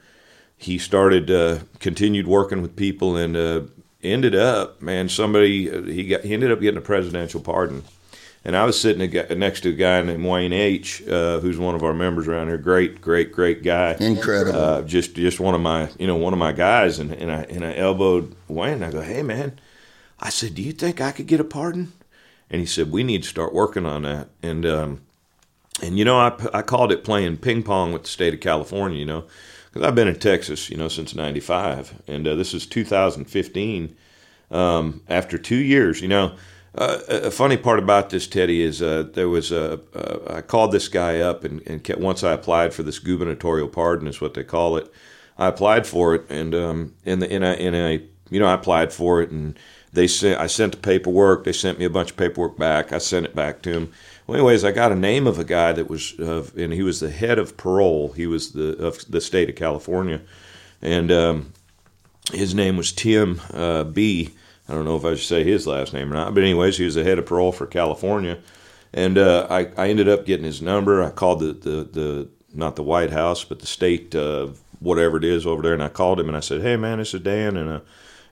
he 0.56 0.78
started 0.78 1.30
uh, 1.30 1.60
continued 1.78 2.26
working 2.26 2.62
with 2.62 2.76
people 2.76 3.16
and 3.16 3.36
uh, 3.36 3.62
ended 4.02 4.34
up, 4.34 4.82
man, 4.82 5.08
somebody 5.08 5.70
uh, 5.70 5.82
he 5.82 6.06
got 6.08 6.22
he 6.22 6.34
ended 6.34 6.52
up 6.52 6.60
getting 6.60 6.78
a 6.78 6.82
presidential 6.82 7.40
pardon. 7.40 7.82
And 8.42 8.56
I 8.56 8.64
was 8.64 8.80
sitting 8.80 9.38
next 9.38 9.60
to 9.60 9.68
a 9.68 9.74
guy 9.74 10.00
named 10.00 10.24
Wayne 10.24 10.54
H, 10.54 11.06
uh, 11.06 11.40
who's 11.40 11.58
one 11.58 11.74
of 11.74 11.82
our 11.82 11.92
members 11.92 12.26
around 12.26 12.48
here. 12.48 12.56
Great, 12.56 13.02
great, 13.02 13.32
great 13.32 13.62
guy. 13.62 13.96
Incredible. 14.00 14.58
Uh, 14.58 14.80
just, 14.80 15.14
just 15.14 15.40
one 15.40 15.54
of 15.54 15.60
my, 15.60 15.90
you 15.98 16.06
know, 16.06 16.16
one 16.16 16.32
of 16.32 16.38
my 16.38 16.52
guys. 16.52 16.98
And, 16.98 17.12
and 17.12 17.30
I, 17.30 17.42
and 17.42 17.62
I 17.62 17.76
elbowed 17.76 18.34
Wayne. 18.48 18.82
And 18.82 18.84
I 18.86 18.90
go, 18.90 19.02
hey 19.02 19.22
man, 19.22 19.60
I 20.18 20.30
said, 20.30 20.54
do 20.54 20.62
you 20.62 20.72
think 20.72 21.02
I 21.02 21.12
could 21.12 21.26
get 21.26 21.38
a 21.38 21.44
pardon? 21.44 21.92
And 22.48 22.60
he 22.60 22.66
said, 22.66 22.90
we 22.90 23.04
need 23.04 23.24
to 23.24 23.28
start 23.28 23.52
working 23.52 23.84
on 23.84 24.04
that. 24.04 24.30
And 24.42 24.64
um, 24.64 25.02
and 25.82 25.98
you 25.98 26.04
know, 26.04 26.18
I, 26.18 26.36
I 26.52 26.62
called 26.62 26.92
it 26.92 27.04
playing 27.04 27.38
ping 27.38 27.62
pong 27.62 27.92
with 27.92 28.02
the 28.02 28.08
state 28.08 28.34
of 28.34 28.40
California. 28.40 28.98
You 28.98 29.06
know, 29.06 29.24
because 29.72 29.86
I've 29.86 29.94
been 29.94 30.08
in 30.08 30.18
Texas, 30.18 30.70
you 30.70 30.76
know, 30.76 30.88
since 30.88 31.14
'95, 31.14 32.02
and 32.06 32.26
uh, 32.26 32.34
this 32.34 32.54
is 32.54 32.66
2015. 32.66 33.96
Um, 34.50 35.02
after 35.08 35.38
two 35.38 35.56
years, 35.56 36.00
you 36.00 36.08
know, 36.08 36.34
uh, 36.74 36.98
a 37.08 37.30
funny 37.30 37.56
part 37.56 37.78
about 37.78 38.10
this, 38.10 38.26
Teddy, 38.26 38.62
is 38.62 38.82
uh, 38.82 39.08
there 39.12 39.28
was 39.28 39.52
a. 39.52 39.80
I 40.28 40.40
called 40.40 40.72
this 40.72 40.88
guy 40.88 41.20
up, 41.20 41.44
and, 41.44 41.62
and 41.66 41.82
kept, 41.82 42.00
once 42.00 42.24
I 42.24 42.32
applied 42.32 42.74
for 42.74 42.82
this 42.82 42.98
gubernatorial 42.98 43.68
pardon, 43.68 44.08
is 44.08 44.20
what 44.20 44.34
they 44.34 44.44
call 44.44 44.76
it. 44.76 44.92
I 45.38 45.46
applied 45.46 45.86
for 45.86 46.14
it, 46.14 46.26
and 46.28 46.54
um, 46.54 46.94
in 47.04 47.20
the 47.20 47.32
in 47.32 47.42
a, 47.42 47.52
in 47.54 47.74
a 47.74 48.02
you 48.28 48.40
know 48.40 48.46
I 48.46 48.54
applied 48.54 48.92
for 48.92 49.22
it, 49.22 49.30
and 49.30 49.58
they 49.92 50.06
sent 50.06 50.40
I 50.40 50.46
sent 50.46 50.72
the 50.72 50.78
paperwork. 50.78 51.44
They 51.44 51.52
sent 51.52 51.78
me 51.78 51.84
a 51.84 51.90
bunch 51.90 52.10
of 52.10 52.16
paperwork 52.16 52.58
back. 52.58 52.92
I 52.92 52.98
sent 52.98 53.24
it 53.24 53.34
back 53.34 53.62
to 53.62 53.72
them 53.72 53.92
well, 54.30 54.38
anyways, 54.38 54.64
I 54.64 54.70
got 54.70 54.92
a 54.92 54.94
name 54.94 55.26
of 55.26 55.40
a 55.40 55.44
guy 55.44 55.72
that 55.72 55.90
was, 55.90 56.16
and 56.16 56.72
he 56.72 56.84
was 56.84 57.00
the 57.00 57.10
head 57.10 57.40
of 57.40 57.56
parole. 57.56 58.12
He 58.12 58.28
was 58.28 58.52
the 58.52 58.76
of 58.76 59.04
the 59.10 59.20
state 59.20 59.48
of 59.48 59.56
California, 59.56 60.20
and 60.80 61.10
um, 61.10 61.52
his 62.32 62.54
name 62.54 62.76
was 62.76 62.92
Tim 62.92 63.40
uh, 63.52 63.82
B. 63.82 64.30
I 64.68 64.74
don't 64.74 64.84
know 64.84 64.94
if 64.94 65.04
I 65.04 65.16
should 65.16 65.26
say 65.26 65.42
his 65.42 65.66
last 65.66 65.92
name 65.92 66.12
or 66.12 66.14
not, 66.14 66.32
but 66.32 66.44
anyways, 66.44 66.78
he 66.78 66.84
was 66.84 66.94
the 66.94 67.02
head 67.02 67.18
of 67.18 67.26
parole 67.26 67.50
for 67.50 67.66
California, 67.66 68.38
and 68.92 69.18
uh, 69.18 69.48
I, 69.50 69.72
I 69.76 69.88
ended 69.88 70.08
up 70.08 70.26
getting 70.26 70.46
his 70.46 70.62
number. 70.62 71.02
I 71.02 71.10
called 71.10 71.40
the 71.40 71.52
the, 71.52 71.88
the 71.90 72.28
not 72.54 72.76
the 72.76 72.84
White 72.84 73.10
House, 73.10 73.42
but 73.42 73.58
the 73.58 73.66
state 73.66 74.14
uh, 74.14 74.50
whatever 74.78 75.16
it 75.16 75.24
is 75.24 75.44
over 75.44 75.60
there, 75.60 75.74
and 75.74 75.82
I 75.82 75.88
called 75.88 76.20
him 76.20 76.28
and 76.28 76.36
I 76.36 76.40
said, 76.40 76.62
"Hey 76.62 76.76
man, 76.76 76.98
this 76.98 77.14
is 77.14 77.22
Dan," 77.22 77.56
and 77.56 77.68
uh, 77.68 77.80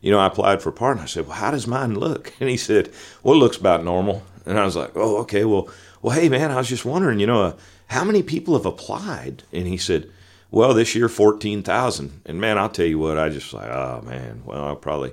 you 0.00 0.12
know, 0.12 0.20
I 0.20 0.28
applied 0.28 0.62
for 0.62 0.68
a 0.68 0.72
pardon. 0.72 1.02
I 1.02 1.06
said, 1.06 1.26
"Well, 1.26 1.38
how 1.38 1.50
does 1.50 1.66
mine 1.66 1.96
look?" 1.96 2.34
And 2.40 2.48
he 2.48 2.56
said, 2.56 2.92
"Well, 3.24 3.34
it 3.34 3.38
looks 3.38 3.56
about 3.56 3.82
normal." 3.82 4.22
And 4.46 4.60
I 4.60 4.64
was 4.64 4.76
like, 4.76 4.92
"Oh, 4.94 5.16
okay. 5.22 5.44
Well, 5.44 5.68
well, 6.02 6.14
hey, 6.14 6.28
man, 6.28 6.50
I 6.50 6.56
was 6.56 6.68
just 6.68 6.84
wondering, 6.84 7.18
you 7.18 7.26
know, 7.26 7.42
uh, 7.42 7.56
how 7.88 8.04
many 8.04 8.22
people 8.22 8.54
have 8.54 8.66
applied? 8.66 9.42
And 9.52 9.66
he 9.66 9.76
said, 9.76 10.10
well, 10.50 10.72
this 10.74 10.94
year, 10.94 11.08
14,000. 11.08 12.22
And 12.24 12.40
man, 12.40 12.58
I'll 12.58 12.68
tell 12.68 12.86
you 12.86 12.98
what, 12.98 13.18
I 13.18 13.28
just 13.28 13.52
like, 13.52 13.68
oh, 13.68 14.02
man, 14.04 14.42
well, 14.44 14.64
I'll 14.64 14.76
probably, 14.76 15.12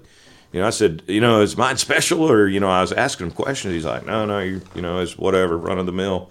you 0.52 0.62
know, 0.62 0.68
I 0.68 0.70
said, 0.70 1.04
you 1.08 1.20
know, 1.22 1.42
is 1.42 1.58
mine 1.58 1.78
special? 1.78 2.30
Or, 2.30 2.48
you 2.48 2.60
know, 2.60 2.70
I 2.70 2.82
was 2.82 2.92
asking 2.92 3.28
him 3.28 3.34
questions. 3.34 3.74
He's 3.74 3.86
like, 3.86 4.06
no, 4.06 4.26
no, 4.26 4.40
you, 4.40 4.62
you 4.76 4.82
know, 4.82 5.00
it's 5.00 5.18
whatever, 5.18 5.58
run 5.58 5.80
of 5.80 5.86
the 5.86 5.92
mill. 5.92 6.30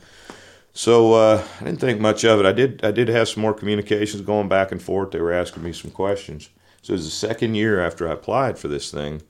So 0.73 1.15
uh, 1.15 1.45
I 1.61 1.65
didn't 1.65 1.81
think 1.81 2.01
much 2.01 2.25
of 2.25 2.41
it. 2.41 2.47
I 2.47 2.53
did, 2.53 2.85
I 2.85 2.91
did 2.91 3.09
have 3.09 3.29
some 3.29 3.43
more 3.43 3.55
communications 3.55 4.23
going 4.23 4.49
back 4.49 4.73
and 4.73 4.83
forth. 4.83 5.11
They 5.11 5.21
were 5.21 5.33
asking 5.33 5.63
me 5.63 5.73
some 5.73 5.91
questions. 5.91 6.49
So 6.83 6.93
it 6.93 6.97
was 6.97 7.05
the 7.05 7.11
second 7.11 7.55
year 7.55 7.81
after 7.81 8.09
I 8.09 8.13
applied 8.13 8.59
for 8.59 8.69
this 8.69 8.91
thing 8.91 9.23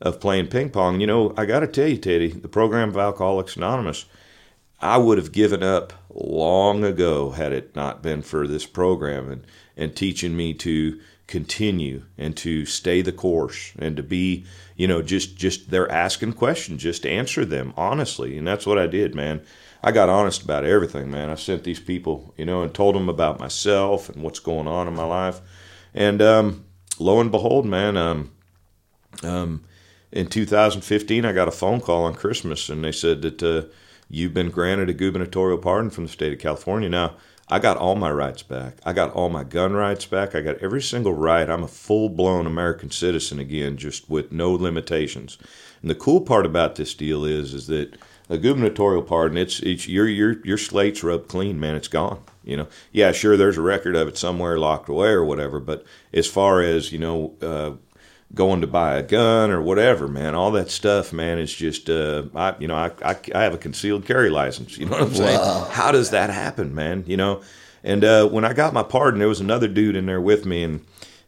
of 0.00 0.20
playing 0.20 0.48
ping 0.48 0.70
pong. 0.70 1.00
You 1.00 1.06
know, 1.06 1.34
I 1.36 1.46
got 1.46 1.60
to 1.60 1.66
tell 1.66 1.88
you, 1.88 1.96
Teddy, 1.96 2.28
the 2.28 2.48
program 2.48 2.90
of 2.90 2.96
Alcoholics 2.96 3.56
Anonymous– 3.56 4.06
I 4.80 4.98
would 4.98 5.18
have 5.18 5.32
given 5.32 5.62
up 5.62 5.92
long 6.12 6.84
ago 6.84 7.30
had 7.30 7.52
it 7.52 7.74
not 7.74 8.02
been 8.02 8.22
for 8.22 8.46
this 8.46 8.66
program 8.66 9.30
and, 9.30 9.46
and 9.76 9.96
teaching 9.96 10.36
me 10.36 10.54
to 10.54 11.00
continue 11.26 12.02
and 12.18 12.36
to 12.36 12.66
stay 12.66 13.00
the 13.00 13.12
course 13.12 13.72
and 13.78 13.96
to 13.96 14.02
be, 14.02 14.44
you 14.76 14.86
know, 14.86 15.00
just 15.00 15.36
just 15.36 15.70
they're 15.70 15.90
asking 15.90 16.34
questions, 16.34 16.82
just 16.82 17.06
answer 17.06 17.44
them 17.44 17.72
honestly. 17.76 18.36
And 18.36 18.46
that's 18.46 18.66
what 18.66 18.78
I 18.78 18.86
did, 18.86 19.14
man. 19.14 19.42
I 19.82 19.92
got 19.92 20.08
honest 20.08 20.42
about 20.42 20.64
everything, 20.64 21.10
man. 21.10 21.28
I 21.28 21.34
sent 21.34 21.64
these 21.64 21.80
people, 21.80 22.34
you 22.36 22.46
know, 22.46 22.62
and 22.62 22.72
told 22.72 22.94
them 22.94 23.08
about 23.08 23.40
myself 23.40 24.08
and 24.08 24.22
what's 24.22 24.38
going 24.38 24.66
on 24.66 24.88
in 24.88 24.94
my 24.94 25.04
life. 25.04 25.40
And 25.92 26.22
um, 26.22 26.64
lo 26.98 27.20
and 27.20 27.30
behold, 27.30 27.66
man, 27.66 27.96
um, 27.96 28.32
um, 29.22 29.64
in 30.10 30.28
2015, 30.28 31.24
I 31.24 31.32
got 31.32 31.48
a 31.48 31.52
phone 31.52 31.80
call 31.80 32.04
on 32.04 32.14
Christmas, 32.14 32.68
and 32.68 32.82
they 32.82 32.92
said 32.92 33.22
that 33.22 33.42
uh, 33.42 33.62
You've 34.14 34.32
been 34.32 34.50
granted 34.50 34.88
a 34.88 34.94
gubernatorial 34.94 35.58
pardon 35.58 35.90
from 35.90 36.04
the 36.04 36.12
state 36.12 36.32
of 36.32 36.38
California. 36.38 36.88
Now, 36.88 37.16
I 37.48 37.58
got 37.58 37.76
all 37.76 37.96
my 37.96 38.10
rights 38.10 38.42
back. 38.42 38.78
I 38.84 38.92
got 38.92 39.12
all 39.12 39.28
my 39.28 39.44
gun 39.44 39.72
rights 39.72 40.06
back. 40.06 40.34
I 40.34 40.40
got 40.40 40.58
every 40.58 40.80
single 40.80 41.12
right. 41.12 41.50
I'm 41.50 41.64
a 41.64 41.68
full 41.68 42.08
blown 42.08 42.46
American 42.46 42.90
citizen 42.90 43.38
again, 43.40 43.76
just 43.76 44.08
with 44.08 44.30
no 44.32 44.52
limitations. 44.52 45.36
And 45.82 45.90
the 45.90 45.96
cool 45.96 46.20
part 46.20 46.46
about 46.46 46.76
this 46.76 46.94
deal 46.94 47.24
is, 47.24 47.52
is 47.52 47.66
that 47.66 47.96
a 48.30 48.38
gubernatorial 48.38 49.02
pardon, 49.02 49.36
it's, 49.36 49.60
it's 49.60 49.88
your 49.88 50.06
your 50.06 50.42
your 50.46 50.58
slate's 50.58 51.02
rubbed 51.02 51.28
clean, 51.28 51.60
man. 51.60 51.74
It's 51.74 51.88
gone. 51.88 52.22
You 52.44 52.56
know, 52.56 52.68
yeah, 52.92 53.12
sure, 53.12 53.36
there's 53.36 53.58
a 53.58 53.62
record 53.62 53.96
of 53.96 54.08
it 54.08 54.16
somewhere 54.16 54.58
locked 54.58 54.88
away 54.88 55.08
or 55.08 55.24
whatever. 55.24 55.60
But 55.60 55.84
as 56.12 56.26
far 56.26 56.62
as 56.62 56.92
you 56.92 56.98
know, 56.98 57.34
uh, 57.42 57.72
going 58.34 58.60
to 58.60 58.66
buy 58.66 58.96
a 58.96 59.02
gun 59.02 59.50
or 59.50 59.60
whatever, 59.60 60.08
man. 60.08 60.34
All 60.34 60.50
that 60.52 60.70
stuff, 60.70 61.12
man, 61.12 61.38
is 61.38 61.54
just, 61.54 61.88
uh, 61.88 62.24
I, 62.34 62.54
you 62.58 62.68
know, 62.68 62.74
I, 62.74 62.90
I, 63.04 63.16
I, 63.34 63.42
have 63.42 63.54
a 63.54 63.58
concealed 63.58 64.06
carry 64.06 64.30
license. 64.30 64.76
You 64.76 64.86
know 64.86 64.92
what 64.92 65.02
I'm 65.02 65.14
saying? 65.14 65.38
Wow. 65.38 65.68
How 65.70 65.92
does 65.92 66.10
that 66.10 66.30
happen, 66.30 66.74
man? 66.74 67.04
You 67.06 67.16
know, 67.16 67.42
and 67.84 68.02
uh, 68.02 68.28
when 68.28 68.44
I 68.44 68.52
got 68.52 68.72
my 68.72 68.82
pardon, 68.82 69.20
there 69.20 69.28
was 69.28 69.40
another 69.40 69.68
dude 69.68 69.94
in 69.94 70.06
there 70.06 70.20
with 70.20 70.46
me, 70.46 70.64
and 70.64 70.84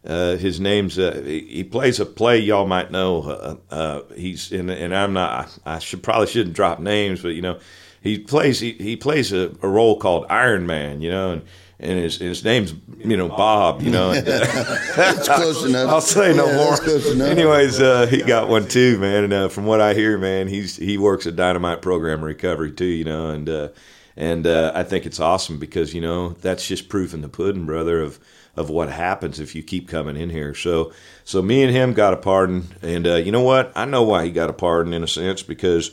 uh, 0.07 0.37
his 0.37 0.59
name's 0.59 0.99
uh, 0.99 1.23
he 1.25 1.65
plays 1.65 2.01
a 2.01 2.07
play 2.07 2.39
y'all 2.39 2.67
might 2.67 2.91
know. 2.91 3.23
Uh, 3.23 3.57
uh, 3.71 4.03
he's 4.15 4.51
and, 4.53 4.71
and 4.71 4.95
I'm 4.95 5.13
not. 5.13 5.57
I 5.67 5.79
should 5.79 6.03
probably 6.03 6.29
shouldn't 6.29 6.57
drop 6.57 6.81
names, 6.81 7.23
but 7.23 7.31
you 7.31 7.43
know, 7.43 7.61
he 8.01 8.19
plays 8.19 8.61
he, 8.61 8.73
he 8.73 8.97
plays 8.97 9.33
a, 9.33 9.55
a 9.63 9.69
role 9.69 9.99
called 9.99 10.27
Iron 10.31 10.67
Man. 10.67 11.03
You 11.03 11.11
know, 11.11 11.33
and 11.33 11.43
and 11.79 11.99
his 11.99 12.19
his 12.19 12.45
name's 12.45 12.75
you 12.99 13.17
know 13.17 13.29
Bob. 13.29 13.83
You 13.83 13.91
know, 13.91 14.13
that's 14.21 15.29
close 15.29 15.65
enough. 15.65 15.91
I'll 15.91 16.01
say 16.01 16.35
no 16.35 16.47
yeah, 16.47 17.17
more. 17.17 17.27
Anyways, 17.27 17.81
uh, 17.81 18.07
he 18.07 18.23
got 18.23 18.49
one 18.49 18.67
too, 18.67 18.99
man. 18.99 19.25
And 19.25 19.33
uh, 19.33 19.49
from 19.49 19.67
what 19.67 19.81
I 19.81 19.95
hear, 19.95 20.17
man, 20.17 20.49
he's 20.49 20.77
he 20.77 20.99
works 20.99 21.27
at 21.27 21.37
Dynamite 21.37 21.83
Program 21.83 22.25
Recovery 22.25 22.73
too. 22.73 22.87
You 22.87 23.05
know, 23.05 23.31
and 23.31 23.49
uh, 23.49 23.69
and 24.17 24.47
uh, 24.47 24.73
I 24.75 24.83
think 24.85 25.05
it's 25.05 25.21
awesome 25.21 25.59
because 25.59 25.95
you 25.95 26.01
know 26.01 26.31
that's 26.31 26.67
just 26.67 26.89
proof 26.89 27.13
in 27.13 27.21
the 27.21 27.29
pudding, 27.29 27.67
brother, 27.67 28.01
of 28.01 28.19
of 28.57 28.71
what 28.71 28.89
happens 28.89 29.39
if 29.39 29.55
you 29.55 29.63
keep 29.63 29.87
coming 29.87 30.17
in 30.17 30.31
here. 30.31 30.55
So 30.55 30.93
so 31.25 31.43
me 31.43 31.63
and 31.63 31.73
him 31.73 31.93
got 31.93 32.15
a 32.15 32.17
pardon, 32.17 32.69
and 32.81 33.07
uh, 33.07 33.17
you 33.17 33.33
know 33.33 33.43
what? 33.43 33.71
I 33.77 33.85
know 33.85 34.03
why 34.03 34.25
he 34.25 34.31
got 34.31 34.49
a 34.49 34.55
pardon 34.55 34.95
in 34.95 35.03
a 35.03 35.09
sense 35.09 35.43
because 35.43 35.91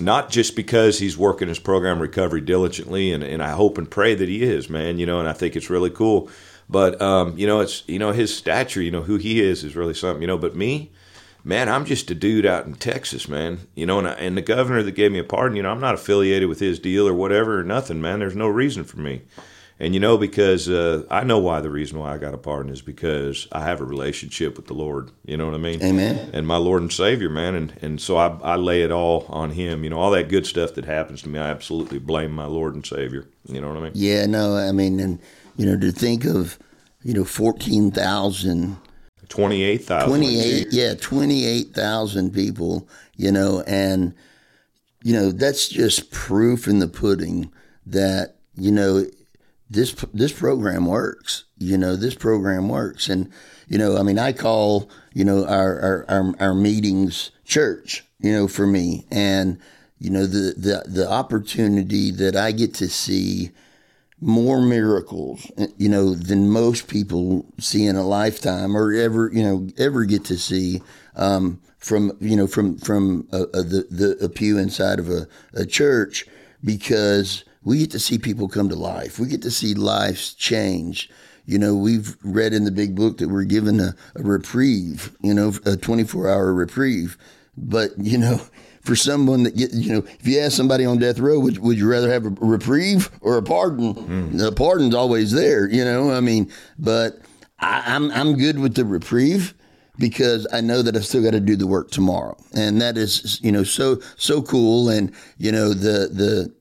not 0.00 0.30
just 0.30 0.56
because 0.56 0.98
he's 0.98 1.16
working 1.16 1.48
his 1.48 1.58
program 1.58 2.00
recovery 2.00 2.40
diligently, 2.40 3.12
and, 3.12 3.22
and 3.22 3.42
I 3.42 3.50
hope 3.50 3.78
and 3.78 3.90
pray 3.90 4.14
that 4.14 4.28
he 4.28 4.42
is, 4.42 4.68
man. 4.68 4.98
You 4.98 5.06
know, 5.06 5.20
and 5.20 5.28
I 5.28 5.32
think 5.32 5.56
it's 5.56 5.70
really 5.70 5.90
cool. 5.90 6.30
But 6.68 7.00
um, 7.00 7.36
you 7.36 7.46
know, 7.46 7.60
it's 7.60 7.84
you 7.86 7.98
know 7.98 8.12
his 8.12 8.34
stature, 8.36 8.82
you 8.82 8.90
know 8.90 9.02
who 9.02 9.16
he 9.16 9.40
is 9.40 9.64
is 9.64 9.76
really 9.76 9.94
something. 9.94 10.22
You 10.22 10.26
know, 10.26 10.38
but 10.38 10.56
me, 10.56 10.90
man, 11.44 11.68
I'm 11.68 11.84
just 11.84 12.10
a 12.10 12.14
dude 12.14 12.46
out 12.46 12.66
in 12.66 12.74
Texas, 12.74 13.28
man. 13.28 13.60
You 13.74 13.86
know, 13.86 13.98
and, 13.98 14.08
I, 14.08 14.12
and 14.12 14.36
the 14.36 14.42
governor 14.42 14.82
that 14.82 14.92
gave 14.92 15.12
me 15.12 15.18
a 15.18 15.24
pardon, 15.24 15.56
you 15.56 15.62
know, 15.62 15.70
I'm 15.70 15.80
not 15.80 15.94
affiliated 15.94 16.48
with 16.48 16.60
his 16.60 16.78
deal 16.78 17.06
or 17.06 17.14
whatever 17.14 17.60
or 17.60 17.64
nothing, 17.64 18.00
man. 18.00 18.18
There's 18.18 18.36
no 18.36 18.48
reason 18.48 18.84
for 18.84 18.98
me. 18.98 19.22
And 19.80 19.92
you 19.92 19.98
know, 19.98 20.16
because 20.16 20.68
uh, 20.68 21.02
I 21.10 21.24
know 21.24 21.38
why 21.38 21.60
the 21.60 21.70
reason 21.70 21.98
why 21.98 22.14
I 22.14 22.18
got 22.18 22.32
a 22.32 22.38
pardon 22.38 22.70
is 22.70 22.80
because 22.80 23.48
I 23.50 23.62
have 23.62 23.80
a 23.80 23.84
relationship 23.84 24.56
with 24.56 24.66
the 24.66 24.74
Lord. 24.74 25.10
You 25.24 25.36
know 25.36 25.46
what 25.46 25.54
I 25.54 25.58
mean? 25.58 25.82
Amen. 25.82 26.30
And 26.32 26.46
my 26.46 26.56
Lord 26.56 26.82
and 26.82 26.92
Savior, 26.92 27.28
man. 27.28 27.56
And 27.56 27.76
and 27.82 28.00
so 28.00 28.16
I, 28.16 28.28
I 28.42 28.56
lay 28.56 28.82
it 28.82 28.92
all 28.92 29.26
on 29.28 29.50
Him. 29.50 29.82
You 29.82 29.90
know, 29.90 29.98
all 29.98 30.12
that 30.12 30.28
good 30.28 30.46
stuff 30.46 30.74
that 30.74 30.84
happens 30.84 31.22
to 31.22 31.28
me, 31.28 31.40
I 31.40 31.50
absolutely 31.50 31.98
blame 31.98 32.30
my 32.30 32.46
Lord 32.46 32.74
and 32.74 32.86
Savior. 32.86 33.26
You 33.46 33.60
know 33.60 33.68
what 33.68 33.76
I 33.76 33.80
mean? 33.80 33.92
Yeah, 33.94 34.26
no, 34.26 34.56
I 34.56 34.70
mean, 34.70 35.00
and 35.00 35.20
you 35.56 35.66
know, 35.66 35.78
to 35.78 35.90
think 35.90 36.24
of, 36.24 36.58
you 37.02 37.12
know, 37.14 37.24
fourteen 37.24 37.90
thousand. 37.90 38.78
28,000. 39.30 40.06
28 40.06 40.66
yeah 40.70 40.94
28,000 41.00 42.32
people 42.32 42.86
you 43.16 43.32
know 43.32 43.64
and 43.66 44.14
you 45.02 45.14
know 45.14 45.32
that's 45.32 45.66
just 45.66 46.10
proof 46.12 46.68
in 46.68 46.78
the 46.78 46.86
pudding 46.86 47.50
that 47.86 48.36
you 48.54 48.70
know 48.70 49.04
this 49.70 49.92
this 50.12 50.32
program 50.32 50.86
works 50.86 51.44
you 51.58 51.78
know 51.78 51.96
this 51.96 52.14
program 52.14 52.68
works. 52.68 53.08
And 53.08 53.30
you 53.66 53.78
know 53.78 53.96
i 53.96 54.02
mean 54.02 54.18
i 54.18 54.32
call 54.32 54.90
you 55.14 55.24
know 55.24 55.46
our 55.46 55.80
our 55.80 56.04
our, 56.08 56.34
our 56.38 56.54
meetings 56.54 57.30
church 57.44 58.04
you 58.18 58.32
know 58.32 58.46
for 58.48 58.66
me. 58.66 59.06
And 59.10 59.58
you 59.98 60.10
know 60.10 60.26
the 60.26 60.54
the 60.56 60.84
the 60.86 61.10
opportunity 61.10 62.10
that 62.10 62.36
i 62.36 62.52
get 62.52 62.74
to 62.74 62.88
see 62.88 63.52
more 64.24 64.62
miracles, 64.62 65.50
you 65.76 65.88
know, 65.88 66.14
than 66.14 66.48
most 66.48 66.88
people 66.88 67.44
see 67.58 67.86
in 67.86 67.94
a 67.94 68.06
lifetime 68.06 68.74
or 68.74 68.92
ever, 68.92 69.30
you 69.30 69.42
know, 69.42 69.68
ever 69.76 70.04
get 70.04 70.24
to 70.24 70.38
see 70.38 70.80
um, 71.16 71.60
from, 71.76 72.16
you 72.20 72.34
know, 72.34 72.46
from 72.46 72.78
from 72.78 73.28
a, 73.32 73.42
a, 73.42 73.62
the 73.62 73.86
the 73.90 74.24
a 74.24 74.28
pew 74.30 74.56
inside 74.56 74.98
of 74.98 75.10
a, 75.10 75.28
a 75.52 75.66
church, 75.66 76.26
because 76.64 77.44
we 77.64 77.78
get 77.78 77.90
to 77.92 77.98
see 77.98 78.18
people 78.18 78.48
come 78.48 78.68
to 78.68 78.74
life. 78.74 79.18
We 79.18 79.26
get 79.26 79.42
to 79.42 79.50
see 79.50 79.74
lives 79.74 80.34
change. 80.34 81.10
You 81.46 81.58
know, 81.58 81.74
we've 81.74 82.16
read 82.22 82.54
in 82.54 82.64
the 82.64 82.70
big 82.70 82.94
book 82.94 83.18
that 83.18 83.28
we're 83.28 83.44
given 83.44 83.80
a, 83.80 83.94
a 84.16 84.22
reprieve, 84.22 85.16
you 85.20 85.34
know, 85.34 85.52
a 85.66 85.76
24 85.76 86.28
hour 86.28 86.54
reprieve. 86.54 87.18
But, 87.56 87.92
you 87.98 88.18
know, 88.18 88.40
for 88.80 88.96
someone 88.96 89.44
that 89.44 89.56
get 89.56 89.72
you 89.72 89.90
know 89.90 90.04
if 90.20 90.26
you 90.26 90.38
ask 90.40 90.54
somebody 90.54 90.84
on 90.84 90.98
death 90.98 91.18
row 91.18 91.40
would, 91.40 91.56
would 91.58 91.78
you 91.78 91.88
rather 91.88 92.12
have 92.12 92.26
a 92.26 92.28
reprieve 92.28 93.10
or 93.22 93.38
a 93.38 93.42
pardon 93.42 93.94
mm. 93.94 94.38
the 94.38 94.52
pardon's 94.52 94.94
always 94.94 95.32
there 95.32 95.66
you 95.70 95.82
know 95.82 96.10
i 96.10 96.20
mean 96.20 96.52
but 96.78 97.18
I, 97.58 97.82
i'm 97.86 98.10
i'm 98.10 98.36
good 98.36 98.58
with 98.58 98.74
the 98.74 98.84
reprieve 98.84 99.54
because 99.98 100.46
I 100.52 100.60
know 100.60 100.82
that 100.82 100.96
I've 100.96 101.06
still 101.06 101.22
got 101.22 101.32
to 101.32 101.40
do 101.40 101.56
the 101.56 101.66
work 101.66 101.90
tomorrow, 101.90 102.36
and 102.54 102.80
that 102.80 102.96
is 102.96 103.40
you 103.42 103.52
know 103.52 103.64
so 103.64 104.00
so 104.16 104.42
cool, 104.42 104.88
and 104.88 105.12
you 105.38 105.52
know 105.52 105.72
the 105.72 106.08
the 106.08 106.52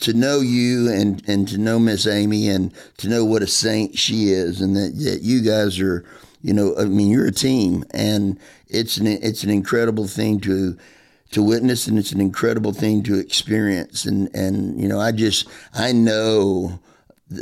to 0.00 0.12
know 0.12 0.40
you 0.40 0.90
and 0.90 1.22
and 1.28 1.46
to 1.48 1.58
know 1.58 1.78
Miss 1.78 2.06
Amy 2.06 2.48
and 2.48 2.72
to 2.98 3.08
know 3.08 3.24
what 3.24 3.42
a 3.42 3.46
saint 3.46 3.98
she 3.98 4.30
is, 4.30 4.60
and 4.60 4.76
that, 4.76 4.94
that 5.04 5.22
you 5.22 5.42
guys 5.42 5.78
are 5.80 6.04
you 6.42 6.52
know 6.52 6.74
I 6.78 6.84
mean 6.84 7.10
you're 7.10 7.26
a 7.26 7.32
team, 7.32 7.84
and 7.92 8.38
it's 8.68 8.96
an 8.96 9.06
it's 9.06 9.44
an 9.44 9.50
incredible 9.50 10.06
thing 10.06 10.40
to 10.40 10.76
to 11.32 11.42
witness 11.42 11.86
and 11.86 11.98
it's 11.98 12.12
an 12.12 12.20
incredible 12.20 12.72
thing 12.72 13.02
to 13.04 13.18
experience. 13.18 14.04
And 14.04 14.34
and 14.34 14.80
you 14.80 14.88
know 14.88 15.00
I 15.00 15.12
just 15.12 15.46
I 15.74 15.92
know 15.92 16.80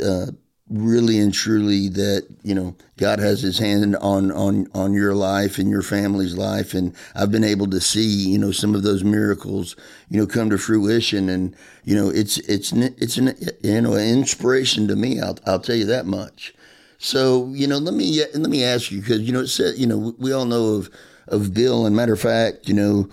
uh, 0.03 0.27
really 0.69 1.17
and 1.19 1.33
truly 1.33 1.89
that 1.89 2.27
you 2.43 2.53
know 2.53 2.75
God 2.97 3.19
has 3.19 3.41
his 3.41 3.57
hand 3.57 3.95
on 3.97 4.31
on 4.31 4.67
on 4.73 4.93
your 4.93 5.15
life 5.15 5.57
and 5.57 5.69
your 5.69 5.81
family's 5.81 6.37
life 6.37 6.73
and 6.75 6.95
I've 7.15 7.31
been 7.31 7.43
able 7.43 7.67
to 7.71 7.81
see 7.81 8.05
you 8.05 8.37
know 8.37 8.51
some 8.51 8.75
of 8.75 8.83
those 8.83 9.03
miracles 9.03 9.75
you 10.09 10.19
know 10.19 10.27
come 10.27 10.49
to 10.51 10.59
fruition 10.59 11.27
and 11.27 11.55
you 11.83 11.95
know 11.95 12.09
it's 12.09 12.37
it's 12.39 12.71
it's 12.71 13.17
an 13.17 13.35
you 13.63 13.81
know 13.81 13.93
an 13.93 14.07
inspiration 14.07 14.87
to 14.89 14.95
me 14.95 15.19
I'll 15.19 15.39
I'll 15.45 15.59
tell 15.59 15.75
you 15.75 15.85
that 15.85 16.05
much 16.05 16.53
so 16.99 17.47
you 17.53 17.65
know 17.65 17.77
let 17.77 17.95
me 17.95 18.23
let 18.35 18.49
me 18.49 18.63
ask 18.63 18.91
you 18.91 19.01
because 19.01 19.21
you 19.21 19.33
know 19.33 19.41
it 19.41 19.47
said 19.47 19.75
you 19.75 19.87
know 19.87 20.13
we 20.19 20.31
all 20.31 20.45
know 20.45 20.75
of 20.75 20.89
of 21.27 21.53
Bill 21.53 21.87
and 21.87 21.95
matter 21.95 22.13
of 22.13 22.21
fact 22.21 22.67
you 22.67 22.75
know 22.75 23.09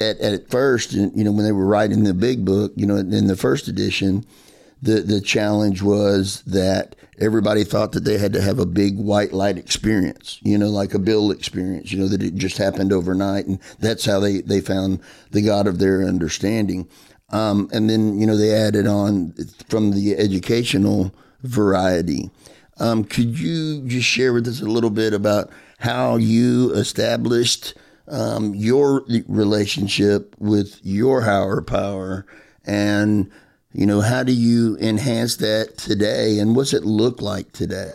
at, 0.00 0.18
at 0.18 0.50
first, 0.50 0.92
you 0.92 1.22
know, 1.22 1.30
when 1.30 1.44
they 1.44 1.52
were 1.52 1.66
writing 1.66 2.02
the 2.02 2.14
big 2.14 2.44
book, 2.44 2.72
you 2.74 2.84
know, 2.84 2.96
in 2.96 3.28
the 3.28 3.36
first 3.36 3.68
edition, 3.68 4.26
the 4.82 5.00
the 5.00 5.20
challenge 5.20 5.82
was 5.82 6.42
that 6.42 6.96
everybody 7.18 7.64
thought 7.64 7.92
that 7.92 8.04
they 8.04 8.18
had 8.18 8.32
to 8.32 8.42
have 8.42 8.58
a 8.58 8.66
big 8.66 8.96
white 8.96 9.32
light 9.32 9.58
experience, 9.58 10.38
you 10.42 10.56
know, 10.56 10.68
like 10.68 10.94
a 10.94 10.98
Bill 10.98 11.30
experience, 11.30 11.92
you 11.92 11.98
know, 11.98 12.08
that 12.08 12.22
it 12.22 12.34
just 12.34 12.58
happened 12.58 12.92
overnight, 12.92 13.46
and 13.46 13.58
that's 13.78 14.04
how 14.04 14.20
they 14.20 14.40
they 14.40 14.60
found 14.60 15.00
the 15.30 15.42
God 15.42 15.66
of 15.66 15.78
their 15.78 16.02
understanding. 16.02 16.88
Um, 17.30 17.68
and 17.72 17.90
then 17.90 18.18
you 18.18 18.26
know 18.26 18.36
they 18.36 18.54
added 18.54 18.86
on 18.86 19.34
from 19.68 19.92
the 19.92 20.16
educational 20.16 21.14
variety. 21.42 22.30
Um, 22.80 23.04
could 23.04 23.38
you 23.38 23.82
just 23.88 24.06
share 24.06 24.32
with 24.32 24.46
us 24.46 24.60
a 24.60 24.66
little 24.66 24.90
bit 24.90 25.12
about 25.12 25.50
how 25.78 26.16
you 26.16 26.72
established? 26.72 27.74
um, 28.10 28.54
your 28.54 29.04
relationship 29.26 30.34
with 30.38 30.80
your 30.82 31.22
higher 31.22 31.60
power 31.60 32.26
and 32.64 33.30
you 33.72 33.86
know 33.86 34.00
how 34.00 34.22
do 34.22 34.32
you 34.32 34.76
enhance 34.78 35.36
that 35.36 35.76
today 35.76 36.38
and 36.38 36.56
what's 36.56 36.72
it 36.72 36.84
look 36.84 37.20
like 37.20 37.52
today? 37.52 37.92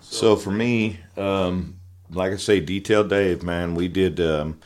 So 0.00 0.36
for 0.36 0.50
me 0.50 1.00
um, 1.16 1.78
like 2.10 2.32
i 2.32 2.36
say 2.36 2.60
detailed 2.60 3.08
dave 3.08 3.42
man. 3.42 3.74
We 3.74 3.88
did 3.88 4.20
um, 4.20 4.58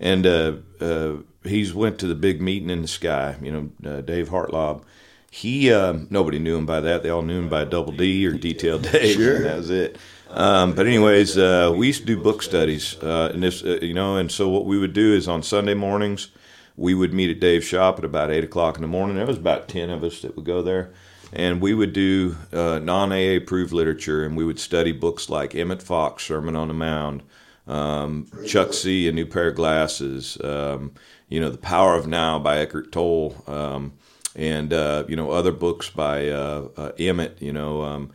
and 0.00 0.26
uh, 0.26 0.56
uh, 0.80 1.16
he's 1.44 1.74
went 1.74 1.98
to 2.00 2.06
the 2.06 2.14
big 2.14 2.40
meeting 2.40 2.70
in 2.70 2.82
the 2.82 2.88
sky 2.88 3.36
you 3.42 3.52
know 3.52 3.90
uh, 3.90 4.00
dave 4.00 4.28
hartlob. 4.28 4.84
He 5.30 5.72
um, 5.72 6.08
nobody 6.10 6.38
knew 6.38 6.56
him 6.56 6.66
by 6.66 6.80
that. 6.80 7.02
They 7.02 7.08
all 7.08 7.22
knew 7.22 7.38
him 7.38 7.48
by 7.48 7.64
double 7.64 7.92
d 7.92 8.26
or 8.26 8.32
detailed 8.32 8.82
dave. 8.82 9.16
Sure. 9.16 9.38
that 9.42 9.56
was 9.56 9.70
it. 9.70 9.98
Um, 10.32 10.74
but 10.74 10.86
anyways, 10.86 11.36
uh, 11.36 11.72
we 11.76 11.88
used 11.88 12.00
to 12.00 12.06
do 12.06 12.16
book 12.16 12.42
studies, 12.42 12.96
uh, 13.02 13.30
and 13.34 13.42
this, 13.42 13.62
uh, 13.62 13.78
you 13.82 13.92
know, 13.92 14.16
and 14.16 14.32
so 14.32 14.48
what 14.48 14.64
we 14.64 14.78
would 14.78 14.94
do 14.94 15.14
is 15.14 15.28
on 15.28 15.42
Sunday 15.42 15.74
mornings, 15.74 16.28
we 16.76 16.94
would 16.94 17.12
meet 17.12 17.30
at 17.30 17.40
Dave's 17.40 17.64
shop 17.64 17.98
at 17.98 18.04
about 18.04 18.30
eight 18.30 18.44
o'clock 18.44 18.76
in 18.76 18.82
the 18.82 18.88
morning. 18.88 19.16
There 19.16 19.26
was 19.26 19.38
about 19.38 19.68
ten 19.68 19.90
of 19.90 20.02
us 20.02 20.20
that 20.22 20.36
would 20.36 20.44
go 20.44 20.62
there, 20.62 20.92
and 21.32 21.60
we 21.60 21.74
would 21.74 21.92
do 21.92 22.36
uh, 22.52 22.78
non 22.78 23.12
AA 23.12 23.36
approved 23.36 23.72
literature, 23.72 24.24
and 24.24 24.36
we 24.36 24.44
would 24.44 24.58
study 24.58 24.92
books 24.92 25.28
like 25.28 25.54
Emmet 25.54 25.82
Fox, 25.82 26.24
Sermon 26.24 26.56
on 26.56 26.68
the 26.68 26.74
Mount, 26.74 27.22
um, 27.66 28.28
Chuck 28.46 28.72
C. 28.72 29.08
A 29.08 29.12
New 29.12 29.26
Pair 29.26 29.48
of 29.48 29.56
Glasses, 29.56 30.38
um, 30.42 30.92
you 31.28 31.40
know, 31.40 31.50
The 31.50 31.58
Power 31.58 31.94
of 31.94 32.06
Now 32.06 32.38
by 32.38 32.58
Eckhart 32.58 32.92
Tolle, 32.92 33.42
um, 33.46 33.92
and 34.34 34.72
uh, 34.72 35.04
you 35.08 35.16
know 35.16 35.30
other 35.30 35.52
books 35.52 35.90
by 35.90 36.28
uh, 36.28 36.68
uh, 36.76 36.92
Emmet, 36.98 37.36
you 37.40 37.52
know. 37.52 37.82
Um, 37.82 38.12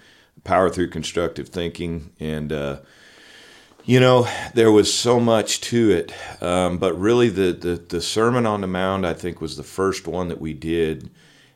power 0.48 0.70
through 0.70 0.90
constructive 0.90 1.50
thinking 1.50 2.10
and 2.22 2.54
uh, 2.54 2.78
you 3.88 4.02
know 4.02 4.28
there 4.54 4.72
was 4.72 4.94
so 4.94 5.18
much 5.18 5.62
to 5.62 5.90
it 5.92 6.14
um, 6.44 6.78
but 6.78 6.94
really 7.00 7.30
the, 7.30 7.54
the, 7.54 7.76
the 7.88 8.02
sermon 8.02 8.46
on 8.46 8.60
the 8.60 8.68
mount 8.68 9.06
i 9.06 9.14
think 9.14 9.40
was 9.40 9.56
the 9.56 9.64
first 9.64 10.06
one 10.06 10.28
that 10.28 10.42
we 10.42 10.54
did. 10.54 11.10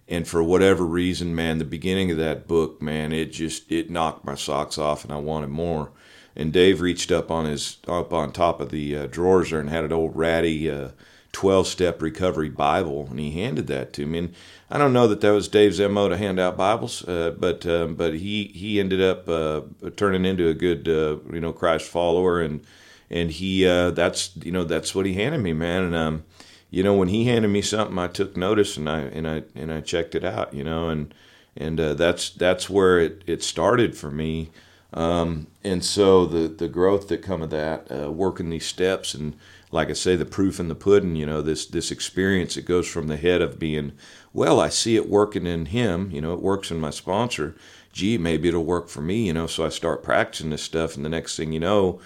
And 0.07 0.27
for 0.27 0.41
whatever 0.41 0.85
reason 0.85 1.35
man 1.35 1.57
the 1.57 1.65
beginning 1.65 2.09
of 2.09 2.17
that 2.17 2.47
book 2.47 2.81
man 2.81 3.11
it 3.11 3.33
just 3.33 3.69
it 3.71 3.89
knocked 3.89 4.25
my 4.25 4.35
socks 4.35 4.77
off 4.77 5.03
and 5.03 5.13
i 5.13 5.17
wanted 5.17 5.49
more. 5.49 5.91
And 6.35 6.53
dave 6.53 6.79
reached 6.79 7.11
up 7.11 7.29
on 7.29 7.45
his 7.45 7.77
up 7.87 8.13
on 8.13 8.31
top 8.31 8.61
of 8.61 8.71
the 8.71 8.95
uh, 8.95 9.05
drawers 9.07 9.49
there 9.49 9.59
and 9.59 9.69
had 9.69 9.83
an 9.83 9.91
old 9.91 10.15
ratty 10.15 10.71
uh, 10.71 10.89
12 11.33 11.67
step 11.67 12.01
recovery 12.01 12.49
Bible, 12.49 13.07
and 13.09 13.19
he 13.19 13.31
handed 13.31 13.67
that 13.67 13.93
to 13.93 14.05
me. 14.05 14.17
And 14.17 14.33
I 14.69 14.77
don't 14.77 14.93
know 14.93 15.07
that 15.07 15.21
that 15.21 15.31
was 15.31 15.47
Dave's 15.47 15.79
MO 15.79 16.09
to 16.09 16.17
hand 16.17 16.39
out 16.39 16.57
Bibles, 16.57 17.07
uh, 17.07 17.33
but 17.37 17.65
um, 17.65 17.95
but 17.95 18.15
he, 18.15 18.45
he 18.53 18.79
ended 18.79 19.01
up 19.01 19.27
uh, 19.29 19.61
turning 19.95 20.25
into 20.25 20.47
a 20.47 20.53
good 20.53 20.87
uh, 20.87 21.17
you 21.31 21.39
know 21.39 21.53
Christ 21.53 21.87
follower, 21.87 22.41
and 22.41 22.65
and 23.09 23.31
he 23.31 23.65
uh, 23.65 23.91
that's 23.91 24.31
you 24.43 24.51
know 24.51 24.63
that's 24.63 24.93
what 24.93 25.05
he 25.05 25.13
handed 25.13 25.39
me, 25.39 25.53
man. 25.53 25.83
And 25.83 25.95
um, 25.95 26.23
you 26.69 26.83
know 26.83 26.93
when 26.93 27.07
he 27.07 27.25
handed 27.25 27.49
me 27.49 27.61
something, 27.61 27.97
I 27.97 28.07
took 28.07 28.35
notice 28.35 28.77
and 28.77 28.89
I 28.89 28.99
and 28.99 29.27
I 29.27 29.43
and 29.55 29.71
I 29.71 29.81
checked 29.81 30.15
it 30.15 30.25
out, 30.25 30.53
you 30.53 30.63
know, 30.63 30.89
and 30.89 31.13
and 31.55 31.79
uh, 31.79 31.93
that's 31.93 32.29
that's 32.29 32.69
where 32.69 32.99
it, 32.99 33.23
it 33.25 33.43
started 33.43 33.97
for 33.97 34.11
me. 34.11 34.51
Um, 34.93 35.47
and 35.63 35.83
so 35.83 36.25
the 36.25 36.47
the 36.47 36.67
growth 36.67 37.07
that 37.07 37.21
come 37.21 37.41
of 37.41 37.49
that, 37.51 37.89
uh, 37.89 38.11
working 38.11 38.49
these 38.49 38.65
steps 38.65 39.13
and 39.13 39.35
like 39.71 39.89
I 39.89 39.93
say, 39.93 40.15
the 40.15 40.25
proof 40.25 40.59
in 40.59 40.67
the 40.67 40.75
pudding, 40.75 41.15
you 41.15 41.25
know, 41.25 41.41
this 41.41 41.65
this 41.65 41.91
experience, 41.91 42.57
it 42.57 42.65
goes 42.65 42.87
from 42.87 43.07
the 43.07 43.17
head 43.17 43.41
of 43.41 43.59
being, 43.59 43.93
well, 44.33 44.59
I 44.59 44.69
see 44.69 44.95
it 44.95 45.09
working 45.09 45.47
in 45.47 45.67
him, 45.67 46.11
you 46.11 46.21
know, 46.21 46.33
it 46.33 46.41
works 46.41 46.71
in 46.71 46.79
my 46.79 46.89
sponsor. 46.89 47.55
Gee, 47.93 48.17
maybe 48.17 48.47
it'll 48.47 48.63
work 48.63 48.87
for 48.87 49.01
me, 49.01 49.27
you 49.27 49.33
know. 49.33 49.47
So 49.47 49.65
I 49.65 49.69
start 49.69 50.03
practicing 50.03 50.49
this 50.49 50.63
stuff, 50.63 50.95
and 50.95 51.03
the 51.03 51.09
next 51.09 51.35
thing 51.35 51.51
you 51.51 51.59
know, 51.59 51.99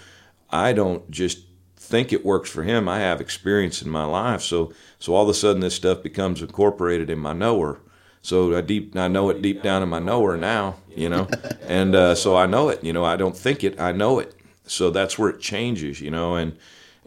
I 0.50 0.74
don't 0.74 1.10
just 1.12 1.40
think 1.78 2.12
it 2.12 2.26
works 2.26 2.50
for 2.50 2.64
him. 2.64 2.90
I 2.90 3.00
have 3.00 3.22
experience 3.22 3.82
in 3.82 3.90
my 3.90 4.06
life, 4.06 4.42
so 4.42 4.74
so 5.00 5.14
all 5.14 5.24
of 5.24 5.30
a 5.30 5.34
sudden 5.34 5.62
this 5.62 5.76
stuff 5.76 6.02
becomes 6.02 6.42
incorporated 6.42 7.10
in 7.10 7.20
my 7.20 7.34
knower. 7.34 7.80
So 8.22 8.58
I 8.58 8.62
deep 8.62 8.96
I 8.96 9.08
know 9.08 9.30
it 9.30 9.44
deep 9.44 9.62
down 9.62 9.84
in 9.84 9.90
my 9.90 10.00
knower 10.00 10.38
now, 10.38 10.78
you 10.96 11.10
know, 11.10 11.28
and 11.68 11.94
uh, 11.94 12.16
so 12.16 12.36
I 12.36 12.48
know 12.48 12.70
it. 12.70 12.84
You 12.84 12.94
know, 12.94 13.06
I 13.06 13.16
don't 13.16 13.38
think 13.38 13.64
it, 13.64 13.80
I 13.80 13.92
know 13.92 14.18
it. 14.18 14.36
So 14.66 14.90
that's 14.90 15.20
where 15.20 15.30
it 15.30 15.40
changes, 15.40 16.02
you 16.02 16.10
know, 16.10 16.36
and 16.36 16.58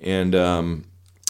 and 0.03 0.35
um, 0.35 0.85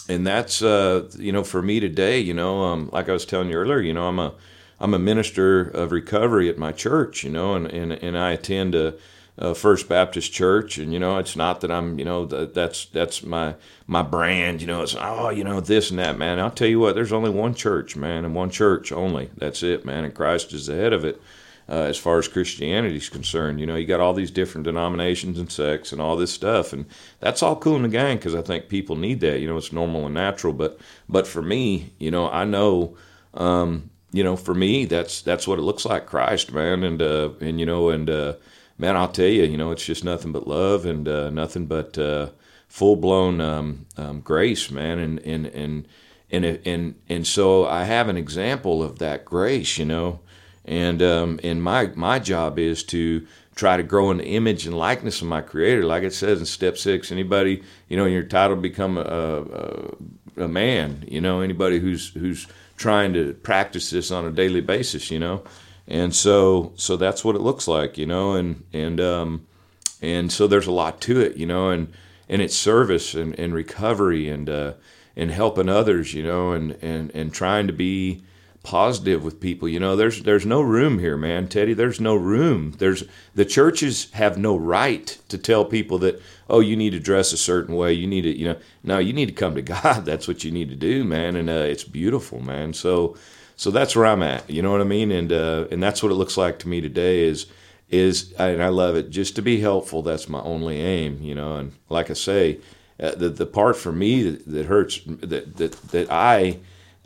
and 0.07 0.25
that's 0.25 0.61
uh, 0.61 1.09
you 1.17 1.31
know 1.31 1.43
for 1.43 1.61
me 1.61 1.79
today, 1.79 2.19
you 2.19 2.33
know, 2.33 2.63
um, 2.63 2.89
like 2.91 3.09
I 3.09 3.13
was 3.13 3.25
telling 3.25 3.49
you 3.49 3.55
earlier, 3.55 3.79
you 3.79 3.93
know, 3.93 4.07
I'm 4.07 4.19
a 4.19 4.33
I'm 4.79 4.93
a 4.93 4.99
minister 4.99 5.61
of 5.61 5.91
recovery 5.91 6.49
at 6.49 6.57
my 6.57 6.71
church, 6.71 7.23
you 7.23 7.29
know, 7.29 7.55
and 7.55 7.67
and, 7.67 7.91
and 7.93 8.17
I 8.17 8.31
attend 8.31 8.75
a 8.75 8.95
uh, 9.39 9.53
First 9.53 9.87
Baptist 9.87 10.33
Church, 10.33 10.77
and 10.77 10.91
you 10.91 10.99
know, 10.99 11.17
it's 11.17 11.35
not 11.35 11.61
that 11.61 11.71
I'm, 11.71 11.97
you 11.97 12.05
know, 12.05 12.25
that, 12.25 12.53
that's 12.53 12.85
that's 12.85 13.23
my 13.23 13.55
my 13.87 14.01
brand. 14.01 14.61
You 14.61 14.67
know, 14.67 14.81
it's 14.81 14.95
oh, 14.99 15.29
you 15.29 15.43
know, 15.43 15.61
this 15.61 15.89
and 15.89 15.99
that, 15.99 16.17
man. 16.17 16.39
I'll 16.39 16.51
tell 16.51 16.67
you 16.67 16.79
what, 16.79 16.93
there's 16.93 17.13
only 17.13 17.29
one 17.29 17.55
church, 17.55 17.95
man, 17.95 18.25
and 18.25 18.35
one 18.35 18.49
church 18.49 18.91
only. 18.91 19.29
That's 19.37 19.63
it, 19.63 19.85
man, 19.85 20.03
and 20.03 20.13
Christ 20.13 20.53
is 20.53 20.67
the 20.67 20.75
head 20.75 20.93
of 20.93 21.05
it. 21.05 21.21
Uh, 21.69 21.83
as 21.83 21.99
far 21.99 22.17
as 22.17 22.27
Christianity 22.27 22.95
is 22.95 23.09
concerned, 23.09 23.59
you 23.59 23.65
know, 23.67 23.75
you 23.75 23.85
got 23.85 23.99
all 23.99 24.13
these 24.13 24.31
different 24.31 24.65
denominations 24.65 25.37
and 25.37 25.51
sects 25.51 25.91
and 25.91 26.01
all 26.01 26.15
this 26.15 26.33
stuff, 26.33 26.73
and 26.73 26.85
that's 27.19 27.43
all 27.43 27.55
cool 27.55 27.75
in 27.75 27.83
the 27.83 27.89
gang 27.89 28.17
because 28.17 28.33
I 28.33 28.41
think 28.41 28.69
people 28.69 28.95
need 28.95 29.19
that. 29.19 29.39
You 29.39 29.47
know, 29.47 29.57
it's 29.57 29.71
normal 29.71 30.05
and 30.05 30.15
natural. 30.15 30.53
But 30.53 30.79
but 31.07 31.27
for 31.27 31.41
me, 31.41 31.93
you 31.99 32.11
know, 32.11 32.29
I 32.29 32.45
know. 32.45 32.97
Um, 33.35 33.91
you 34.11 34.23
know, 34.23 34.35
for 34.35 34.55
me, 34.55 34.85
that's 34.85 35.21
that's 35.21 35.47
what 35.47 35.59
it 35.59 35.63
looks 35.63 35.85
like, 35.85 36.07
Christ, 36.07 36.51
man, 36.51 36.83
and 36.83 37.01
uh, 37.01 37.29
and 37.39 37.59
you 37.59 37.65
know, 37.65 37.89
and 37.89 38.09
uh, 38.09 38.33
man, 38.77 38.95
I'll 38.95 39.07
tell 39.07 39.27
you, 39.27 39.43
you 39.43 39.57
know, 39.57 39.71
it's 39.71 39.85
just 39.85 40.03
nothing 40.03 40.31
but 40.31 40.47
love 40.47 40.85
and 40.85 41.07
uh, 41.07 41.29
nothing 41.29 41.67
but 41.67 41.97
uh, 41.97 42.29
full 42.67 42.95
blown 42.95 43.39
um, 43.41 43.85
um, 43.97 44.21
grace, 44.21 44.71
man, 44.71 44.97
and 44.97 45.19
and 45.19 45.45
and 45.47 45.87
and 46.31 46.45
and 46.65 46.95
and 47.07 47.27
so 47.27 47.67
I 47.67 47.83
have 47.83 48.09
an 48.09 48.17
example 48.17 48.81
of 48.81 48.97
that 48.99 49.25
grace, 49.25 49.77
you 49.77 49.85
know, 49.85 50.21
and 50.65 51.01
um, 51.01 51.39
and 51.43 51.63
my 51.63 51.87
my 51.95 52.19
job 52.19 52.59
is 52.59 52.83
to 52.85 53.25
try 53.55 53.75
to 53.75 53.83
grow 53.83 54.09
in 54.09 54.17
the 54.17 54.25
image 54.25 54.65
and 54.65 54.77
likeness 54.77 55.21
of 55.21 55.27
my 55.27 55.41
Creator, 55.41 55.83
like 55.83 56.03
it 56.03 56.13
says 56.13 56.39
in 56.39 56.45
step 56.45 56.77
six. 56.77 57.11
Anybody, 57.11 57.61
you 57.89 57.97
know, 57.97 58.05
your 58.05 58.23
title 58.23 58.55
become 58.55 58.97
a, 58.97 59.01
a, 59.01 60.43
a 60.43 60.47
man, 60.47 61.03
you 61.07 61.19
know, 61.19 61.41
anybody 61.41 61.79
who's 61.79 62.09
who's 62.13 62.47
trying 62.77 63.11
to 63.13 63.33
practice 63.33 63.89
this 63.89 64.11
on 64.11 64.25
a 64.25 64.31
daily 64.31 64.61
basis, 64.61 65.11
you 65.11 65.19
know? 65.19 65.43
And 65.87 66.15
so 66.15 66.71
so 66.77 66.95
that's 66.95 67.25
what 67.25 67.35
it 67.35 67.41
looks 67.41 67.67
like, 67.67 67.97
you 67.97 68.05
know, 68.05 68.33
and 68.33 68.63
and 68.71 69.01
um, 69.01 69.45
and 70.01 70.31
so 70.31 70.47
there's 70.47 70.67
a 70.67 70.71
lot 70.71 71.01
to 71.01 71.19
it, 71.19 71.35
you 71.35 71.45
know, 71.45 71.69
and 71.69 71.91
and 72.29 72.41
it's 72.41 72.55
service 72.55 73.13
and, 73.13 73.37
and 73.37 73.53
recovery 73.53 74.29
and 74.29 74.49
uh, 74.49 74.73
and 75.15 75.31
helping 75.31 75.67
others, 75.67 76.13
you 76.13 76.23
know, 76.23 76.53
and 76.53 76.77
and 76.81 77.11
and 77.13 77.33
trying 77.33 77.67
to 77.67 77.73
be 77.73 78.23
positive 78.63 79.23
with 79.23 79.39
people. 79.39 79.67
You 79.67 79.79
know, 79.79 79.95
there's 79.95 80.23
there's 80.23 80.45
no 80.45 80.61
room 80.61 80.99
here, 80.99 81.17
man, 81.17 81.47
Teddy. 81.47 81.73
There's 81.73 81.99
no 81.99 82.15
room. 82.15 82.75
There's 82.77 83.03
the 83.35 83.45
churches 83.45 84.11
have 84.11 84.37
no 84.37 84.57
right 84.57 85.17
to 85.29 85.37
tell 85.37 85.65
people 85.65 85.97
that 85.99 86.21
oh 86.49 86.59
you 86.59 86.75
need 86.75 86.91
to 86.91 86.99
dress 86.99 87.33
a 87.33 87.37
certain 87.37 87.75
way. 87.75 87.93
You 87.93 88.07
need 88.07 88.21
to 88.21 88.37
you 88.37 88.45
know 88.45 88.57
no 88.83 88.99
you 88.99 89.13
need 89.13 89.27
to 89.27 89.33
come 89.33 89.55
to 89.55 89.61
God. 89.81 90.05
That's 90.05 90.27
what 90.27 90.43
you 90.43 90.51
need 90.51 90.69
to 90.69 90.75
do, 90.75 91.03
man. 91.03 91.35
And 91.35 91.49
uh, 91.49 91.53
it's 91.53 91.83
beautiful, 91.83 92.39
man. 92.41 92.73
So 92.73 93.17
so 93.55 93.71
that's 93.71 93.93
where 93.93 94.05
I'm 94.05 94.23
at. 94.23 94.49
You 94.49 94.61
know 94.61 94.71
what 94.71 94.79
I 94.79 94.85
mean? 94.85 95.11
And 95.11 95.33
uh, 95.33 95.67
and 95.71 95.83
that's 95.83 96.01
what 96.01 96.11
it 96.11 96.15
looks 96.15 96.37
like 96.37 96.59
to 96.59 96.67
me 96.69 96.79
today. 96.79 97.23
Is 97.23 97.45
is 97.89 98.31
and 98.33 98.63
I 98.63 98.69
love 98.69 98.95
it 98.95 99.09
just 99.09 99.35
to 99.35 99.41
be 99.41 99.59
helpful. 99.59 100.01
That's 100.01 100.29
my 100.29 100.41
only 100.41 100.79
aim. 100.79 101.21
You 101.21 101.35
know, 101.35 101.57
and 101.57 101.73
like 101.89 102.09
I 102.09 102.13
say, 102.13 102.59
uh, 103.01 103.15
the 103.15 103.29
the 103.29 103.45
part 103.45 103.75
for 103.75 103.91
me 103.91 104.23
that, 104.23 104.45
that 104.45 104.65
hurts 104.67 105.01
that 105.05 105.57
that 105.57 105.71
that 105.91 106.11
I, 106.11 106.59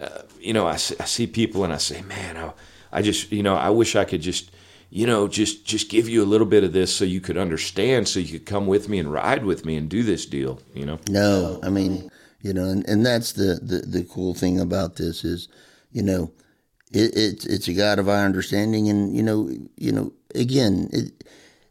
uh, 0.03 0.23
you 0.39 0.53
know, 0.53 0.67
I, 0.67 0.73
I 0.73 1.05
see 1.05 1.27
people 1.27 1.63
and 1.63 1.73
I 1.73 1.77
say, 1.77 2.01
man, 2.01 2.37
I, 2.37 2.51
I 2.91 3.01
just 3.01 3.31
you 3.31 3.43
know 3.43 3.55
I 3.55 3.69
wish 3.69 3.95
I 3.95 4.05
could 4.05 4.21
just 4.21 4.51
you 4.89 5.07
know 5.07 5.27
just 5.27 5.65
just 5.65 5.89
give 5.89 6.07
you 6.07 6.23
a 6.23 6.25
little 6.25 6.47
bit 6.47 6.63
of 6.63 6.73
this 6.73 6.95
so 6.95 7.05
you 7.05 7.21
could 7.21 7.37
understand 7.37 8.07
so 8.07 8.19
you 8.19 8.39
could 8.39 8.45
come 8.45 8.67
with 8.67 8.87
me 8.87 8.99
and 8.99 9.11
ride 9.11 9.43
with 9.43 9.65
me 9.65 9.75
and 9.75 9.89
do 9.89 10.03
this 10.03 10.27
deal 10.27 10.59
you 10.75 10.85
know 10.85 10.99
no 11.09 11.59
i 11.63 11.69
mean 11.69 12.11
you 12.43 12.53
know 12.53 12.65
and, 12.65 12.87
and 12.87 13.03
that's 13.03 13.31
the, 13.31 13.59
the 13.63 13.79
the 13.79 14.03
cool 14.03 14.35
thing 14.35 14.59
about 14.59 14.97
this 14.97 15.23
is 15.23 15.47
you 15.91 16.03
know 16.03 16.31
it, 16.93 17.17
it, 17.17 17.45
it's 17.45 17.67
a 17.67 17.73
God 17.73 17.99
of 17.99 18.07
our 18.07 18.23
understanding, 18.23 18.87
and 18.87 19.15
you 19.15 19.23
know, 19.23 19.49
you 19.77 19.91
know, 19.91 20.13
again, 20.35 20.89
it, 20.93 21.23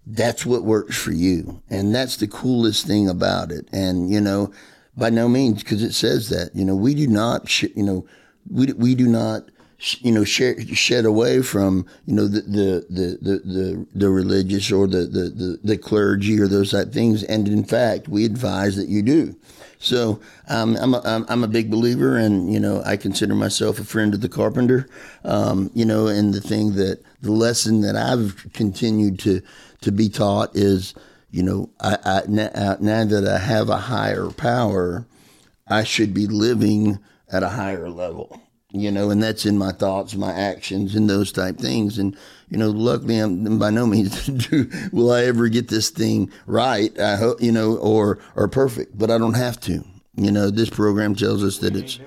that's 0.04 0.44
what 0.44 0.64
works 0.64 0.96
for 0.96 1.12
you, 1.12 1.62
and 1.70 1.94
that's 1.94 2.16
the 2.16 2.26
coolest 2.26 2.86
thing 2.86 3.08
about 3.08 3.52
it. 3.52 3.68
And 3.72 4.10
you 4.10 4.20
know, 4.20 4.52
by 4.96 5.10
no 5.10 5.28
means, 5.28 5.62
because 5.62 5.82
it 5.82 5.94
says 5.94 6.28
that, 6.30 6.54
you 6.54 6.64
know, 6.64 6.74
we 6.74 6.94
do 6.94 7.06
not, 7.06 7.48
sh- 7.48 7.66
you 7.76 7.84
know, 7.84 8.04
we 8.50 8.72
we 8.72 8.94
do 8.94 9.06
not 9.06 9.44
you 10.00 10.12
know, 10.12 10.22
shed 10.22 11.04
away 11.04 11.42
from, 11.42 11.84
you 12.06 12.14
know, 12.14 12.28
the, 12.28 12.40
the, 12.42 12.86
the, 12.88 13.40
the, 13.44 13.86
the, 13.92 14.10
religious 14.10 14.70
or 14.70 14.86
the, 14.86 14.98
the, 14.98 15.28
the, 15.30 15.58
the, 15.64 15.76
clergy 15.76 16.38
or 16.38 16.46
those 16.46 16.70
type 16.70 16.92
things. 16.92 17.24
And 17.24 17.48
in 17.48 17.64
fact, 17.64 18.06
we 18.06 18.24
advise 18.24 18.76
that 18.76 18.86
you 18.86 19.02
do. 19.02 19.34
So 19.82 20.20
um, 20.48 20.76
I'm, 20.76 20.94
a, 20.94 21.26
I'm 21.28 21.42
a 21.42 21.48
big 21.48 21.68
believer, 21.68 22.16
and 22.16 22.52
you 22.52 22.60
know 22.60 22.82
I 22.86 22.96
consider 22.96 23.34
myself 23.34 23.80
a 23.80 23.84
friend 23.84 24.14
of 24.14 24.20
the 24.20 24.28
carpenter. 24.28 24.88
Um, 25.24 25.72
you 25.74 25.84
know, 25.84 26.06
and 26.06 26.32
the 26.32 26.40
thing 26.40 26.76
that 26.76 27.02
the 27.20 27.32
lesson 27.32 27.80
that 27.80 27.96
I've 27.96 28.46
continued 28.52 29.18
to 29.20 29.42
to 29.80 29.90
be 29.90 30.08
taught 30.08 30.54
is, 30.54 30.94
you 31.32 31.42
know, 31.42 31.68
I, 31.80 31.98
I 32.04 32.22
now 32.28 33.04
that 33.04 33.26
I 33.26 33.38
have 33.38 33.70
a 33.70 33.76
higher 33.76 34.30
power, 34.30 35.04
I 35.66 35.82
should 35.82 36.14
be 36.14 36.28
living 36.28 37.00
at 37.32 37.42
a 37.42 37.48
higher 37.48 37.88
level 37.88 38.40
you 38.72 38.90
know, 38.90 39.10
and 39.10 39.22
that's 39.22 39.44
in 39.44 39.58
my 39.58 39.70
thoughts, 39.70 40.14
my 40.14 40.32
actions, 40.32 40.94
and 40.94 41.08
those 41.08 41.30
type 41.30 41.58
things. 41.58 41.98
And 41.98 42.16
you 42.48 42.56
know, 42.56 42.70
luckily, 42.70 43.18
I'm 43.18 43.58
by 43.58 43.70
no 43.70 43.86
means 43.86 44.26
do 44.48 44.70
will 44.92 45.12
I 45.12 45.24
ever 45.24 45.48
get 45.48 45.68
this 45.68 45.90
thing 45.90 46.32
right. 46.46 46.98
I 46.98 47.16
hope 47.16 47.42
you 47.42 47.52
know, 47.52 47.76
or 47.76 48.18
or 48.34 48.48
perfect, 48.48 48.96
but 48.96 49.10
I 49.10 49.18
don't 49.18 49.34
have 49.34 49.60
to. 49.60 49.84
You 50.16 50.30
know, 50.30 50.50
this 50.50 50.70
program 50.70 51.14
tells 51.14 51.44
us 51.44 51.58
that 51.58 51.76
it's 51.76 52.00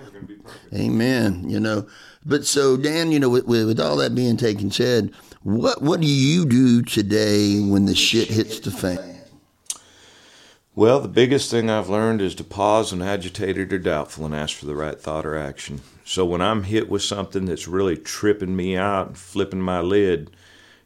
Amen. 0.73 1.49
You 1.49 1.59
know, 1.59 1.87
but 2.25 2.45
so 2.45 2.77
Dan, 2.77 3.11
you 3.11 3.19
know, 3.19 3.29
with, 3.29 3.45
with 3.45 3.79
all 3.79 3.97
that 3.97 4.15
being 4.15 4.37
taken 4.37 4.71
said, 4.71 5.11
what 5.43 5.83
what 5.83 6.01
do 6.01 6.07
you 6.07 6.45
do 6.45 6.81
today 6.81 7.59
when 7.59 7.85
the 7.85 7.95
shit 7.95 8.27
hits 8.27 8.59
the 8.59 8.71
fan? 8.71 9.14
Well, 10.77 10.99
the 10.99 11.07
biggest 11.07 11.49
thing 11.49 11.69
I've 11.69 11.87
learned 11.87 12.21
is 12.21 12.35
to 12.35 12.43
pause 12.43 12.91
when 12.91 13.01
agitated 13.01 13.71
or 13.71 13.79
doubtful 13.79 14.25
and 14.25 14.35
ask 14.35 14.57
for 14.57 14.65
the 14.65 14.75
right 14.75 14.99
thought 14.99 15.25
or 15.25 15.37
action. 15.37 15.79
So 16.03 16.25
when 16.25 16.41
I'm 16.41 16.63
hit 16.63 16.89
with 16.89 17.01
something 17.01 17.45
that's 17.45 17.65
really 17.65 17.95
tripping 17.95 18.57
me 18.57 18.75
out 18.75 19.07
and 19.07 19.17
flipping 19.17 19.61
my 19.61 19.79
lid, 19.79 20.31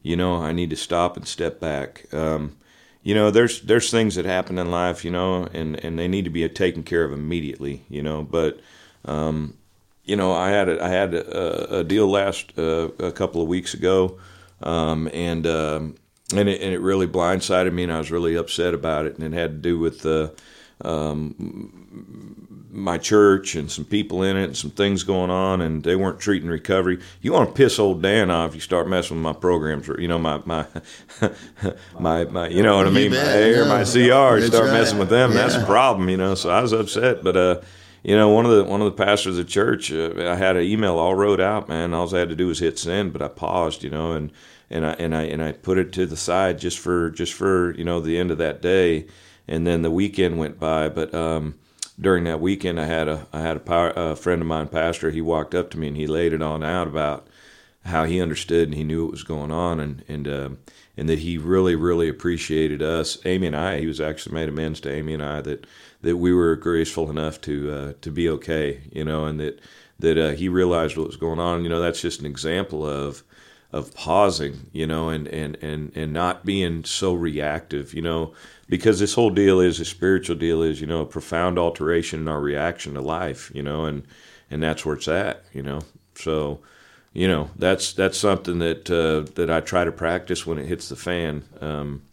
you 0.03 0.15
know, 0.15 0.35
I 0.35 0.51
need 0.51 0.69
to 0.69 0.75
stop 0.75 1.17
and 1.17 1.27
step 1.27 1.59
back. 1.59 2.05
Um, 2.13 2.55
you 3.01 3.15
know, 3.15 3.31
there's 3.31 3.61
there's 3.61 3.89
things 3.89 4.13
that 4.13 4.25
happen 4.25 4.59
in 4.59 4.69
life, 4.69 5.03
you 5.03 5.09
know, 5.09 5.45
and, 5.53 5.83
and 5.83 5.97
they 5.97 6.07
need 6.07 6.25
to 6.25 6.29
be 6.29 6.47
taken 6.49 6.83
care 6.83 7.03
of 7.03 7.11
immediately, 7.11 7.83
you 7.89 8.03
know. 8.03 8.21
But 8.21 8.59
um, 9.05 9.57
you 10.05 10.15
know, 10.15 10.33
I 10.33 10.49
had 10.49 10.69
a, 10.69 10.83
I 10.83 10.89
had 10.89 11.15
a, 11.15 11.79
a 11.79 11.83
deal 11.83 12.07
last 12.07 12.53
uh, 12.59 12.89
a 12.99 13.11
couple 13.11 13.41
of 13.41 13.47
weeks 13.47 13.73
ago, 13.73 14.19
um, 14.61 15.09
and 15.13 15.47
um, 15.47 15.95
and 16.35 16.47
it, 16.47 16.61
and 16.61 16.73
it 16.73 16.79
really 16.79 17.07
blindsided 17.07 17.73
me, 17.73 17.83
and 17.83 17.91
I 17.91 17.97
was 17.97 18.11
really 18.11 18.35
upset 18.35 18.73
about 18.73 19.05
it. 19.05 19.17
And 19.17 19.23
it 19.23 19.37
had 19.37 19.51
to 19.51 19.57
do 19.57 19.79
with 19.79 20.05
uh, 20.05 20.29
um, 20.81 22.67
my 22.71 22.97
church 22.97 23.55
and 23.55 23.69
some 23.71 23.85
people 23.85 24.23
in 24.23 24.37
it, 24.37 24.43
and 24.43 24.57
some 24.57 24.71
things 24.71 25.03
going 25.03 25.31
on, 25.31 25.61
and 25.61 25.83
they 25.83 25.95
weren't 25.95 26.19
treating 26.19 26.49
recovery. 26.49 26.99
You 27.21 27.33
want 27.33 27.49
to 27.49 27.55
piss 27.55 27.79
old 27.79 28.01
Dan 28.01 28.29
off, 28.29 28.49
if 28.49 28.55
you 28.55 28.61
start 28.61 28.87
messing 28.87 29.17
with 29.17 29.23
my 29.23 29.33
programs, 29.33 29.89
or 29.89 29.99
you 29.99 30.07
know 30.07 30.19
my 30.19 30.41
my 30.45 30.67
my, 31.99 32.25
my 32.25 32.47
you 32.47 32.61
know 32.61 32.77
what 32.77 32.87
I 32.87 32.91
mean, 32.91 33.11
my 33.11 33.17
air, 33.17 33.65
my 33.65 33.83
CR. 33.83 34.37
You 34.37 34.47
start 34.47 34.65
right. 34.65 34.73
messing 34.73 34.99
with 34.99 35.09
them, 35.09 35.31
yeah. 35.31 35.37
that's 35.37 35.55
a 35.55 35.65
problem, 35.65 36.09
you 36.09 36.17
know. 36.17 36.35
So 36.35 36.49
I 36.49 36.61
was 36.61 36.73
upset, 36.73 37.23
but 37.23 37.35
uh 37.35 37.61
you 38.03 38.15
know, 38.15 38.29
one 38.29 38.45
of 38.45 38.51
the 38.51 38.63
one 38.63 38.81
of 38.81 38.85
the 38.85 39.03
pastors 39.03 39.37
of 39.37 39.45
the 39.45 39.51
church, 39.51 39.91
uh, 39.91 40.13
I 40.17 40.35
had 40.35 40.55
an 40.55 40.63
email 40.63 40.97
all 40.97 41.15
wrote 41.15 41.39
out, 41.41 41.67
man. 41.67 41.93
All 41.93 42.13
I 42.15 42.19
had 42.19 42.29
to 42.29 42.35
do 42.35 42.47
was 42.47 42.59
hit 42.59 42.79
send, 42.79 43.13
but 43.13 43.21
I 43.21 43.27
paused, 43.27 43.83
you 43.83 43.89
know, 43.89 44.13
and 44.13 44.31
and 44.69 44.85
I 44.85 44.93
and 44.93 45.15
I 45.15 45.23
and 45.23 45.43
I 45.43 45.51
put 45.51 45.77
it 45.77 45.91
to 45.93 46.05
the 46.05 46.17
side 46.17 46.59
just 46.59 46.79
for 46.79 47.09
just 47.09 47.33
for 47.33 47.75
you 47.75 47.83
know 47.83 47.99
the 47.99 48.17
end 48.17 48.31
of 48.31 48.37
that 48.37 48.61
day, 48.61 49.07
and 49.47 49.67
then 49.67 49.81
the 49.81 49.91
weekend 49.91 50.39
went 50.39 50.59
by. 50.59 50.87
But 50.87 51.13
um, 51.13 51.55
during 51.99 52.23
that 52.23 52.39
weekend, 52.39 52.79
I 52.79 52.85
had 52.85 53.07
a 53.07 53.27
I 53.33 53.41
had 53.41 53.57
a, 53.57 53.61
power, 53.61 53.91
a 53.95 54.15
friend 54.15 54.41
of 54.41 54.47
mine, 54.47 54.67
pastor. 54.67 55.11
He 55.11 55.21
walked 55.21 55.53
up 55.53 55.69
to 55.71 55.79
me 55.79 55.87
and 55.87 55.97
he 55.97 56.07
laid 56.07 56.33
it 56.33 56.41
on 56.41 56.63
out 56.63 56.87
about 56.87 57.27
how 57.85 58.05
he 58.05 58.21
understood 58.21 58.67
and 58.67 58.75
he 58.75 58.83
knew 58.83 59.03
what 59.03 59.11
was 59.11 59.23
going 59.23 59.51
on, 59.51 59.79
and 59.81 60.03
and 60.07 60.27
uh, 60.27 60.49
and 60.95 61.09
that 61.09 61.19
he 61.19 61.37
really 61.37 61.75
really 61.75 62.07
appreciated 62.07 62.81
us, 62.81 63.17
Amy 63.25 63.47
and 63.47 63.55
I. 63.55 63.79
He 63.79 63.87
was 63.87 63.99
actually 63.99 64.35
made 64.35 64.47
amends 64.47 64.79
to 64.81 64.91
Amy 64.91 65.13
and 65.15 65.23
I 65.23 65.41
that 65.41 65.67
that 66.01 66.17
we 66.17 66.33
were 66.33 66.55
graceful 66.55 67.09
enough 67.09 67.41
to 67.41 67.71
uh, 67.71 67.93
to 68.01 68.11
be 68.11 68.29
okay, 68.29 68.81
you 68.91 69.03
know, 69.03 69.25
and 69.25 69.39
that 69.39 69.59
that 69.99 70.17
uh, 70.17 70.31
he 70.31 70.49
realized 70.49 70.97
what 70.97 71.07
was 71.07 71.17
going 71.17 71.39
on. 71.39 71.63
You 71.63 71.69
know, 71.69 71.79
that's 71.79 72.01
just 72.01 72.19
an 72.19 72.25
example 72.25 72.87
of 72.87 73.23
of 73.71 73.93
pausing, 73.93 74.67
you 74.71 74.87
know, 74.87 75.09
and, 75.09 75.27
and, 75.27 75.55
and, 75.61 75.91
and 75.95 76.11
not 76.11 76.43
being 76.43 76.83
so 76.83 77.13
reactive, 77.13 77.93
you 77.93 78.01
know, 78.01 78.33
because 78.67 78.99
this 78.99 79.13
whole 79.13 79.29
deal 79.29 79.59
is 79.59 79.79
a 79.79 79.85
spiritual 79.85 80.35
deal 80.35 80.63
is, 80.63 80.81
you 80.81 80.87
know, 80.87 81.01
a 81.01 81.05
profound 81.05 81.59
alteration 81.59 82.21
in 82.21 82.27
our 82.27 82.41
reaction 82.41 82.95
to 82.95 83.01
life, 83.01 83.51
you 83.53 83.61
know, 83.61 83.85
and, 83.85 84.03
and 84.49 84.63
that's 84.63 84.85
where 84.85 84.95
it's 84.95 85.07
at, 85.07 85.43
you 85.53 85.61
know. 85.61 85.81
So, 86.15 86.61
you 87.13 87.27
know, 87.27 87.51
that's 87.57 87.93
that's 87.93 88.17
something 88.17 88.59
that 88.59 88.89
uh, 88.89 89.31
that 89.35 89.49
I 89.51 89.61
try 89.61 89.83
to 89.83 89.91
practice 89.91 90.45
when 90.45 90.57
it 90.57 90.65
hits 90.65 90.89
the 90.89 90.95
fan. 90.95 91.43
Um, 91.61 92.03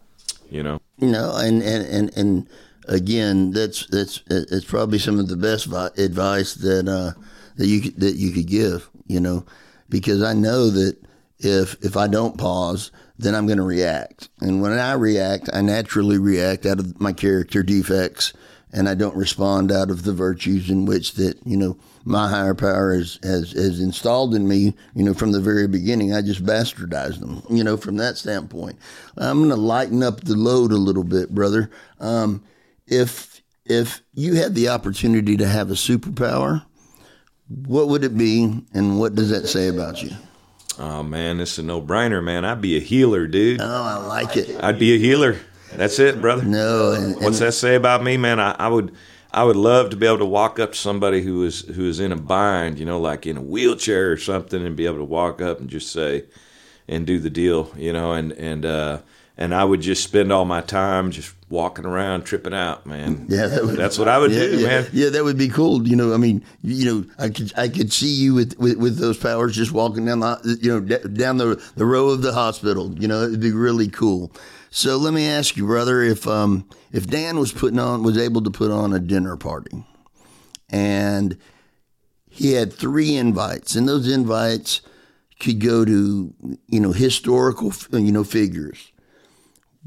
you 0.51 0.63
know. 0.63 0.81
No, 0.99 1.37
and 1.37 1.63
and 1.63 1.87
and, 1.87 2.17
and 2.17 2.49
again, 2.87 3.53
that's 3.53 3.87
that's 3.87 4.23
it's 4.31 4.65
probably 4.65 4.99
some 4.99 5.19
of 5.19 5.29
the 5.29 5.37
best 5.37 5.67
advice 5.99 6.55
that 6.55 6.89
uh, 6.89 7.19
that 7.57 7.67
you 7.67 7.91
that 7.93 8.17
you 8.17 8.33
could 8.33 8.47
give. 8.47 8.89
You 9.07 9.21
know, 9.21 9.47
because 9.89 10.23
I 10.23 10.33
know 10.33 10.71
that 10.71 10.97
if 11.39 11.77
if 11.85 11.97
I 11.97 12.07
don't 12.07 12.39
pause, 12.39 12.91
then 13.19 13.35
I'm 13.35 13.47
going 13.47 13.59
to 13.59 13.65
react, 13.65 14.29
and 14.41 14.63
when 14.63 14.73
I 14.73 14.93
react, 14.93 15.49
I 15.53 15.61
naturally 15.61 16.19
react 16.19 16.67
out 16.67 16.81
of 16.81 17.01
my 17.01 17.13
character 17.13 17.63
defects, 17.63 18.33
and 18.73 18.89
I 18.89 18.95
don't 18.95 19.17
respond 19.17 19.71
out 19.71 19.91
of 19.91 20.05
the 20.05 20.13
virtues 20.13 20.71
in 20.71 20.87
which 20.87 21.13
that 21.15 21.39
you 21.45 21.57
know 21.57 21.79
my 22.07 22.29
higher 22.29 22.55
power 22.55 22.95
has, 22.95 23.19
has, 23.25 23.51
has 23.51 23.81
installed 23.81 24.33
in 24.33 24.47
me, 24.47 24.75
you 24.95 25.03
know, 25.03 25.13
from 25.13 25.33
the 25.33 25.41
very 25.41 25.67
beginning. 25.67 26.15
I 26.15 26.23
just 26.23 26.47
bastardized 26.47 27.19
them, 27.19 27.43
you 27.51 27.65
know, 27.65 27.77
from 27.77 27.97
that 27.97 28.17
standpoint. 28.17 28.79
I'm 29.17 29.39
going 29.39 29.51
to 29.51 29.57
lighten 29.57 30.05
up 30.05 30.21
the 30.21 30.37
load 30.37 30.71
a 30.71 30.77
little 30.77 31.03
bit, 31.03 31.35
brother. 31.35 31.69
Um, 31.99 32.45
if, 32.87 33.43
if 33.65 34.03
you 34.15 34.35
had 34.35 34.55
the 34.55 34.69
opportunity 34.69 35.37
to 35.37 35.47
have 35.47 35.71
a 35.71 35.75
superpower, 35.75 36.65
what 37.49 37.89
would 37.89 38.05
it 38.05 38.17
be 38.17 38.63
and 38.75 38.99
what 38.99 39.15
does 39.15 39.31
that 39.31 39.47
say 39.47 39.69
about 39.69 40.03
you? 40.03 40.11
Oh 40.79 41.03
man, 41.03 41.39
this 41.39 41.53
is 41.53 41.61
a 41.61 41.63
no-brainer, 41.63 42.23
man. 42.23 42.45
I'd 42.45 42.61
be 42.61 42.77
a 42.77 42.81
healer, 42.81 43.27
dude. 43.27 43.61
Oh, 43.61 43.65
I 43.65 43.97
like 43.97 44.37
it. 44.37 44.63
I'd 44.63 44.79
be 44.79 44.95
a 44.95 44.99
healer. 44.99 45.37
That's 45.73 45.99
it, 45.99 46.21
brother. 46.21 46.45
No, 46.45 46.93
and, 46.93 47.15
and 47.15 47.25
what's 47.25 47.39
that 47.39 47.53
say 47.53 47.75
about 47.77 48.03
me, 48.03 48.17
man? 48.17 48.41
I, 48.41 48.53
I 48.59 48.69
would 48.69 48.93
I 49.33 49.45
would 49.45 49.57
love 49.57 49.91
to 49.91 49.97
be 49.97 50.07
able 50.07 50.19
to 50.19 50.27
walk 50.27 50.59
up 50.59 50.73
to 50.73 50.79
somebody 50.79 51.23
who 51.23 51.45
is 51.45 51.63
who 51.63 51.89
is 51.89 52.01
in 52.01 52.13
a 52.13 52.17
bind, 52.17 52.79
you 52.79 52.85
know, 52.85 53.01
like 53.01 53.27
in 53.27 53.37
a 53.37 53.43
wheelchair 53.43 54.13
or 54.13 54.17
something, 54.17 54.65
and 54.65 54.77
be 54.77 54.87
able 54.87 54.99
to 54.99 55.05
walk 55.05 55.41
up 55.41 55.61
and 55.61 55.69
just 55.69 55.93
say, 55.93 56.25
and 56.89 57.07
do 57.07 57.19
the 57.19 57.31
deal, 57.31 57.73
you 57.77 57.93
know, 57.93 58.13
and 58.13 58.33
and 58.33 58.65
uh, 58.65 59.01
and 59.39 59.55
I 59.55 59.65
would 59.65 59.81
just 59.81 60.03
spend 60.03 60.33
all 60.33 60.45
my 60.45 60.63
time 60.63 61.11
just 61.11 61.35
walking 61.49 61.85
around 61.85 62.23
tripping 62.23 62.55
out, 62.55 62.87
man. 62.87 63.27
Yeah, 63.29 63.47
that 63.47 63.65
would, 63.65 63.77
that's 63.77 63.99
what 63.99 64.09
I 64.09 64.19
would 64.19 64.33
yeah, 64.33 64.41
do, 64.41 64.59
yeah, 64.59 64.67
man. 64.67 64.87
Yeah, 64.93 65.11
that 65.11 65.25
would 65.25 65.37
be 65.37 65.49
cool. 65.49 65.87
You 65.87 65.97
know, 65.97 66.15
I 66.15 66.17
mean, 66.17 66.43
you 66.63 66.85
know, 66.85 67.05
I 67.19 67.29
could 67.29 67.53
I 67.57 67.69
could 67.69 67.93
see 67.93 68.13
you 68.13 68.35
with, 68.35 68.59
with, 68.59 68.79
with 68.79 68.97
those 68.99 69.19
powers 69.19 69.55
just 69.55 69.73
walking 69.73 70.07
down 70.07 70.21
the 70.21 70.59
you 70.61 70.73
know 70.73 70.81
down 70.81 71.37
the 71.37 71.63
the 71.77 71.85
row 71.87 72.09
of 72.09 72.23
the 72.23 72.33
hospital. 72.33 72.95
You 72.99 73.09
know, 73.09 73.23
it'd 73.23 73.41
be 73.41 73.53
really 73.53 73.89
cool. 73.89 74.33
So 74.71 74.97
let 74.97 75.13
me 75.15 75.27
ask 75.27 75.57
you, 75.57 75.67
brother, 75.67 76.03
if 76.03 76.27
um, 76.27 76.69
if 76.93 77.07
Dan 77.07 77.39
was 77.39 77.53
putting 77.53 77.79
on 77.79 78.03
was 78.03 78.19
able 78.19 78.43
to 78.43 78.51
put 78.51 78.71
on 78.71 78.93
a 78.93 78.99
dinner 78.99 79.37
party, 79.37 79.85
and 80.71 81.37
he 82.31 82.53
had 82.53 82.73
three 82.73 83.17
invites, 83.17 83.77
and 83.77 83.87
those 83.87 84.11
invites 84.11 84.81
could 85.41 85.61
go 85.61 85.85
to 85.85 86.35
you 86.69 86.81
know 86.81 86.93
historical 86.93 87.73
you 87.93 88.13
know 88.13 88.25
figures. 88.25 88.93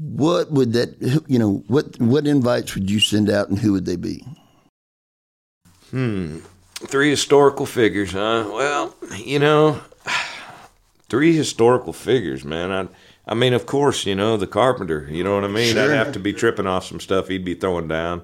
What 0.00 0.50
would 0.50 0.72
that 0.72 1.22
you 1.26 1.38
know 1.38 1.62
what 1.68 2.00
what 2.00 2.26
invites 2.26 2.74
would 2.74 2.90
you 2.90 3.00
send 3.00 3.28
out, 3.28 3.50
and 3.50 3.58
who 3.58 3.72
would 3.72 3.84
they 3.84 3.96
be? 3.96 4.24
Hmm, 5.90 6.38
three 6.74 7.10
historical 7.10 7.66
figures, 7.66 8.12
huh? 8.12 8.48
Well, 8.48 8.94
you 9.16 9.38
know, 9.38 9.80
three 11.08 11.36
historical 11.36 11.92
figures, 11.92 12.44
man. 12.44 12.72
I 12.72 12.88
I 13.30 13.34
mean, 13.34 13.52
of 13.52 13.66
course, 13.66 14.06
you 14.06 14.14
know, 14.14 14.36
the 14.36 14.46
carpenter, 14.46 15.06
you 15.10 15.22
know 15.22 15.34
what 15.34 15.44
I 15.44 15.48
mean? 15.48 15.74
Sure. 15.74 15.84
I'd 15.84 15.96
have 15.96 16.12
to 16.12 16.18
be 16.18 16.32
tripping 16.32 16.66
off 16.66 16.86
some 16.86 16.98
stuff 16.98 17.28
he'd 17.28 17.44
be 17.44 17.54
throwing 17.54 17.86
down. 17.86 18.22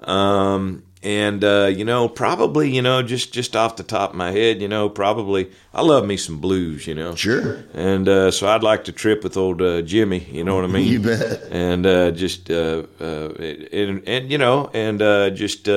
Um, 0.00 0.82
and 1.02 1.42
uh, 1.42 1.70
you 1.74 1.84
know, 1.84 2.08
probably, 2.08 2.70
you 2.70 2.82
know, 2.82 3.02
just 3.02 3.32
just 3.32 3.56
off 3.56 3.76
the 3.76 3.82
top 3.82 4.10
of 4.10 4.16
my 4.16 4.32
head, 4.32 4.60
you 4.60 4.68
know, 4.68 4.88
probably 4.88 5.50
I 5.72 5.82
love 5.82 6.06
me 6.06 6.16
some 6.16 6.40
blues, 6.40 6.86
you 6.86 6.94
know. 6.94 7.14
Sure. 7.14 7.64
And 7.72 8.08
uh, 8.08 8.30
so 8.30 8.48
I'd 8.48 8.62
like 8.62 8.84
to 8.84 8.92
trip 8.92 9.24
with 9.24 9.36
old 9.36 9.62
uh, 9.62 9.82
Jimmy, 9.82 10.26
you 10.30 10.44
know 10.44 10.54
what 10.54 10.64
I 10.64 10.68
mean? 10.68 10.86
You 10.86 11.00
bet. 11.00 11.42
And 11.50 11.86
uh, 11.86 12.10
just 12.10 12.50
uh, 12.50 12.84
uh, 13.00 13.32
and 13.38 14.06
and 14.06 14.30
you 14.30 14.38
know, 14.38 14.70
and 14.74 14.98
just 15.34 15.68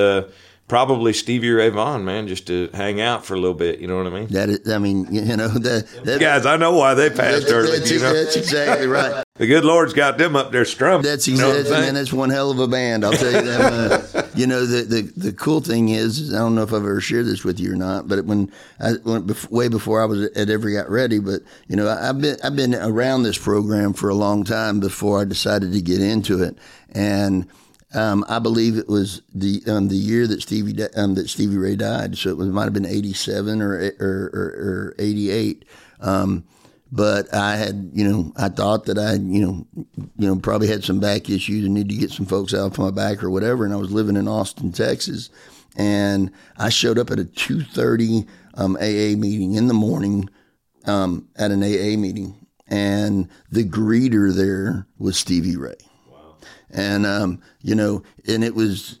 probably 0.68 1.12
Stevie 1.12 1.50
Ray 1.50 1.70
Vaughan, 1.70 2.04
man, 2.04 2.26
just 2.26 2.46
to 2.48 2.68
hang 2.74 3.00
out 3.00 3.24
for 3.24 3.34
a 3.34 3.38
little 3.38 3.56
bit. 3.56 3.80
You 3.80 3.86
know 3.86 3.96
what 3.96 4.06
I 4.06 4.10
mean? 4.10 4.28
That 4.28 4.48
is, 4.48 4.68
I 4.68 4.78
mean, 4.78 5.06
you 5.10 5.36
know, 5.36 5.48
that, 5.48 5.86
that 6.04 6.20
guys, 6.20 6.46
I 6.46 6.56
know 6.56 6.74
why 6.74 6.94
they 6.94 7.10
passed 7.10 7.46
that, 7.46 7.54
early. 7.54 7.78
That's, 7.78 7.90
you 7.90 8.00
know? 8.00 8.12
that's 8.12 8.36
exactly 8.36 8.86
right. 8.86 9.23
The 9.36 9.48
good 9.48 9.64
Lord's 9.64 9.94
got 9.94 10.16
them 10.16 10.36
up 10.36 10.52
there 10.52 10.64
strumming. 10.64 11.02
That's 11.02 11.26
exactly, 11.26 11.58
you 11.58 11.64
know 11.64 11.70
man. 11.70 11.94
That's 11.94 12.12
one 12.12 12.30
hell 12.30 12.52
of 12.52 12.60
a 12.60 12.68
band. 12.68 13.04
I'll 13.04 13.14
tell 13.14 13.32
you 13.32 13.42
that. 13.42 14.14
Uh, 14.14 14.28
you 14.36 14.46
know, 14.46 14.64
the, 14.64 14.82
the 14.82 15.12
the 15.16 15.32
cool 15.32 15.60
thing 15.60 15.88
is, 15.88 16.20
is, 16.20 16.32
I 16.32 16.38
don't 16.38 16.54
know 16.54 16.62
if 16.62 16.68
I've 16.68 16.82
ever 16.82 17.00
shared 17.00 17.26
this 17.26 17.42
with 17.42 17.58
you 17.58 17.72
or 17.72 17.74
not, 17.74 18.06
but 18.06 18.24
when 18.26 18.52
I 18.78 18.92
went 19.04 19.26
bef- 19.26 19.50
way 19.50 19.66
before 19.66 20.00
I 20.00 20.04
was 20.04 20.22
at 20.22 20.50
Ever 20.50 20.70
Got 20.70 20.88
Ready, 20.88 21.18
but 21.18 21.42
you 21.66 21.74
know, 21.74 21.88
I, 21.88 22.10
I've 22.10 22.20
been 22.20 22.36
I've 22.44 22.54
been 22.54 22.76
around 22.76 23.24
this 23.24 23.36
program 23.36 23.92
for 23.92 24.08
a 24.08 24.14
long 24.14 24.44
time 24.44 24.78
before 24.78 25.20
I 25.20 25.24
decided 25.24 25.72
to 25.72 25.80
get 25.80 26.00
into 26.00 26.40
it, 26.40 26.56
and 26.92 27.48
um, 27.92 28.24
I 28.28 28.38
believe 28.38 28.78
it 28.78 28.88
was 28.88 29.20
the 29.34 29.64
um, 29.66 29.88
the 29.88 29.96
year 29.96 30.28
that 30.28 30.42
Stevie 30.42 30.80
um, 30.94 31.16
that 31.16 31.28
Stevie 31.28 31.56
Ray 31.56 31.74
died, 31.74 32.16
so 32.16 32.30
it, 32.30 32.36
was, 32.36 32.46
it 32.46 32.52
might 32.52 32.64
have 32.64 32.72
been 32.72 32.86
eighty 32.86 33.14
seven 33.14 33.60
or, 33.60 33.78
or, 33.98 34.30
or 34.32 34.44
or, 34.44 34.94
eighty 35.00 35.30
eight. 35.30 35.64
Um, 35.98 36.44
but 36.94 37.34
I 37.34 37.56
had, 37.56 37.90
you 37.92 38.08
know, 38.08 38.32
I 38.36 38.48
thought 38.48 38.84
that 38.84 38.98
I, 38.98 39.14
you 39.14 39.44
know, 39.44 39.66
you 40.16 40.28
know, 40.28 40.36
probably 40.36 40.68
had 40.68 40.84
some 40.84 41.00
back 41.00 41.28
issues 41.28 41.64
and 41.64 41.74
need 41.74 41.88
to 41.88 41.96
get 41.96 42.12
some 42.12 42.24
folks 42.24 42.54
out 42.54 42.76
from 42.76 42.84
my 42.84 42.92
back 42.92 43.24
or 43.24 43.30
whatever. 43.30 43.64
And 43.64 43.74
I 43.74 43.78
was 43.78 43.90
living 43.90 44.14
in 44.14 44.28
Austin, 44.28 44.70
Texas, 44.70 45.28
and 45.76 46.30
I 46.56 46.68
showed 46.68 47.00
up 47.00 47.10
at 47.10 47.18
a 47.18 47.24
two 47.24 47.62
thirty 47.62 48.26
um, 48.54 48.76
AA 48.76 49.18
meeting 49.18 49.54
in 49.54 49.66
the 49.66 49.74
morning 49.74 50.30
um, 50.86 51.28
at 51.34 51.50
an 51.50 51.64
AA 51.64 51.98
meeting, 51.98 52.46
and 52.68 53.28
the 53.50 53.64
greeter 53.64 54.32
there 54.32 54.86
was 54.96 55.18
Stevie 55.18 55.56
Ray 55.56 55.74
wow. 56.08 56.36
and 56.70 57.06
um, 57.06 57.42
you 57.60 57.74
know, 57.74 58.04
and 58.28 58.44
it 58.44 58.54
was 58.54 59.00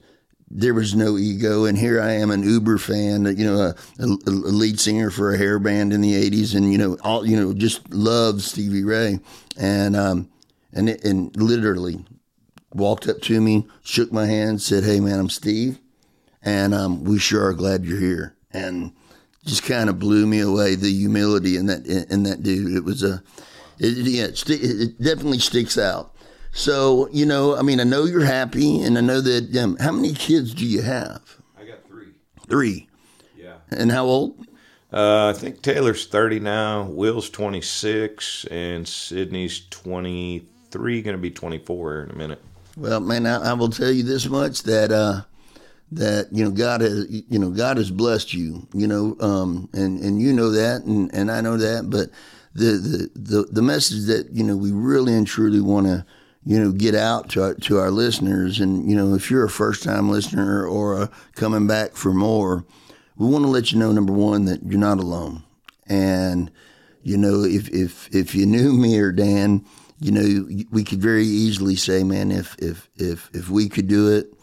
there 0.50 0.74
was 0.74 0.94
no 0.94 1.18
ego. 1.18 1.64
And 1.64 1.76
here 1.76 2.00
I 2.00 2.12
am, 2.12 2.30
an 2.30 2.42
Uber 2.42 2.78
fan, 2.78 3.24
you 3.36 3.44
know, 3.44 3.60
a, 3.60 3.74
a, 3.98 4.06
lead 4.06 4.78
singer 4.78 5.10
for 5.10 5.32
a 5.32 5.38
hair 5.38 5.58
band 5.58 5.92
in 5.92 6.00
the 6.00 6.14
'80s, 6.14 6.54
and 6.54 6.70
you 6.72 6.78
know, 6.78 6.96
all 7.02 7.26
you 7.26 7.36
know, 7.36 7.52
just 7.52 7.92
loved 7.92 8.40
Stevie 8.40 8.84
Ray, 8.84 9.20
and 9.56 9.96
um, 9.96 10.28
and 10.72 10.88
and 10.88 11.34
literally 11.36 12.04
walked 12.72 13.08
up 13.08 13.20
to 13.22 13.40
me, 13.40 13.66
shook 13.82 14.12
my 14.12 14.26
hand, 14.26 14.62
said, 14.62 14.84
"Hey, 14.84 15.00
man, 15.00 15.18
I'm 15.18 15.30
Steve, 15.30 15.78
and 16.42 16.74
um, 16.74 17.04
we 17.04 17.18
sure 17.18 17.44
are 17.46 17.54
glad 17.54 17.84
you're 17.84 18.00
here," 18.00 18.36
and 18.52 18.92
just 19.44 19.62
kind 19.62 19.90
of 19.90 19.98
blew 19.98 20.26
me 20.26 20.40
away 20.40 20.74
the 20.74 20.90
humility 20.90 21.56
in 21.56 21.66
that 21.66 21.86
in 21.86 22.22
that 22.24 22.42
dude. 22.42 22.76
It 22.76 22.84
was 22.84 23.02
a 23.02 23.22
it, 23.78 23.96
yeah, 24.06 24.24
it, 24.24 24.50
it 24.50 25.02
definitely 25.02 25.38
sticks 25.38 25.76
out. 25.76 26.13
So, 26.54 27.08
you 27.10 27.26
know, 27.26 27.56
I 27.56 27.62
mean, 27.62 27.80
I 27.80 27.84
know 27.84 28.04
you're 28.04 28.24
happy, 28.24 28.80
and 28.80 28.96
I 28.96 29.00
know 29.00 29.20
that. 29.20 29.56
Um, 29.56 29.76
how 29.76 29.90
many 29.90 30.14
kids 30.14 30.54
do 30.54 30.64
you 30.64 30.82
have? 30.82 31.20
I 31.58 31.64
got 31.64 31.84
three. 31.88 32.12
Three. 32.48 32.88
Yeah. 33.36 33.56
And 33.70 33.90
how 33.90 34.04
old? 34.04 34.46
Uh, 34.92 35.32
I 35.34 35.38
think 35.38 35.62
Taylor's 35.62 36.06
30 36.06 36.38
now, 36.38 36.84
Will's 36.84 37.28
26, 37.28 38.44
and 38.52 38.86
Sydney's 38.86 39.66
23, 39.70 41.02
going 41.02 41.16
to 41.16 41.20
be 41.20 41.32
24 41.32 42.04
in 42.04 42.10
a 42.10 42.14
minute. 42.14 42.40
Well, 42.76 43.00
man, 43.00 43.26
I, 43.26 43.50
I 43.50 43.52
will 43.54 43.68
tell 43.68 43.90
you 43.90 44.04
this 44.04 44.28
much 44.28 44.62
that 44.62 44.92
uh, 44.92 45.22
that 45.90 46.28
you 46.30 46.44
know 46.44 46.52
God 46.52 46.82
has 46.82 47.10
you 47.10 47.38
know 47.40 47.50
God 47.50 47.78
has 47.78 47.90
blessed 47.90 48.32
you, 48.32 48.68
you 48.72 48.86
know, 48.86 49.16
um, 49.18 49.68
and 49.72 49.98
and 49.98 50.22
you 50.22 50.32
know 50.32 50.50
that, 50.50 50.82
and, 50.84 51.12
and 51.12 51.32
I 51.32 51.40
know 51.40 51.56
that, 51.56 51.90
but 51.90 52.10
the, 52.54 52.78
the 52.78 53.10
the 53.14 53.42
the 53.50 53.62
message 53.62 54.04
that 54.06 54.30
you 54.30 54.44
know 54.44 54.56
we 54.56 54.70
really 54.70 55.14
and 55.14 55.26
truly 55.26 55.60
want 55.60 55.86
to 55.86 56.06
you 56.46 56.62
know, 56.62 56.72
get 56.72 56.94
out 56.94 57.30
to 57.30 57.42
our, 57.42 57.54
to 57.54 57.78
our 57.78 57.90
listeners. 57.90 58.60
And, 58.60 58.88
you 58.88 58.96
know, 58.96 59.14
if 59.14 59.30
you're 59.30 59.44
a 59.44 59.50
first 59.50 59.82
time 59.82 60.10
listener 60.10 60.66
or 60.66 61.02
a 61.02 61.10
coming 61.34 61.66
back 61.66 61.92
for 61.92 62.12
more, 62.12 62.64
we 63.16 63.28
want 63.28 63.44
to 63.44 63.50
let 63.50 63.72
you 63.72 63.78
know, 63.78 63.92
number 63.92 64.12
one, 64.12 64.44
that 64.46 64.62
you're 64.64 64.80
not 64.80 64.98
alone. 64.98 65.42
And, 65.86 66.50
you 67.02 67.16
know, 67.16 67.44
if, 67.44 67.68
if, 67.68 68.14
if 68.14 68.34
you 68.34 68.46
knew 68.46 68.72
me 68.72 68.98
or 68.98 69.12
Dan, 69.12 69.64
you 70.00 70.10
know, 70.10 70.64
we 70.70 70.84
could 70.84 71.00
very 71.00 71.24
easily 71.24 71.76
say, 71.76 72.02
man, 72.02 72.30
if, 72.30 72.56
if, 72.58 72.90
if, 72.96 73.30
if 73.32 73.48
we 73.48 73.68
could 73.68 73.88
do 73.88 74.12
it, 74.12 74.34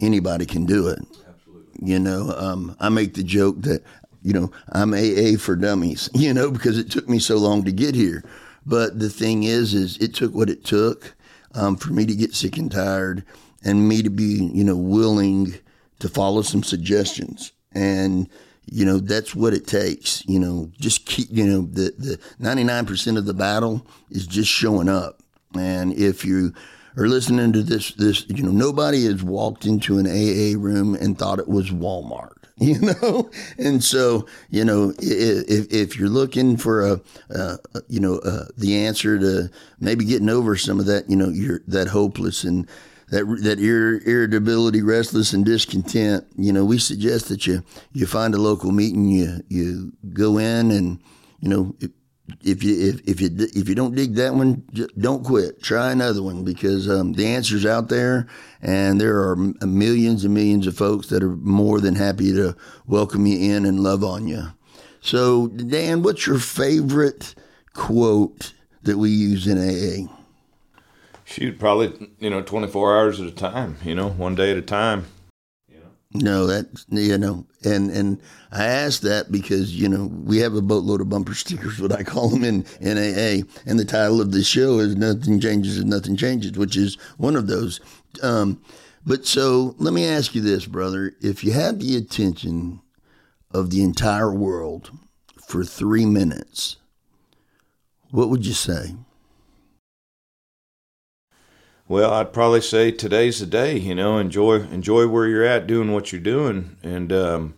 anybody 0.00 0.44
can 0.44 0.66
do 0.66 0.88
it. 0.88 0.98
Absolutely. 1.28 1.88
You 1.88 1.98
know, 1.98 2.34
um, 2.36 2.76
I 2.80 2.88
make 2.90 3.14
the 3.14 3.22
joke 3.22 3.62
that, 3.62 3.82
you 4.22 4.32
know, 4.32 4.50
I'm 4.70 4.92
AA 4.92 5.38
for 5.38 5.56
dummies, 5.56 6.10
you 6.14 6.34
know, 6.34 6.50
because 6.50 6.78
it 6.78 6.90
took 6.90 7.08
me 7.08 7.18
so 7.18 7.36
long 7.36 7.64
to 7.64 7.72
get 7.72 7.94
here. 7.94 8.24
But 8.66 8.98
the 8.98 9.08
thing 9.08 9.44
is, 9.44 9.72
is 9.72 9.96
it 9.98 10.12
took 10.12 10.34
what 10.34 10.50
it 10.50 10.64
took 10.64 11.15
um, 11.56 11.76
for 11.76 11.92
me 11.92 12.06
to 12.06 12.14
get 12.14 12.34
sick 12.34 12.56
and 12.56 12.70
tired 12.70 13.24
and 13.64 13.88
me 13.88 14.02
to 14.02 14.10
be, 14.10 14.50
you 14.52 14.62
know, 14.62 14.76
willing 14.76 15.54
to 15.98 16.08
follow 16.08 16.42
some 16.42 16.62
suggestions. 16.62 17.52
And, 17.72 18.28
you 18.66 18.84
know 18.84 18.98
that's 18.98 19.34
what 19.34 19.54
it 19.54 19.66
takes. 19.66 20.26
You 20.26 20.38
know, 20.38 20.70
just 20.78 21.06
keep. 21.06 21.28
You 21.30 21.46
know, 21.46 21.60
the 21.62 21.94
the 21.96 22.18
ninety 22.38 22.64
nine 22.64 22.84
percent 22.84 23.16
of 23.16 23.24
the 23.24 23.34
battle 23.34 23.86
is 24.10 24.26
just 24.26 24.50
showing 24.50 24.88
up, 24.88 25.22
and 25.54 25.92
if 25.92 26.24
you 26.24 26.52
are 26.96 27.06
listening 27.06 27.52
to 27.52 27.62
this, 27.62 27.92
this 27.92 28.28
you 28.28 28.42
know, 28.42 28.50
nobody 28.50 29.04
has 29.04 29.22
walked 29.22 29.66
into 29.66 29.98
an 29.98 30.06
AA 30.06 30.58
room 30.58 30.94
and 30.94 31.18
thought 31.18 31.38
it 31.38 31.48
was 31.48 31.70
Walmart. 31.70 32.45
You 32.60 32.80
know, 32.80 33.30
and 33.58 33.84
so 33.84 34.26
you 34.48 34.64
know 34.64 34.94
if 34.98 35.70
if 35.70 35.98
you're 35.98 36.08
looking 36.08 36.56
for 36.56 36.86
a, 36.86 37.00
uh, 37.34 37.56
you 37.88 38.00
know 38.00 38.16
uh, 38.20 38.46
the 38.56 38.76
answer 38.78 39.18
to 39.18 39.50
maybe 39.78 40.06
getting 40.06 40.30
over 40.30 40.56
some 40.56 40.80
of 40.80 40.86
that, 40.86 41.10
you 41.10 41.16
know, 41.16 41.30
that 41.68 41.88
hopeless 41.88 42.44
and 42.44 42.66
that 43.10 43.26
that 43.42 43.60
ir- 43.60 44.00
irritability, 44.06 44.80
restless, 44.80 45.34
and 45.34 45.44
discontent. 45.44 46.24
You 46.34 46.50
know, 46.50 46.64
we 46.64 46.78
suggest 46.78 47.28
that 47.28 47.46
you 47.46 47.62
you 47.92 48.06
find 48.06 48.34
a 48.34 48.38
local 48.38 48.72
meeting, 48.72 49.10
you 49.10 49.42
you 49.50 49.92
go 50.14 50.38
in, 50.38 50.70
and 50.70 50.98
you 51.40 51.50
know. 51.50 51.74
If, 52.42 52.62
you 52.62 52.88
if, 52.88 53.08
if 53.08 53.20
you 53.20 53.30
if 53.54 53.68
you 53.68 53.74
don't 53.74 53.94
dig 53.94 54.14
that 54.14 54.34
one, 54.34 54.64
don't 54.98 55.24
quit. 55.24 55.62
Try 55.62 55.92
another 55.92 56.22
one 56.22 56.44
because 56.44 56.88
um, 56.90 57.12
the 57.12 57.26
answer's 57.26 57.64
out 57.64 57.88
there, 57.88 58.26
and 58.60 59.00
there 59.00 59.18
are 59.28 59.36
millions 59.36 60.24
and 60.24 60.34
millions 60.34 60.66
of 60.66 60.76
folks 60.76 61.08
that 61.08 61.22
are 61.22 61.36
more 61.36 61.80
than 61.80 61.94
happy 61.94 62.32
to 62.32 62.56
welcome 62.86 63.26
you 63.26 63.54
in 63.54 63.64
and 63.64 63.80
love 63.80 64.02
on 64.02 64.26
you. 64.26 64.48
So, 65.00 65.46
Dan, 65.46 66.02
what's 66.02 66.26
your 66.26 66.38
favorite 66.38 67.36
quote 67.74 68.52
that 68.82 68.98
we 68.98 69.10
use 69.10 69.46
in 69.46 69.58
AA? 69.58 70.12
Shoot, 71.24 71.58
probably 71.58 72.10
you 72.18 72.30
know 72.30 72.42
twenty 72.42 72.66
four 72.66 72.96
hours 72.96 73.20
at 73.20 73.28
a 73.28 73.32
time. 73.32 73.76
You 73.84 73.94
know, 73.94 74.08
one 74.08 74.34
day 74.34 74.50
at 74.50 74.56
a 74.56 74.62
time. 74.62 75.06
No, 76.22 76.46
that 76.46 76.66
you 76.88 77.18
know, 77.18 77.46
and 77.64 77.90
and 77.90 78.20
I 78.50 78.64
asked 78.64 79.02
that 79.02 79.30
because 79.30 79.74
you 79.74 79.88
know 79.88 80.06
we 80.06 80.38
have 80.38 80.54
a 80.54 80.62
boatload 80.62 81.00
of 81.00 81.08
bumper 81.08 81.34
stickers, 81.34 81.80
what 81.80 81.92
I 81.92 82.02
call 82.02 82.28
them 82.28 82.44
in 82.44 82.64
NAA, 82.80 83.46
and 83.66 83.78
the 83.78 83.84
title 83.84 84.20
of 84.20 84.32
the 84.32 84.42
show 84.42 84.78
is 84.78 84.96
"Nothing 84.96 85.40
Changes 85.40 85.78
and 85.78 85.90
Nothing 85.90 86.16
Changes," 86.16 86.52
which 86.52 86.76
is 86.76 86.96
one 87.18 87.36
of 87.36 87.46
those. 87.46 87.80
Um, 88.22 88.62
but 89.04 89.26
so 89.26 89.74
let 89.78 89.92
me 89.92 90.06
ask 90.06 90.34
you 90.34 90.40
this, 90.40 90.66
brother: 90.66 91.12
If 91.20 91.44
you 91.44 91.52
had 91.52 91.80
the 91.80 91.96
attention 91.96 92.80
of 93.50 93.70
the 93.70 93.82
entire 93.82 94.32
world 94.32 94.90
for 95.46 95.64
three 95.64 96.06
minutes, 96.06 96.76
what 98.10 98.30
would 98.30 98.46
you 98.46 98.54
say? 98.54 98.94
Well, 101.88 102.12
I'd 102.12 102.32
probably 102.32 102.62
say 102.62 102.90
today's 102.90 103.38
the 103.38 103.46
day. 103.46 103.78
You 103.78 103.94
know, 103.94 104.18
enjoy 104.18 104.62
enjoy 104.62 105.06
where 105.06 105.26
you're 105.26 105.44
at, 105.44 105.68
doing 105.68 105.92
what 105.92 106.10
you're 106.10 106.20
doing, 106.20 106.76
and 106.82 107.12
um, 107.12 107.54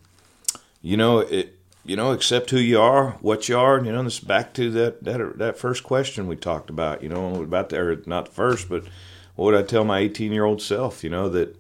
you 0.83 0.97
know 0.97 1.21
it. 1.21 1.55
You 1.85 1.97
know, 1.97 2.13
accept 2.13 2.51
who 2.51 2.59
you 2.59 2.79
are, 2.79 3.13
what 3.23 3.49
you 3.49 3.57
are. 3.57 3.83
You 3.83 3.91
know, 3.91 4.03
this 4.03 4.21
back 4.21 4.53
to 4.55 4.71
that 4.73 5.03
that 5.05 5.39
that 5.39 5.59
first 5.59 5.83
question 5.83 6.27
we 6.27 6.37
talked 6.37 6.69
about. 6.69 7.03
You 7.03 7.09
know, 7.09 7.43
about 7.43 7.71
the, 7.71 7.79
or 7.79 8.03
not 8.05 8.27
the 8.27 8.33
first, 8.33 8.69
but 8.69 8.85
what 9.35 9.47
would 9.47 9.55
I 9.55 9.63
tell 9.63 9.85
my 9.85 10.01
18 10.01 10.33
year 10.33 10.45
old 10.45 10.61
self? 10.61 11.03
You 11.03 11.09
know 11.09 11.31
that 11.31 11.59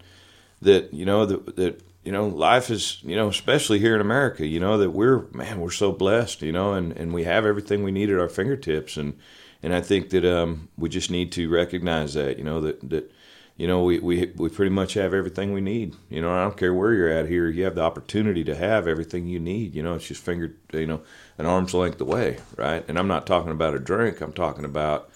that 0.61 0.93
you 0.93 1.07
know 1.07 1.25
that 1.25 1.57
that 1.57 1.81
you 2.05 2.13
know 2.13 2.27
life 2.27 2.69
is 2.69 2.99
you 3.03 3.17
know 3.17 3.29
especially 3.29 3.79
here 3.79 3.95
in 3.95 4.03
America. 4.03 4.47
You 4.47 4.61
know 4.61 4.77
that 4.77 4.91
we're 4.91 5.23
man 5.33 5.61
we're 5.61 5.71
so 5.71 5.91
blessed. 5.91 6.43
You 6.43 6.53
know, 6.53 6.75
and 6.75 6.93
and 6.93 7.15
we 7.15 7.25
have 7.25 7.47
everything 7.47 7.83
we 7.83 7.93
need 7.93 8.11
at 8.11 8.21
our 8.21 8.29
fingertips, 8.29 8.99
and 8.99 9.19
and 9.63 9.75
I 9.75 9.81
think 9.81 10.11
that 10.11 10.25
um, 10.25 10.69
we 10.77 10.89
just 10.89 11.11
need 11.11 11.33
to 11.33 11.49
recognize 11.49 12.15
that, 12.15 12.39
you 12.39 12.45
know, 12.45 12.61
that, 12.61 12.89
that 12.91 13.13
you 13.57 13.67
know, 13.67 13.83
we, 13.83 13.99
we, 13.99 14.33
we 14.37 14.49
pretty 14.49 14.71
much 14.71 14.95
have 14.95 15.13
everything 15.13 15.53
we 15.53 15.61
need. 15.61 15.97
You 16.09 16.23
know, 16.23 16.31
I 16.33 16.45
don't 16.45 16.57
care 16.57 16.73
where 16.73 16.93
you're 16.93 17.09
at 17.09 17.29
here, 17.29 17.49
you 17.49 17.65
have 17.65 17.75
the 17.75 17.83
opportunity 17.83 18.45
to 18.45 18.55
have 18.55 18.87
everything 18.87 19.27
you 19.27 19.41
need. 19.41 19.75
You 19.75 19.83
know, 19.83 19.97
it's 19.97 20.07
just 20.07 20.23
finger, 20.23 20.55
you 20.73 20.87
know, 20.87 21.03
an 21.39 21.47
arm's 21.47 21.75
length 21.75 22.01
away, 22.01 22.39
right? 22.57 22.85
And 22.89 22.97
I'm 22.97 23.09
not 23.09 23.27
talking 23.27 23.51
about 23.51 23.75
a 23.75 23.81
drink, 23.81 24.21
I'm 24.21 24.33
talking 24.33 24.65
about, 24.65 25.11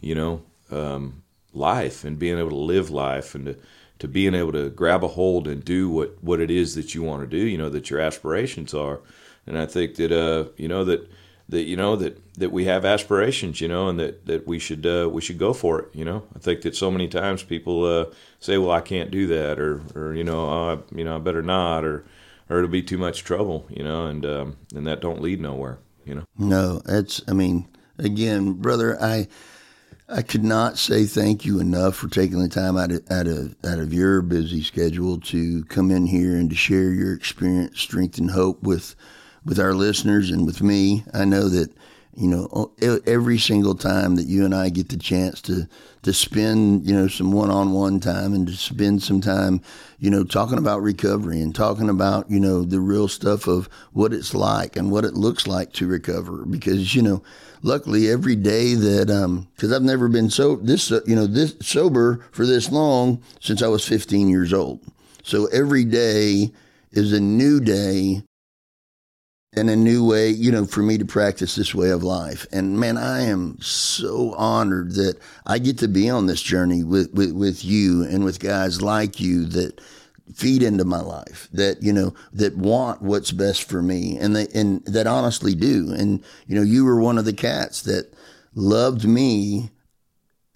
you 0.00 0.14
know, 0.14 0.42
um, 0.70 1.24
life 1.52 2.04
and 2.04 2.18
being 2.18 2.38
able 2.38 2.50
to 2.50 2.56
live 2.56 2.88
life 2.88 3.34
and 3.34 3.46
to, 3.46 3.56
to 3.98 4.06
being 4.06 4.34
able 4.34 4.52
to 4.52 4.70
grab 4.70 5.02
a 5.02 5.08
hold 5.08 5.48
and 5.48 5.64
do 5.64 5.90
what, 5.90 6.22
what 6.22 6.38
it 6.40 6.52
is 6.52 6.76
that 6.76 6.94
you 6.94 7.02
want 7.02 7.22
to 7.22 7.26
do, 7.26 7.44
you 7.44 7.58
know, 7.58 7.68
that 7.68 7.90
your 7.90 7.98
aspirations 7.98 8.72
are. 8.74 9.00
And 9.44 9.58
I 9.58 9.66
think 9.66 9.96
that, 9.96 10.12
uh, 10.12 10.50
you 10.56 10.68
know, 10.68 10.84
that, 10.84 11.10
that 11.48 11.62
you 11.62 11.76
know 11.76 11.96
that 11.96 12.20
that 12.34 12.52
we 12.52 12.66
have 12.66 12.84
aspirations, 12.84 13.60
you 13.60 13.68
know, 13.68 13.88
and 13.88 13.98
that 13.98 14.26
that 14.26 14.46
we 14.46 14.58
should 14.58 14.84
uh, 14.86 15.08
we 15.10 15.20
should 15.20 15.38
go 15.38 15.52
for 15.52 15.80
it. 15.80 15.88
You 15.94 16.04
know, 16.04 16.24
I 16.34 16.38
think 16.38 16.62
that 16.62 16.76
so 16.76 16.90
many 16.90 17.08
times 17.08 17.42
people 17.42 17.84
uh, 17.84 18.06
say, 18.40 18.58
"Well, 18.58 18.70
I 18.70 18.80
can't 18.80 19.10
do 19.10 19.26
that," 19.28 19.58
or 19.58 19.82
or 19.94 20.14
you 20.14 20.24
know, 20.24 20.40
oh, 20.40 20.82
you 20.94 21.04
know, 21.04 21.16
I 21.16 21.18
better 21.18 21.42
not, 21.42 21.84
or 21.84 22.04
or 22.48 22.58
it'll 22.58 22.70
be 22.70 22.82
too 22.82 22.98
much 22.98 23.24
trouble, 23.24 23.66
you 23.70 23.82
know, 23.82 24.06
and 24.06 24.26
um, 24.26 24.56
and 24.74 24.86
that 24.86 25.00
don't 25.00 25.22
lead 25.22 25.40
nowhere. 25.40 25.78
You 26.04 26.16
know. 26.16 26.24
No, 26.36 26.80
that's. 26.84 27.22
I 27.28 27.32
mean, 27.32 27.68
again, 27.98 28.54
brother, 28.54 29.00
I. 29.00 29.28
I 30.10 30.22
could 30.22 30.42
not 30.42 30.78
say 30.78 31.04
thank 31.04 31.44
you 31.44 31.60
enough 31.60 31.94
for 31.94 32.08
taking 32.08 32.38
the 32.38 32.48
time 32.48 32.78
out 32.78 32.90
of, 32.90 33.02
out 33.10 33.26
of 33.26 33.54
out 33.62 33.78
of 33.78 33.92
your 33.92 34.22
busy 34.22 34.62
schedule 34.62 35.20
to 35.20 35.64
come 35.66 35.90
in 35.90 36.06
here 36.06 36.34
and 36.34 36.48
to 36.48 36.56
share 36.56 36.92
your 36.92 37.12
experience, 37.12 37.78
strength, 37.78 38.16
and 38.16 38.30
hope 38.30 38.62
with 38.62 38.96
with 39.48 39.58
our 39.58 39.74
listeners 39.74 40.30
and 40.30 40.46
with 40.46 40.62
me. 40.62 41.04
I 41.14 41.24
know 41.24 41.48
that 41.48 41.72
you 42.14 42.28
know 42.28 42.72
every 43.06 43.38
single 43.38 43.74
time 43.74 44.16
that 44.16 44.26
you 44.26 44.44
and 44.44 44.54
I 44.54 44.68
get 44.68 44.88
the 44.88 44.96
chance 44.96 45.40
to 45.42 45.68
to 46.02 46.12
spend 46.12 46.86
you 46.86 46.94
know 46.94 47.08
some 47.08 47.32
one-on-one 47.32 48.00
time 48.00 48.34
and 48.34 48.46
to 48.46 48.54
spend 48.54 49.02
some 49.02 49.20
time 49.20 49.62
you 49.98 50.10
know 50.10 50.24
talking 50.24 50.58
about 50.58 50.82
recovery 50.82 51.40
and 51.40 51.54
talking 51.54 51.88
about 51.88 52.30
you 52.30 52.40
know 52.40 52.62
the 52.62 52.80
real 52.80 53.08
stuff 53.08 53.46
of 53.46 53.68
what 53.92 54.12
it's 54.12 54.34
like 54.34 54.76
and 54.76 54.90
what 54.90 55.04
it 55.04 55.14
looks 55.14 55.46
like 55.46 55.72
to 55.74 55.86
recover 55.86 56.44
because 56.44 56.94
you 56.94 57.02
know 57.02 57.22
luckily 57.62 58.10
every 58.10 58.36
day 58.36 58.74
that 58.74 59.10
um 59.10 59.46
because 59.54 59.72
I've 59.72 59.82
never 59.82 60.08
been 60.08 60.28
so 60.28 60.56
this 60.56 60.90
uh, 60.90 61.00
you 61.06 61.14
know 61.14 61.26
this 61.26 61.54
sober 61.60 62.26
for 62.32 62.44
this 62.46 62.70
long 62.72 63.22
since 63.40 63.62
I 63.62 63.68
was 63.68 63.86
15 63.86 64.28
years 64.28 64.52
old 64.52 64.80
so 65.22 65.46
every 65.46 65.84
day 65.84 66.52
is 66.90 67.12
a 67.12 67.20
new 67.20 67.60
day 67.60 68.22
and 69.54 69.70
a 69.70 69.76
new 69.76 70.04
way, 70.04 70.28
you 70.28 70.52
know, 70.52 70.66
for 70.66 70.82
me 70.82 70.98
to 70.98 71.04
practice 71.04 71.54
this 71.54 71.74
way 71.74 71.90
of 71.90 72.02
life. 72.02 72.46
And 72.52 72.78
man, 72.78 72.98
I 72.98 73.22
am 73.22 73.58
so 73.60 74.34
honored 74.34 74.92
that 74.92 75.18
I 75.46 75.58
get 75.58 75.78
to 75.78 75.88
be 75.88 76.10
on 76.10 76.26
this 76.26 76.42
journey 76.42 76.84
with, 76.84 77.12
with, 77.14 77.32
with 77.32 77.64
you 77.64 78.04
and 78.04 78.24
with 78.24 78.40
guys 78.40 78.82
like 78.82 79.20
you 79.20 79.46
that 79.46 79.80
feed 80.34 80.62
into 80.62 80.84
my 80.84 81.00
life 81.00 81.48
that 81.52 81.82
you 81.82 81.92
know 81.92 82.14
that 82.32 82.56
want 82.56 83.00
what's 83.00 83.32
best 83.32 83.64
for 83.64 83.80
me 83.80 84.18
and 84.18 84.36
they 84.36 84.46
and 84.54 84.84
that 84.84 85.06
honestly 85.06 85.54
do. 85.54 85.92
And 85.96 86.22
you 86.46 86.54
know 86.54 86.62
you 86.62 86.84
were 86.84 87.00
one 87.00 87.18
of 87.18 87.24
the 87.24 87.32
cats 87.32 87.82
that 87.82 88.12
loved 88.54 89.06
me 89.06 89.70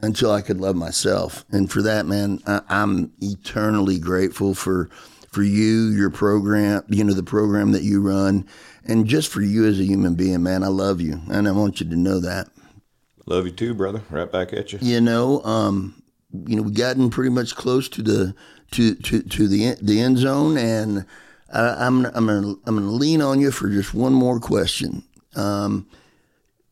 until 0.01 0.33
I 0.33 0.43
could 0.43 0.61
love 0.61 0.77
myself. 0.77 1.45
And 1.51 1.71
for 1.71 1.83
that 1.83 2.07
man 2.07 2.41
I, 2.47 2.61
I'm 2.69 3.13
eternally 3.21 3.99
grateful 3.99 4.55
for 4.55 4.91
for 5.31 5.43
you 5.43 5.89
your 5.89 6.11
program 6.11 6.85
you 6.89 7.03
know 7.03 7.15
the 7.15 7.23
program 7.23 7.73
that 7.73 7.83
you 7.83 8.03
run 8.03 8.47
and 8.87 9.07
just 9.07 9.31
for 9.31 9.41
you 9.41 9.67
as 9.67 9.79
a 9.79 9.85
human 9.85 10.15
being, 10.15 10.43
man, 10.43 10.63
I 10.63 10.69
love 10.69 11.01
you, 11.01 11.21
and 11.31 11.49
I 11.49 11.53
want 11.53 11.81
you 11.81 11.89
to 11.89 11.97
know 11.97 12.21
that. 12.21 12.49
Love 13.27 13.47
you 13.47 13.53
too, 13.53 13.75
brother. 13.75 14.03
Right 14.11 14.31
back 14.31 14.53
at 14.53 14.73
you. 14.73 14.79
You 14.83 15.01
know, 15.01 15.43
um, 15.45 16.03
you 16.47 16.57
know, 16.57 16.63
we 16.63 16.73
gotten 16.73 17.11
pretty 17.11 17.31
much 17.31 17.55
close 17.55 17.89
to 17.91 18.03
the 18.03 18.35
to 18.73 18.95
to, 18.95 19.23
to 19.23 19.49
the 19.49 19.77
the 19.81 20.01
end 20.01 20.19
zone, 20.19 20.57
and 20.57 21.07
I, 21.53 21.87
am 21.87 22.07
I'm 22.07 22.27
gonna 22.27 22.55
I'm 22.67 22.77
gonna 22.77 22.91
lean 22.91 23.23
on 23.23 23.41
you 23.41 23.51
for 23.51 23.69
just 23.69 23.95
one 23.95 24.13
more 24.13 24.41
question. 24.41 25.05
Um, 25.37 25.87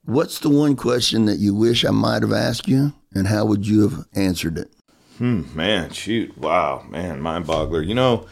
what's 0.04 0.40
the 0.40 0.48
one 0.48 0.76
question 0.76 1.26
that 1.26 1.38
you 1.38 1.54
wish 1.54 1.84
I 1.84 1.90
might 1.90 2.22
have 2.22 2.32
asked 2.32 2.68
you, 2.68 2.92
and 3.14 3.28
how 3.28 3.44
would 3.44 3.66
you 3.66 3.82
have 3.88 4.06
answered 4.14 4.58
it? 4.58 4.72
Hmm, 5.18 5.42
man, 5.54 5.90
shoot, 5.90 6.36
wow, 6.38 6.84
man, 6.88 7.20
mind 7.20 7.46
boggler. 7.46 7.86
You 7.86 7.94
know, 7.94 8.26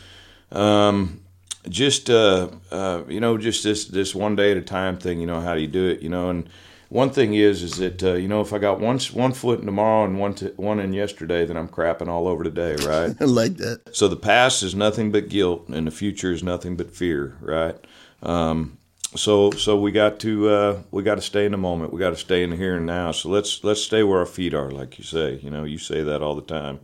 um, 0.50 1.20
just 1.68 2.10
uh, 2.10 2.48
uh, 2.70 3.02
you 3.08 3.20
know, 3.20 3.38
just 3.38 3.64
this 3.64 3.86
this 3.86 4.14
one 4.14 4.36
day 4.36 4.50
at 4.52 4.56
a 4.56 4.62
time 4.62 4.98
thing. 4.98 5.20
You 5.20 5.26
know, 5.26 5.40
how 5.40 5.54
do 5.54 5.60
you 5.60 5.66
do 5.66 5.86
it? 5.88 6.00
You 6.00 6.08
know, 6.08 6.30
and 6.30 6.48
one 6.88 7.10
thing 7.10 7.34
is 7.34 7.62
is 7.62 7.76
that 7.78 8.02
uh, 8.02 8.14
you 8.14 8.28
know 8.28 8.40
if 8.40 8.52
I 8.52 8.58
got 8.58 8.80
one 8.80 8.98
one 9.12 9.32
foot 9.32 9.60
in 9.60 9.66
tomorrow 9.66 10.04
and 10.04 10.18
one 10.18 10.34
t- 10.34 10.52
one 10.56 10.80
in 10.80 10.92
yesterday, 10.92 11.44
then 11.44 11.56
I'm 11.56 11.68
crapping 11.68 12.08
all 12.08 12.28
over 12.28 12.44
today, 12.44 12.76
right? 12.86 13.14
I 13.20 13.24
like 13.24 13.56
that. 13.56 13.94
So 13.94 14.08
the 14.08 14.16
past 14.16 14.62
is 14.62 14.74
nothing 14.74 15.12
but 15.12 15.28
guilt, 15.28 15.68
and 15.68 15.86
the 15.86 15.90
future 15.90 16.32
is 16.32 16.42
nothing 16.42 16.76
but 16.76 16.90
fear, 16.90 17.36
right? 17.40 17.76
Um, 18.22 18.78
so 19.14 19.50
so 19.52 19.78
we 19.78 19.92
got 19.92 20.18
to 20.20 20.48
uh, 20.48 20.82
we 20.90 21.02
got 21.02 21.16
to 21.16 21.22
stay 21.22 21.44
in 21.44 21.52
the 21.52 21.58
moment. 21.58 21.92
We 21.92 21.98
got 21.98 22.10
to 22.10 22.16
stay 22.16 22.42
in 22.42 22.50
the 22.50 22.56
here 22.56 22.76
and 22.76 22.86
now. 22.86 23.12
So 23.12 23.28
let's 23.28 23.62
let's 23.64 23.82
stay 23.82 24.02
where 24.02 24.20
our 24.20 24.26
feet 24.26 24.54
are, 24.54 24.70
like 24.70 24.98
you 24.98 25.04
say. 25.04 25.38
You 25.42 25.50
know, 25.50 25.64
you 25.64 25.78
say 25.78 26.02
that 26.02 26.22
all 26.22 26.34
the 26.34 26.42
time. 26.42 26.80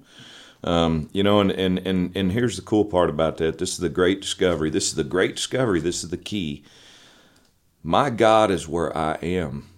Um, 0.65 1.11
you 1.13 1.23
know, 1.23 1.41
and, 1.41 1.53
and, 1.53 1.79
and, 1.87 2.17
and 2.17 2.33
here's 2.33 2.57
the 2.57 2.63
cool 2.63 2.87
part 2.87 3.11
about 3.11 3.37
that. 3.37 3.59
This 3.59 3.73
is 3.73 3.79
the 3.79 3.91
great 3.91 4.23
discovery. 4.23 4.71
This 4.71 4.89
is 4.89 4.95
the 4.95 5.05
great 5.05 5.37
discovery. 5.37 5.81
This 5.81 6.03
is 6.03 6.11
the 6.11 6.17
key. 6.17 6.65
My 7.83 8.09
God 8.11 8.51
is 8.51 8.67
where 8.67 8.97
I 8.97 9.15
am. 9.17 9.69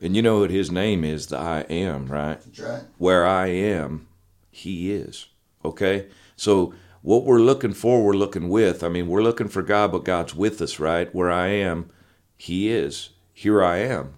And 0.00 0.14
you 0.14 0.20
know 0.20 0.40
what 0.40 0.50
his 0.50 0.70
name 0.70 1.02
is? 1.02 1.28
The 1.28 1.38
I 1.38 1.60
am, 1.62 2.06
right? 2.06 2.38
Right. 2.60 2.82
Where 2.98 3.26
I 3.26 3.46
am, 3.46 4.06
he 4.50 4.92
is. 4.92 5.26
Okay? 5.64 6.08
So 6.36 6.74
what 7.04 7.24
we're 7.24 7.38
looking 7.38 7.74
for, 7.74 8.02
we're 8.02 8.12
looking 8.12 8.48
with. 8.48 8.82
I 8.82 8.88
mean, 8.88 9.08
we're 9.08 9.22
looking 9.22 9.48
for 9.48 9.62
God, 9.62 9.92
but 9.92 10.04
God's 10.04 10.34
with 10.34 10.62
us, 10.62 10.78
right? 10.78 11.14
Where 11.14 11.30
I 11.30 11.48
am, 11.48 11.90
He 12.36 12.70
is. 12.70 13.10
Here 13.32 13.62
I 13.62 13.78
am. 13.78 14.14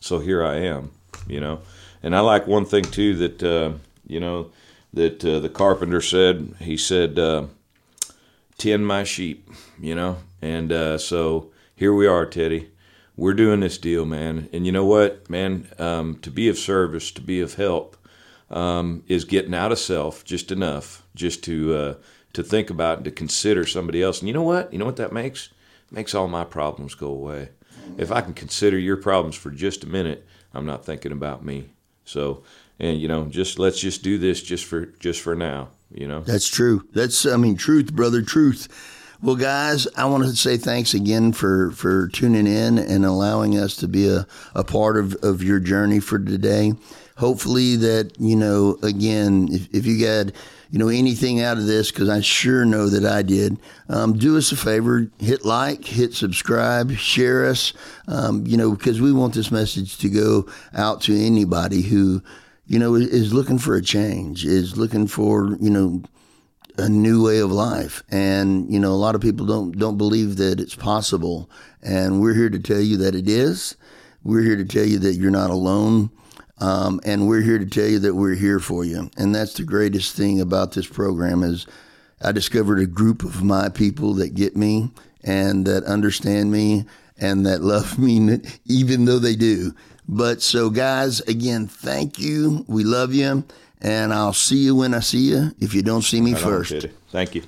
So 0.00 0.20
here 0.20 0.42
I 0.44 0.56
am, 0.56 0.92
you 1.26 1.40
know. 1.40 1.60
And 2.02 2.14
I 2.16 2.20
like 2.20 2.46
one 2.46 2.64
thing 2.64 2.84
too 2.84 3.14
that, 3.16 3.42
uh, 3.42 3.72
you 4.06 4.20
know, 4.20 4.50
that 4.94 5.24
uh, 5.24 5.40
the 5.40 5.48
carpenter 5.48 6.00
said. 6.00 6.54
He 6.60 6.76
said, 6.76 7.18
uh, 7.18 7.46
tend 8.56 8.86
my 8.86 9.04
sheep, 9.04 9.48
you 9.78 9.94
know. 9.94 10.18
And 10.40 10.72
uh, 10.72 10.98
so 10.98 11.50
here 11.76 11.92
we 11.92 12.06
are, 12.06 12.24
Teddy. 12.24 12.70
We're 13.16 13.34
doing 13.34 13.60
this 13.60 13.78
deal, 13.78 14.04
man. 14.04 14.48
And 14.52 14.66
you 14.66 14.72
know 14.72 14.84
what, 14.84 15.28
man? 15.28 15.68
Um, 15.78 16.18
to 16.20 16.30
be 16.30 16.48
of 16.48 16.58
service, 16.58 17.10
to 17.12 17.20
be 17.20 17.40
of 17.40 17.54
help, 17.54 17.96
um, 18.50 19.04
is 19.06 19.24
getting 19.24 19.54
out 19.54 19.72
of 19.72 19.78
self 19.78 20.24
just 20.24 20.50
enough, 20.50 21.04
just 21.14 21.44
to 21.44 21.74
uh, 21.74 21.94
to 22.32 22.42
think 22.42 22.70
about 22.70 22.98
and 22.98 23.04
to 23.04 23.10
consider 23.10 23.66
somebody 23.66 24.02
else. 24.02 24.20
And 24.20 24.28
you 24.28 24.34
know 24.34 24.42
what? 24.42 24.72
You 24.72 24.78
know 24.78 24.84
what 24.84 24.96
that 24.96 25.12
makes? 25.12 25.50
It 25.90 25.94
makes 25.94 26.14
all 26.14 26.28
my 26.28 26.44
problems 26.44 26.94
go 26.94 27.08
away. 27.08 27.50
If 27.98 28.10
I 28.10 28.20
can 28.20 28.34
consider 28.34 28.78
your 28.78 28.96
problems 28.96 29.36
for 29.36 29.50
just 29.50 29.84
a 29.84 29.88
minute, 29.88 30.26
I'm 30.52 30.66
not 30.66 30.84
thinking 30.84 31.12
about 31.12 31.44
me. 31.44 31.70
So, 32.04 32.42
and 32.80 33.00
you 33.00 33.08
know, 33.08 33.24
just 33.26 33.58
let's 33.58 33.80
just 33.80 34.02
do 34.02 34.18
this 34.18 34.42
just 34.42 34.64
for 34.64 34.86
just 34.86 35.20
for 35.20 35.34
now. 35.34 35.68
You 35.92 36.08
know, 36.08 36.20
That's 36.20 36.48
true. 36.48 36.88
That's 36.92 37.24
I 37.26 37.36
mean 37.36 37.56
truth, 37.56 37.92
brother, 37.92 38.22
truth. 38.22 38.68
Well, 39.24 39.36
guys, 39.36 39.86
I 39.96 40.04
want 40.04 40.24
to 40.24 40.36
say 40.36 40.58
thanks 40.58 40.92
again 40.92 41.32
for, 41.32 41.70
for 41.70 42.08
tuning 42.08 42.46
in 42.46 42.76
and 42.78 43.06
allowing 43.06 43.56
us 43.56 43.74
to 43.76 43.88
be 43.88 44.06
a, 44.06 44.26
a 44.54 44.64
part 44.64 44.98
of, 44.98 45.14
of 45.22 45.42
your 45.42 45.60
journey 45.60 45.98
for 45.98 46.18
today. 46.18 46.74
Hopefully, 47.16 47.76
that, 47.76 48.12
you 48.18 48.36
know, 48.36 48.76
again, 48.82 49.48
if, 49.50 49.74
if 49.74 49.86
you 49.86 49.98
got, 50.04 50.34
you 50.70 50.78
know, 50.78 50.88
anything 50.88 51.40
out 51.40 51.56
of 51.56 51.64
this, 51.64 51.90
because 51.90 52.10
I 52.10 52.20
sure 52.20 52.66
know 52.66 52.90
that 52.90 53.06
I 53.06 53.22
did, 53.22 53.56
um, 53.88 54.18
do 54.18 54.36
us 54.36 54.52
a 54.52 54.56
favor, 54.56 55.08
hit 55.18 55.42
like, 55.42 55.86
hit 55.86 56.12
subscribe, 56.12 56.92
share 56.92 57.46
us, 57.46 57.72
um, 58.08 58.46
you 58.46 58.58
know, 58.58 58.72
because 58.72 59.00
we 59.00 59.10
want 59.10 59.32
this 59.32 59.50
message 59.50 59.96
to 59.98 60.10
go 60.10 60.46
out 60.74 61.00
to 61.02 61.16
anybody 61.16 61.80
who, 61.80 62.20
you 62.66 62.78
know, 62.78 62.94
is 62.94 63.34
looking 63.34 63.58
for 63.58 63.74
a 63.74 63.82
change, 63.82 64.44
is 64.44 64.76
looking 64.76 65.06
for, 65.06 65.56
you 65.60 65.70
know, 65.70 66.02
a 66.76 66.88
new 66.88 67.24
way 67.24 67.38
of 67.38 67.52
life. 67.52 68.02
And, 68.10 68.72
you 68.72 68.80
know, 68.80 68.92
a 68.92 68.96
lot 68.96 69.14
of 69.14 69.20
people 69.20 69.46
don't, 69.46 69.78
don't 69.78 69.98
believe 69.98 70.36
that 70.36 70.60
it's 70.60 70.74
possible. 70.74 71.50
And 71.82 72.20
we're 72.20 72.34
here 72.34 72.50
to 72.50 72.58
tell 72.58 72.80
you 72.80 72.96
that 72.98 73.14
it 73.14 73.28
is. 73.28 73.76
We're 74.22 74.42
here 74.42 74.56
to 74.56 74.64
tell 74.64 74.84
you 74.84 74.98
that 75.00 75.14
you're 75.14 75.30
not 75.30 75.50
alone. 75.50 76.10
Um, 76.58 77.00
and 77.04 77.28
we're 77.28 77.42
here 77.42 77.58
to 77.58 77.66
tell 77.66 77.86
you 77.86 77.98
that 78.00 78.14
we're 78.14 78.34
here 78.34 78.60
for 78.60 78.84
you. 78.84 79.10
And 79.16 79.34
that's 79.34 79.54
the 79.54 79.64
greatest 79.64 80.16
thing 80.16 80.40
about 80.40 80.72
this 80.72 80.86
program 80.86 81.42
is 81.42 81.66
I 82.22 82.32
discovered 82.32 82.78
a 82.78 82.86
group 82.86 83.22
of 83.22 83.42
my 83.42 83.68
people 83.68 84.14
that 84.14 84.34
get 84.34 84.56
me 84.56 84.90
and 85.22 85.66
that 85.66 85.84
understand 85.84 86.50
me 86.50 86.84
and 87.18 87.44
that 87.46 87.60
love 87.62 87.98
me 87.98 88.40
even 88.64 89.04
though 89.04 89.18
they 89.18 89.36
do. 89.36 89.74
But 90.08 90.42
so 90.42 90.70
guys, 90.70 91.20
again, 91.22 91.66
thank 91.66 92.18
you. 92.18 92.64
We 92.68 92.84
love 92.84 93.14
you 93.14 93.44
and 93.80 94.12
I'll 94.12 94.32
see 94.32 94.58
you 94.58 94.76
when 94.76 94.94
I 94.94 95.00
see 95.00 95.30
you 95.30 95.52
if 95.60 95.74
you 95.74 95.82
don't 95.82 96.02
see 96.02 96.20
me 96.20 96.32
Right 96.32 96.42
first. 96.42 96.86
Thank 97.10 97.34
you. 97.34 97.42